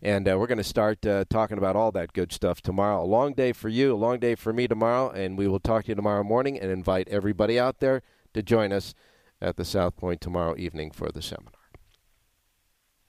And 0.00 0.26
uh, 0.26 0.38
we're 0.38 0.46
going 0.46 0.58
to 0.58 0.64
start 0.64 1.04
uh, 1.04 1.26
talking 1.28 1.58
about 1.58 1.76
all 1.76 1.92
that 1.92 2.14
good 2.14 2.32
stuff 2.32 2.62
tomorrow. 2.62 3.02
A 3.02 3.06
long 3.06 3.34
day 3.34 3.52
for 3.52 3.68
you, 3.68 3.94
a 3.94 3.96
long 3.96 4.18
day 4.18 4.34
for 4.34 4.52
me 4.52 4.66
tomorrow, 4.66 5.10
and 5.10 5.36
we 5.36 5.46
will 5.46 5.60
talk 5.60 5.84
to 5.84 5.88
you 5.90 5.94
tomorrow 5.94 6.22
morning 6.22 6.58
and 6.58 6.70
invite 6.70 7.08
everybody 7.08 7.58
out 7.58 7.80
there 7.80 8.02
to 8.32 8.42
join 8.42 8.72
us 8.72 8.94
at 9.42 9.56
the 9.56 9.64
South 9.64 9.96
Point 9.96 10.22
tomorrow 10.22 10.54
evening 10.56 10.90
for 10.90 11.10
the 11.10 11.20
seminar. 11.20 11.52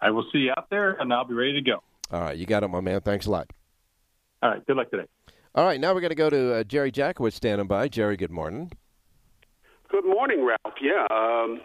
I 0.02 0.12
will 0.12 0.26
see 0.32 0.40
you 0.40 0.52
out 0.58 0.70
there, 0.70 0.92
and 0.92 1.14
I'll 1.14 1.26
be 1.26 1.34
ready 1.34 1.54
to 1.54 1.62
go. 1.62 1.82
All 2.12 2.22
right, 2.22 2.38
you 2.38 2.46
got 2.46 2.64
it, 2.64 2.68
my 2.70 2.82
man. 2.82 3.02
Thanks 3.02 3.26
a 3.26 3.32
lot. 3.32 3.50
All 4.44 4.50
right, 4.52 4.66
good 4.66 4.78
luck 4.78 4.92
today. 4.92 5.06
All 5.56 5.66
right, 5.66 5.80
now 5.80 5.94
we're 5.94 6.02
going 6.02 6.10
to 6.10 6.16
go 6.16 6.30
to 6.30 6.56
uh, 6.56 6.64
Jerry 6.64 6.92
Jacovitz 6.92 7.34
standing 7.34 7.68
by. 7.68 7.88
Jerry, 7.88 8.18
good 8.18 8.32
morning. 8.32 8.72
Good 9.90 10.06
morning, 10.06 10.46
Ralph. 10.46 10.76
Yeah, 10.82 11.08
um, 11.10 11.62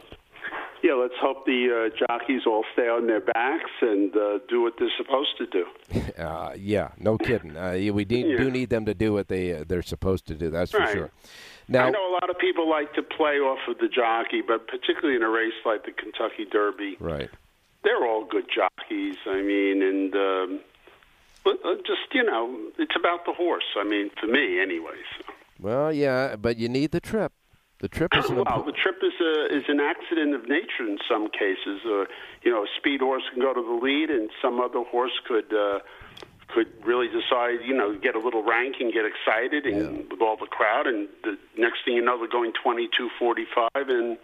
yeah. 0.82 0.92
Let's 0.94 1.14
hope 1.20 1.44
the 1.46 1.90
uh, 1.92 1.96
jockeys 2.06 2.42
all 2.46 2.64
stay 2.74 2.88
on 2.88 3.06
their 3.06 3.20
backs 3.20 3.70
and 3.80 4.14
uh, 4.16 4.38
do 4.48 4.62
what 4.62 4.74
they're 4.78 4.88
supposed 4.96 5.36
to 5.38 5.46
do. 5.46 5.64
Uh, 6.20 6.52
yeah, 6.56 6.90
no 6.98 7.16
kidding. 7.16 7.56
Uh, 7.56 7.72
we 7.94 8.04
need, 8.04 8.26
Yeah. 8.26 8.36
do 8.36 8.50
need 8.50 8.68
them 8.68 8.84
to 8.84 8.92
do 8.92 9.14
what 9.14 9.28
they 9.28 9.54
uh, 9.54 9.64
they're 9.66 9.80
supposed 9.82 10.26
to 10.26 10.34
do. 10.34 10.50
That's 10.50 10.70
for 10.70 10.80
Right. 10.80 10.92
sure. 10.92 11.10
Now, 11.66 11.86
I 11.86 11.90
know 11.90 12.10
a 12.10 12.12
lot 12.12 12.28
of 12.28 12.36
people 12.38 12.68
like 12.68 12.92
to 12.94 13.02
play 13.02 13.36
off 13.36 13.58
of 13.68 13.78
the 13.78 13.88
jockey, 13.88 14.42
but 14.46 14.68
particularly 14.68 15.16
in 15.16 15.22
a 15.22 15.30
race 15.30 15.54
like 15.64 15.84
the 15.86 15.92
Kentucky 15.92 16.44
Derby, 16.50 16.96
right. 17.00 17.30
They're 17.84 18.06
all 18.06 18.24
good 18.24 18.46
jockeys. 18.54 19.16
I 19.26 19.42
mean, 19.42 19.82
and 19.82 20.14
um, 20.14 20.60
but 21.44 21.58
uh, 21.64 21.76
just 21.86 22.12
you 22.12 22.22
know, 22.22 22.58
it's 22.78 22.96
about 22.96 23.24
the 23.24 23.32
horse. 23.32 23.64
I 23.78 23.84
mean, 23.84 24.10
for 24.20 24.26
me, 24.26 24.60
anyways. 24.60 25.08
Well, 25.58 25.92
yeah, 25.92 26.36
but 26.36 26.56
you 26.56 26.68
need 26.68 26.90
the 26.90 27.00
trip. 27.00 27.32
The 27.80 27.88
trip 27.88 28.12
is 28.14 28.28
an 28.28 28.36
well, 28.36 28.44
impor- 28.44 28.66
the 28.66 28.72
trip 28.72 28.96
is 29.02 29.14
a 29.20 29.56
is 29.56 29.64
an 29.68 29.80
accident 29.80 30.34
of 30.34 30.48
nature 30.48 30.86
in 30.86 30.98
some 31.08 31.28
cases. 31.30 31.80
Uh, 31.84 32.04
you 32.42 32.52
know, 32.52 32.64
a 32.64 32.68
speed 32.76 33.00
horse 33.00 33.22
can 33.32 33.40
go 33.40 33.54
to 33.54 33.62
the 33.62 33.80
lead, 33.82 34.10
and 34.10 34.30
some 34.42 34.60
other 34.60 34.80
horse 34.80 35.18
could 35.26 35.52
uh, 35.54 35.80
could 36.48 36.68
really 36.84 37.08
decide. 37.08 37.64
You 37.64 37.74
know, 37.74 37.96
get 37.96 38.14
a 38.14 38.18
little 38.18 38.42
rank 38.42 38.76
and 38.80 38.92
get 38.92 39.06
excited, 39.06 39.64
and 39.64 40.10
with 40.10 40.20
all 40.20 40.36
the 40.36 40.46
crowd, 40.46 40.86
and 40.86 41.08
the 41.24 41.38
next 41.56 41.84
thing 41.86 41.94
you 41.94 42.02
know, 42.02 42.18
they're 42.18 42.28
going 42.28 42.52
twenty 42.62 42.88
two 42.96 43.08
forty 43.18 43.46
five, 43.54 43.88
and 43.88 44.18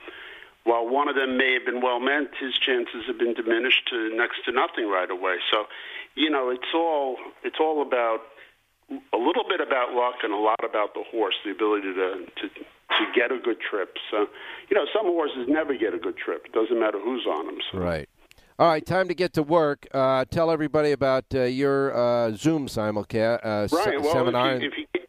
while 0.67 0.87
one 0.87 1.09
of 1.09 1.15
them 1.15 1.39
may 1.39 1.55
have 1.55 1.65
been 1.65 1.81
well 1.81 2.01
meant, 2.01 2.31
his 2.39 2.59
chances 2.59 3.07
have 3.07 3.19
been 3.19 3.35
diminished 3.35 3.87
to 3.91 4.15
next 4.17 4.45
to 4.45 4.53
nothing 4.53 4.89
right 4.89 5.11
away. 5.11 5.37
So, 5.51 5.65
you 6.17 6.29
know, 6.29 6.51
it's 6.51 6.75
all 6.75 7.17
it's 7.45 7.59
all 7.61 7.83
about 7.83 8.21
a 8.91 9.17
little 9.17 9.45
bit 9.49 9.61
about 9.61 9.95
luck 9.95 10.17
and 10.23 10.33
a 10.33 10.37
lot 10.37 10.61
about 10.63 10.95
the 10.95 11.05
horse, 11.11 11.37
the 11.45 11.53
ability 11.53 11.95
to 11.95 12.27
to 12.27 12.49
to 12.49 13.05
get 13.15 13.31
a 13.31 13.39
good 13.39 13.59
trip. 13.61 13.97
So, 14.11 14.27
you 14.69 14.77
know, 14.77 14.87
some 14.93 15.07
horses 15.07 15.47
never 15.49 15.75
get 15.77 15.95
a 15.95 15.99
good 15.99 16.17
trip. 16.17 16.47
It 16.47 16.53
doesn't 16.53 16.79
matter 16.79 16.99
who's 16.99 17.27
on 17.27 17.47
them. 17.47 17.59
So. 17.71 17.79
Right. 17.79 18.09
All 18.59 18.69
right, 18.69 18.85
time 18.85 19.07
to 19.09 19.15
get 19.15 19.35
to 19.35 19.43
work. 19.43 19.87
Uh, 19.93 20.25
tell 20.25 20.51
everybody 20.51 20.93
about 20.93 21.27
uh, 21.35 21.43
your 21.43 21.95
uh, 21.95 22.33
Zoom 22.33 22.69
simulcast 22.69 23.41
uh, 23.45 23.69
Right. 23.71 24.01
Well, 24.01 24.15
seminar. 24.15 24.57
if 24.57 24.63
you, 24.63 24.69
if 24.69 24.79
you 24.79 25.01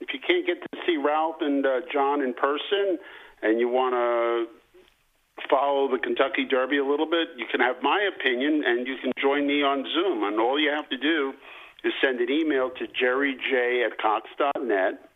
if 0.00 0.08
you 0.14 0.20
can't 0.26 0.46
get 0.46 0.62
to 0.62 0.78
see 0.86 0.96
Ralph 0.96 1.36
and 1.40 1.64
uh, 1.66 1.80
John 1.92 2.22
in 2.22 2.32
person, 2.32 2.98
and 3.42 3.60
you 3.60 3.68
want 3.68 3.94
to 3.94 4.57
follow 5.48 5.90
the 5.90 5.98
Kentucky 5.98 6.44
Derby 6.44 6.78
a 6.78 6.84
little 6.84 7.06
bit, 7.06 7.28
you 7.36 7.46
can 7.50 7.60
have 7.60 7.76
my 7.82 8.08
opinion, 8.14 8.62
and 8.64 8.86
you 8.86 8.96
can 9.02 9.12
join 9.20 9.46
me 9.46 9.62
on 9.62 9.84
Zoom. 9.94 10.24
And 10.24 10.40
all 10.40 10.58
you 10.58 10.70
have 10.70 10.88
to 10.90 10.96
do 10.96 11.32
is 11.84 11.92
send 12.02 12.20
an 12.20 12.30
email 12.30 12.70
to 12.70 12.86
jerryj 12.86 13.86
at 13.86 13.98
cox.net 13.98 15.08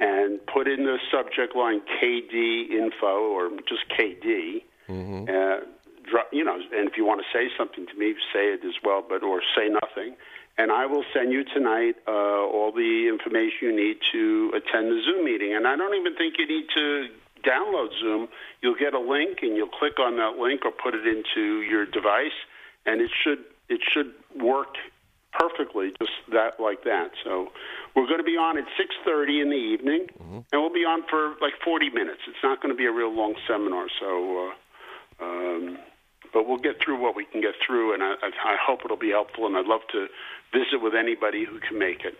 and 0.00 0.38
put 0.46 0.68
in 0.68 0.84
the 0.84 0.98
subject 1.10 1.56
line 1.56 1.80
KD 2.00 2.70
info 2.70 3.32
or 3.32 3.50
just 3.68 3.82
KD. 3.98 4.62
Uh, 5.28 5.60
you 6.32 6.44
know, 6.44 6.54
and 6.54 6.88
if 6.88 6.96
you 6.96 7.04
want 7.04 7.20
to 7.20 7.26
say 7.36 7.50
something 7.58 7.86
to 7.86 7.94
me, 7.98 8.14
say 8.32 8.54
it 8.54 8.64
as 8.64 8.74
well, 8.84 9.04
but 9.06 9.22
or 9.22 9.42
say 9.56 9.68
nothing. 9.68 10.16
And 10.56 10.72
I 10.72 10.86
will 10.86 11.04
send 11.14 11.32
you 11.32 11.44
tonight 11.44 11.96
uh, 12.08 12.10
all 12.10 12.72
the 12.72 13.08
information 13.08 13.58
you 13.62 13.76
need 13.76 13.98
to 14.12 14.52
attend 14.56 14.90
the 14.90 15.00
Zoom 15.04 15.24
meeting. 15.24 15.54
And 15.54 15.68
I 15.68 15.76
don't 15.76 15.94
even 15.94 16.16
think 16.16 16.34
you 16.38 16.48
need 16.48 16.66
to 16.74 17.08
download 17.42 17.90
Zoom. 18.00 18.28
You'll 18.62 18.78
get 18.78 18.94
a 18.94 19.00
link, 19.00 19.38
and 19.42 19.56
you'll 19.56 19.68
click 19.68 19.98
on 19.98 20.16
that 20.16 20.40
link 20.40 20.62
or 20.64 20.72
put 20.72 20.94
it 20.94 21.06
into 21.06 21.62
your 21.62 21.86
device, 21.86 22.36
and 22.86 23.00
it 23.00 23.10
should 23.22 23.44
it 23.68 23.80
should 23.92 24.14
work 24.40 24.74
perfectly, 25.32 25.92
just 26.00 26.12
that 26.32 26.58
like 26.58 26.84
that. 26.84 27.10
So 27.22 27.48
we're 27.94 28.06
going 28.06 28.18
to 28.18 28.24
be 28.24 28.36
on 28.36 28.58
at 28.58 28.64
6:30 28.78 29.42
in 29.42 29.50
the 29.50 29.56
evening, 29.56 30.06
and 30.52 30.62
we'll 30.62 30.72
be 30.72 30.84
on 30.84 31.04
for 31.08 31.36
like 31.40 31.54
40 31.64 31.90
minutes. 31.90 32.20
It's 32.26 32.42
not 32.42 32.62
going 32.62 32.74
to 32.74 32.78
be 32.78 32.86
a 32.86 32.92
real 32.92 33.14
long 33.14 33.34
seminar, 33.46 33.86
so. 34.00 34.48
Uh, 34.48 34.54
um, 35.20 35.78
but 36.32 36.46
we'll 36.46 36.58
get 36.58 36.76
through 36.84 37.00
what 37.00 37.16
we 37.16 37.24
can 37.24 37.40
get 37.40 37.54
through, 37.66 37.94
and 37.94 38.02
I, 38.02 38.14
I 38.22 38.52
I 38.52 38.56
hope 38.64 38.80
it'll 38.84 38.96
be 38.96 39.10
helpful. 39.10 39.46
And 39.46 39.56
I'd 39.56 39.66
love 39.66 39.80
to 39.92 40.06
visit 40.52 40.82
with 40.82 40.94
anybody 40.94 41.44
who 41.44 41.58
can 41.60 41.78
make 41.78 42.04
it. 42.04 42.14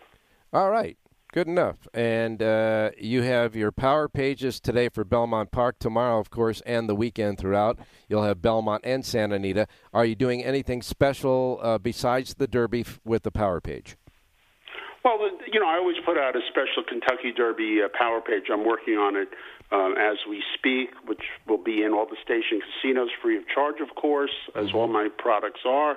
All 0.53 0.71
right, 0.71 0.97
good 1.33 1.47
enough. 1.47 1.77
And 1.95 2.43
uh, 2.43 2.91
you 2.99 3.23
have 3.23 3.55
your 3.55 3.73
power 3.73 4.09
pages 4.09 4.61
today 4.61 4.89
for 4.89 5.05
Belmont 5.05 5.51
Park, 5.51 5.77
tomorrow, 5.79 6.19
of 6.19 6.31
course, 6.31 6.61
and 6.67 6.89
the 6.89 6.95
weekend 6.95 7.39
throughout. 7.39 7.79
You'll 8.09 8.25
have 8.25 8.43
Belmont 8.43 8.83
and 8.85 9.05
Santa 9.05 9.37
Anita. 9.37 9.67
Are 9.93 10.05
you 10.05 10.15
doing 10.15 10.45
anything 10.45 10.83
special 10.83 11.61
uh, 11.63 11.79
besides 11.79 12.35
the 12.35 12.47
Derby 12.47 12.81
f- 12.81 13.01
with 13.05 13.23
the 13.23 13.31
power 13.31 13.61
page? 13.61 13.97
Well, 15.05 15.19
you 15.51 15.61
know, 15.61 15.69
I 15.69 15.77
always 15.77 15.97
put 16.05 16.19
out 16.19 16.37
a 16.37 16.41
special 16.51 16.83
Kentucky 16.87 17.33
Derby 17.35 17.81
uh, 17.85 17.89
power 17.97 18.21
page. 18.21 18.45
I'm 18.53 18.67
working 18.67 18.95
on 18.95 19.17
it 19.17 19.29
um, 19.71 19.95
as 19.99 20.19
we 20.29 20.43
speak, 20.55 20.91
which 21.07 21.23
will 21.47 21.63
be 21.63 21.83
in 21.83 21.93
all 21.93 22.07
the 22.07 22.17
station 22.23 22.61
casinos 22.61 23.09
free 23.23 23.37
of 23.37 23.45
charge, 23.55 23.77
of 23.81 23.95
course, 23.95 24.35
as 24.55 24.73
all 24.75 24.89
my 24.89 25.09
products 25.19 25.61
are. 25.67 25.97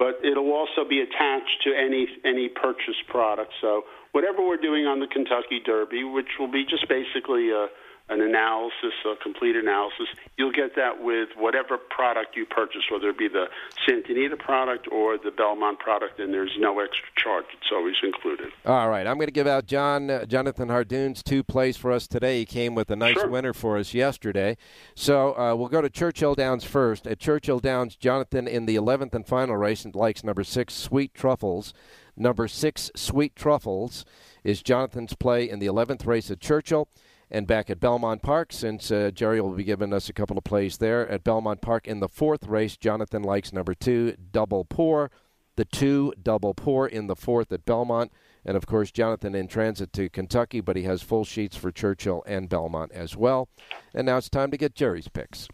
But 0.00 0.24
it'll 0.24 0.50
also 0.50 0.88
be 0.88 1.04
attached 1.04 1.60
to 1.64 1.76
any 1.76 2.08
any 2.24 2.48
purchased 2.48 3.06
product. 3.06 3.52
So 3.60 3.84
whatever 4.12 4.40
we're 4.40 4.56
doing 4.56 4.86
on 4.86 4.98
the 4.98 5.06
Kentucky 5.06 5.60
Derby, 5.60 6.04
which 6.04 6.40
will 6.40 6.50
be 6.50 6.64
just 6.64 6.88
basically 6.88 7.50
a, 7.50 7.68
an 8.10 8.20
analysis, 8.20 8.92
a 9.06 9.14
complete 9.22 9.54
analysis. 9.56 10.08
You'll 10.36 10.52
get 10.52 10.74
that 10.76 11.02
with 11.02 11.28
whatever 11.36 11.78
product 11.78 12.36
you 12.36 12.44
purchase, 12.44 12.82
whether 12.90 13.08
it 13.10 13.18
be 13.18 13.28
the 13.28 13.46
Santa 13.86 14.12
Anita 14.12 14.36
product 14.36 14.88
or 14.90 15.16
the 15.16 15.30
Belmont 15.30 15.78
product, 15.78 16.18
and 16.18 16.34
there's 16.34 16.56
no 16.58 16.80
extra 16.80 17.06
charge. 17.16 17.44
It's 17.56 17.70
always 17.72 17.94
included. 18.02 18.48
All 18.66 18.88
right, 18.90 19.06
I'm 19.06 19.16
going 19.16 19.28
to 19.28 19.32
give 19.32 19.46
out 19.46 19.66
John 19.66 20.10
uh, 20.10 20.24
Jonathan 20.26 20.68
Hardoon's 20.68 21.22
two 21.22 21.42
plays 21.44 21.76
for 21.76 21.92
us 21.92 22.06
today. 22.08 22.40
He 22.40 22.44
came 22.44 22.74
with 22.74 22.90
a 22.90 22.96
nice 22.96 23.14
Sure. 23.14 23.28
winner 23.28 23.52
for 23.52 23.78
us 23.78 23.94
yesterday. 23.94 24.56
So 24.94 25.36
uh, 25.38 25.54
we'll 25.54 25.68
go 25.68 25.80
to 25.80 25.90
Churchill 25.90 26.34
Downs 26.34 26.64
first. 26.64 27.06
At 27.06 27.20
Churchill 27.20 27.60
Downs, 27.60 27.94
Jonathan 27.96 28.48
in 28.48 28.66
the 28.66 28.74
11th 28.76 29.14
and 29.14 29.26
final 29.26 29.56
race 29.56 29.86
likes 29.94 30.24
number 30.24 30.42
six, 30.44 30.74
Sweet 30.74 31.14
Truffles. 31.14 31.72
Number 32.16 32.48
six, 32.48 32.90
Sweet 32.96 33.34
Truffles, 33.36 34.04
is 34.44 34.62
Jonathan's 34.62 35.14
play 35.14 35.48
in 35.48 35.58
the 35.58 35.66
11th 35.66 36.06
race 36.06 36.30
at 36.30 36.40
Churchill. 36.40 36.88
And 37.30 37.46
back 37.46 37.70
at 37.70 37.78
Belmont 37.78 38.22
Park, 38.22 38.52
since 38.52 38.90
uh, 38.90 39.12
Jerry 39.14 39.40
will 39.40 39.54
be 39.54 39.62
giving 39.62 39.92
us 39.92 40.08
a 40.08 40.12
couple 40.12 40.36
of 40.36 40.42
plays 40.42 40.78
there 40.78 41.08
at 41.08 41.22
Belmont 41.22 41.60
Park 41.60 41.86
in 41.86 42.00
the 42.00 42.08
fourth 42.08 42.46
race, 42.46 42.76
Jonathan 42.76 43.22
likes 43.22 43.52
number 43.52 43.74
two, 43.74 44.16
Double 44.32 44.64
Pour. 44.64 45.10
The 45.56 45.64
two, 45.64 46.12
Double 46.20 46.54
Pour 46.54 46.88
in 46.88 47.06
the 47.06 47.14
fourth 47.14 47.52
at 47.52 47.64
Belmont. 47.64 48.10
And 48.44 48.56
of 48.56 48.66
course, 48.66 48.90
Jonathan 48.90 49.34
in 49.34 49.46
transit 49.46 49.92
to 49.92 50.08
Kentucky, 50.08 50.60
but 50.60 50.74
he 50.74 50.84
has 50.84 51.02
full 51.02 51.24
sheets 51.24 51.56
for 51.56 51.70
Churchill 51.70 52.22
and 52.26 52.48
Belmont 52.48 52.92
as 52.92 53.16
well. 53.16 53.48
And 53.94 54.06
now 54.06 54.16
it's 54.16 54.30
time 54.30 54.50
to 54.50 54.56
get 54.56 54.74
Jerry's 54.74 55.08
picks. 55.08 55.46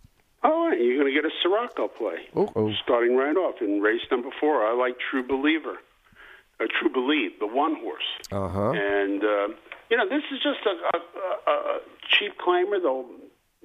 All 0.45 0.69
right, 0.69 0.81
you're 0.81 1.03
going 1.03 1.13
to 1.13 1.21
get 1.21 1.25
a 1.25 1.35
Sirocco 1.43 1.89
play. 1.89 2.29
Oh, 2.37 2.49
oh. 2.55 2.73
Starting 2.85 3.17
right 3.17 3.37
off 3.37 3.57
in 3.61 3.81
race 3.81 4.03
number 4.11 4.29
four, 4.39 4.65
I 4.65 4.75
like 4.75 4.97
True 5.11 5.27
Believer. 5.27 5.79
Uh, 6.59 6.65
True 6.81 6.89
Believe, 6.91 7.33
the 7.39 7.47
one 7.47 7.77
horse. 7.77 8.09
Uh 8.33 8.49
huh. 8.49 8.71
And, 8.73 9.23
uh, 9.23 9.49
you 9.91 9.97
know, 9.97 10.09
this 10.09 10.23
is 10.33 10.39
just 10.43 10.61
a, 10.65 10.97
a, 10.97 11.01
a, 11.51 11.53
a 11.53 11.81
cheap 12.09 12.33
claimer, 12.39 12.81
though. 12.83 13.05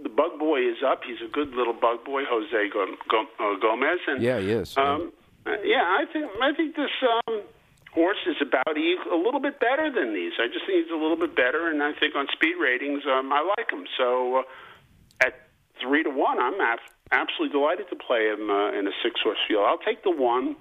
The 0.01 0.09
bug 0.09 0.39
boy 0.39 0.59
is 0.61 0.77
up. 0.85 1.01
He's 1.05 1.21
a 1.25 1.31
good 1.31 1.49
little 1.53 1.73
bug 1.73 2.03
boy, 2.03 2.23
Jose 2.27 2.69
Go- 2.73 2.95
Go- 3.07 3.27
uh, 3.39 3.59
Gomez. 3.61 3.99
And, 4.07 4.21
Yeah, 4.21 4.39
he 4.39 4.51
is. 4.51 4.75
Um, 4.77 5.11
uh, 5.45 5.51
yeah, 5.63 5.83
I 5.83 6.05
think 6.11 6.25
I 6.41 6.53
think 6.53 6.75
this 6.75 6.89
um, 7.27 7.41
horse 7.93 8.17
is 8.27 8.35
about 8.41 8.75
a 8.77 9.15
little 9.15 9.39
bit 9.39 9.59
better 9.59 9.91
than 9.91 10.13
these. 10.13 10.33
I 10.39 10.47
just 10.47 10.65
think 10.65 10.83
he's 10.83 10.91
a 10.91 10.97
little 10.97 11.17
bit 11.17 11.35
better, 11.35 11.67
and 11.67 11.81
I 11.83 11.93
think 11.93 12.15
on 12.15 12.27
speed 12.33 12.55
ratings, 12.59 13.03
um, 13.05 13.31
I 13.31 13.41
like 13.57 13.69
him. 13.71 13.85
So 13.97 14.37
uh, 14.37 15.23
at 15.25 15.47
three 15.81 16.03
to 16.03 16.09
one, 16.09 16.39
I'm 16.39 16.59
ab- 16.61 16.79
absolutely 17.11 17.53
delighted 17.57 17.87
to 17.89 17.95
play 17.95 18.27
him 18.27 18.49
uh, 18.49 18.71
in 18.71 18.87
a 18.87 18.91
six 19.03 19.19
horse 19.23 19.37
field. 19.47 19.63
I'll 19.67 19.77
take 19.77 20.03
the 20.03 20.11
one 20.11 20.55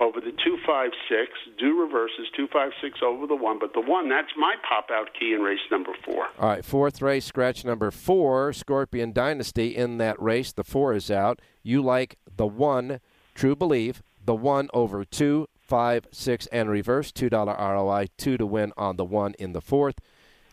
over 0.00 0.20
the 0.20 0.32
two 0.44 0.58
five 0.66 0.90
six. 1.08 1.32
Do 1.58 1.80
reverses 1.80 2.26
two 2.36 2.46
five 2.52 2.70
six 2.80 3.00
over 3.02 3.26
the 3.26 3.36
one, 3.36 3.58
but 3.58 3.72
the 3.74 3.80
one 3.80 4.08
that's 4.08 4.32
my 4.36 4.54
pop 4.68 4.90
out 4.90 5.08
key 5.18 5.32
in 5.34 5.40
race 5.40 5.60
number 5.70 5.92
four. 6.04 6.26
All 6.38 6.48
right, 6.48 6.64
fourth 6.64 7.02
race, 7.02 7.24
scratch 7.24 7.64
number 7.64 7.90
four, 7.90 8.52
Scorpion 8.52 9.12
Dynasty 9.12 9.76
in 9.76 9.98
that 9.98 10.20
race. 10.20 10.52
The 10.52 10.64
four 10.64 10.94
is 10.94 11.10
out. 11.10 11.40
You 11.62 11.82
like 11.82 12.18
the 12.36 12.46
one, 12.46 13.00
True 13.34 13.56
Believe, 13.56 14.02
the 14.24 14.34
one 14.34 14.68
over 14.72 15.04
two, 15.04 15.48
five, 15.58 16.06
six, 16.12 16.46
and 16.48 16.70
reverse. 16.70 17.12
$2 17.12 17.30
ROI, 17.32 18.06
two 18.16 18.36
to 18.36 18.46
win 18.46 18.72
on 18.76 18.96
the 18.96 19.04
one 19.04 19.34
in 19.38 19.52
the 19.52 19.60
fourth. 19.60 19.98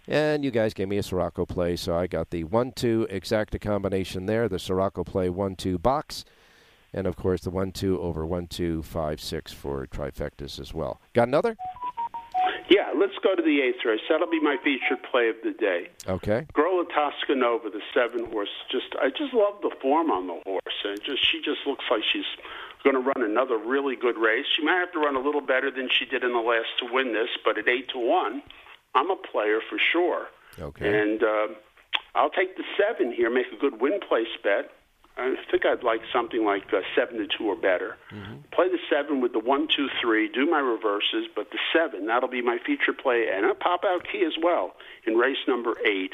And 0.07 0.43
you 0.43 0.51
guys 0.51 0.73
gave 0.73 0.89
me 0.89 0.97
a 0.97 1.03
Sirocco 1.03 1.45
play, 1.45 1.75
so 1.75 1.95
I 1.95 2.07
got 2.07 2.29
the 2.29 2.43
1 2.43 2.73
2 2.73 3.07
exacta 3.09 3.59
combination 3.59 4.25
there, 4.25 4.49
the 4.49 4.59
Sirocco 4.59 5.03
play 5.03 5.29
1 5.29 5.55
2 5.55 5.77
box, 5.77 6.25
and 6.93 7.07
of 7.07 7.15
course 7.15 7.41
the 7.41 7.49
1 7.49 7.71
2 7.71 8.01
over 8.01 8.25
1 8.25 8.47
2 8.47 8.83
5 8.83 9.21
6 9.21 9.53
for 9.53 9.87
trifectas 9.87 10.59
as 10.59 10.73
well. 10.73 10.99
Got 11.13 11.29
another? 11.29 11.55
Yeah, 12.69 12.91
let's 12.97 13.13
go 13.23 13.35
to 13.35 13.41
the 13.41 13.61
eighth 13.61 13.85
race. 13.85 13.99
That'll 14.09 14.29
be 14.29 14.41
my 14.41 14.57
featured 14.63 15.03
play 15.09 15.29
of 15.29 15.35
the 15.43 15.51
day. 15.51 15.89
Okay. 16.07 16.47
Girl 16.53 16.83
Grola 16.83 16.85
Toscanova, 16.87 17.71
the 17.71 17.81
seven 17.93 18.31
horse, 18.31 18.49
just 18.71 18.95
I 19.01 19.09
just 19.09 19.33
love 19.33 19.61
the 19.61 19.71
form 19.81 20.11
on 20.11 20.27
the 20.27 20.39
horse, 20.45 20.79
and 20.83 20.99
just 21.03 21.29
she 21.29 21.39
just 21.39 21.67
looks 21.67 21.85
like 21.91 22.01
she's 22.11 22.25
going 22.83 22.95
to 22.95 23.01
run 23.01 23.23
another 23.23 23.57
really 23.57 23.95
good 23.95 24.17
race. 24.17 24.45
She 24.55 24.63
might 24.63 24.79
have 24.79 24.91
to 24.93 24.99
run 24.99 25.15
a 25.15 25.19
little 25.19 25.41
better 25.41 25.71
than 25.71 25.87
she 25.89 26.05
did 26.05 26.23
in 26.23 26.33
the 26.33 26.39
last 26.39 26.67
to 26.79 26.87
win 26.91 27.13
this, 27.13 27.29
but 27.45 27.57
at 27.57 27.67
eight 27.67 27.89
to 27.89 27.99
one, 27.99 28.41
I'm 28.95 29.09
a 29.11 29.15
player 29.15 29.59
for 29.69 29.77
sure. 29.91 30.27
Okay. 30.59 31.01
And 31.01 31.23
uh, 31.23 31.47
I'll 32.15 32.29
take 32.29 32.57
the 32.57 32.63
seven 32.77 33.11
here, 33.11 33.29
make 33.29 33.47
a 33.51 33.59
good 33.59 33.81
win 33.81 33.99
place 34.07 34.27
bet. 34.43 34.71
I 35.15 35.35
think 35.51 35.63
I'd 35.65 35.83
like 35.83 36.01
something 36.11 36.43
like 36.43 36.73
uh, 36.73 36.81
seven 36.95 37.17
to 37.17 37.27
two 37.27 37.45
or 37.45 37.55
better. 37.55 37.97
Play 38.51 38.69
the 38.69 38.79
seven 38.89 39.21
with 39.21 39.33
the 39.33 39.39
one, 39.39 39.67
two, 39.67 39.87
three. 40.01 40.27
Do 40.27 40.49
my 40.49 40.59
reverses, 40.59 41.27
but 41.35 41.51
the 41.51 41.59
seven 41.71 42.07
that'll 42.07 42.29
be 42.29 42.41
my 42.41 42.57
feature 42.65 42.93
play 42.93 43.27
and 43.31 43.45
a 43.45 43.53
pop 43.53 43.83
out 43.85 44.07
key 44.11 44.23
as 44.25 44.33
well 44.41 44.73
in 45.05 45.15
race 45.15 45.37
number 45.47 45.75
eight 45.85 46.13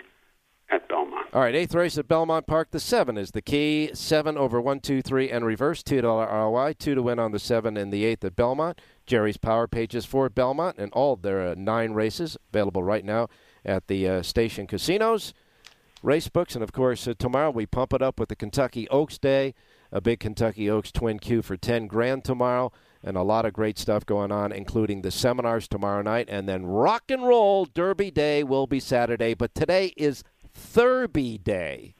at 0.71 0.87
Belmont. 0.87 1.27
All 1.33 1.41
right, 1.41 1.55
eighth 1.55 1.75
race 1.75 1.97
at 1.97 2.07
Belmont 2.07 2.47
Park. 2.47 2.71
The 2.71 2.79
seven 2.79 3.17
is 3.17 3.31
the 3.31 3.41
key. 3.41 3.91
Seven 3.93 4.37
over 4.37 4.59
one, 4.59 4.79
two, 4.79 5.01
three, 5.01 5.29
and 5.29 5.45
reverse. 5.45 5.83
Two 5.83 6.01
dollar 6.01 6.25
ROI. 6.25 6.73
Two 6.79 6.95
to 6.95 7.01
win 7.01 7.19
on 7.19 7.31
the 7.31 7.39
seven 7.39 7.77
and 7.77 7.91
the 7.91 8.05
eighth 8.05 8.23
at 8.23 8.35
Belmont. 8.35 8.79
Jerry's 9.05 9.37
Power 9.37 9.67
Pages 9.67 10.05
for 10.05 10.29
Belmont 10.29 10.77
and 10.77 10.91
all 10.93 11.15
their 11.15 11.49
uh, 11.49 11.55
nine 11.57 11.93
races 11.93 12.37
available 12.51 12.83
right 12.83 13.03
now 13.03 13.27
at 13.65 13.87
the 13.87 14.07
uh, 14.07 14.21
station 14.21 14.67
casinos, 14.67 15.33
race 16.03 16.29
books, 16.29 16.55
and 16.55 16.63
of 16.63 16.71
course 16.71 17.07
uh, 17.07 17.13
tomorrow 17.17 17.49
we 17.49 17.65
pump 17.65 17.93
it 17.93 18.01
up 18.01 18.19
with 18.19 18.29
the 18.29 18.35
Kentucky 18.35 18.87
Oaks 18.89 19.17
Day, 19.17 19.53
a 19.91 19.99
big 19.99 20.19
Kentucky 20.19 20.69
Oaks 20.69 20.91
Twin 20.91 21.19
Q 21.19 21.41
for 21.41 21.57
ten 21.57 21.87
grand 21.87 22.23
tomorrow. 22.23 22.71
And 23.01 23.15
a 23.15 23.23
lot 23.23 23.45
of 23.45 23.53
great 23.53 23.79
stuff 23.79 24.05
going 24.05 24.29
on, 24.29 24.51
including 24.51 25.03
the 25.03 25.09
seminars 25.09 25.69
tomorrow 25.69 26.01
night. 26.01 26.27
And 26.29 26.49
then 26.49 26.65
rock 26.65 27.03
and 27.07 27.25
roll 27.25 27.63
Derby 27.63 28.11
Day 28.11 28.43
will 28.43 28.67
be 28.67 28.81
Saturday. 28.81 29.33
But 29.33 29.55
today 29.55 29.93
is 29.95 30.21
Thurby 30.59 31.37
Day. 31.37 31.95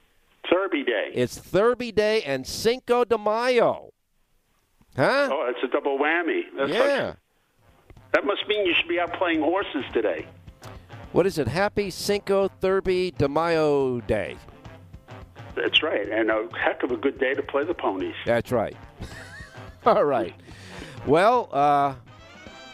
Derby 0.50 0.84
Day. 0.84 1.12
It's 1.14 1.38
Thurby 1.38 1.92
Day 1.94 2.22
and 2.24 2.46
Cinco 2.46 3.06
de 3.06 3.18
Mayo. 3.18 3.94
Huh? 4.96 5.30
oh, 5.32 5.50
it's 5.50 5.64
a 5.64 5.68
double 5.68 5.98
whammy. 5.98 6.42
That's 6.58 6.72
yeah. 6.72 7.06
like- 7.06 7.16
that 8.12 8.26
must 8.26 8.48
mean 8.48 8.66
you 8.66 8.74
should 8.74 8.88
be 8.88 9.00
out 9.00 9.14
playing 9.14 9.42
horses 9.42 9.86
today. 9.94 10.26
What 11.12 11.26
is 11.26 11.38
it? 11.38 11.48
Happy 11.48 11.90
Cinco 11.90 12.50
Thurby 12.62 13.12
de 13.18 13.28
Mayo 13.28 14.00
Day. 14.02 14.36
That's 15.56 15.84
right, 15.84 16.08
and 16.10 16.30
a 16.30 16.48
heck 16.58 16.84
of 16.84 16.92
a 16.92 16.98
good 16.98 17.20
day 17.20 17.34
to 17.34 17.44
play 17.44 17.66
the 17.66 17.74
ponies. 17.74 18.16
That's 18.26 18.52
right. 18.52 18.76
All 19.86 20.06
right. 20.06 20.34
Well, 21.06 21.50
uh, 21.52 21.96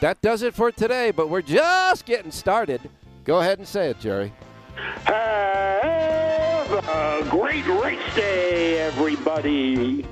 that 0.01 0.21
does 0.21 0.41
it 0.41 0.53
for 0.53 0.71
today, 0.71 1.11
but 1.11 1.29
we're 1.29 1.41
just 1.41 2.05
getting 2.05 2.31
started. 2.31 2.81
Go 3.23 3.39
ahead 3.39 3.59
and 3.59 3.67
say 3.67 3.89
it, 3.89 3.99
Jerry. 3.99 4.33
Have 4.75 6.71
a 6.71 7.27
great 7.29 7.65
race 7.67 8.15
day, 8.15 8.79
everybody. 8.79 10.05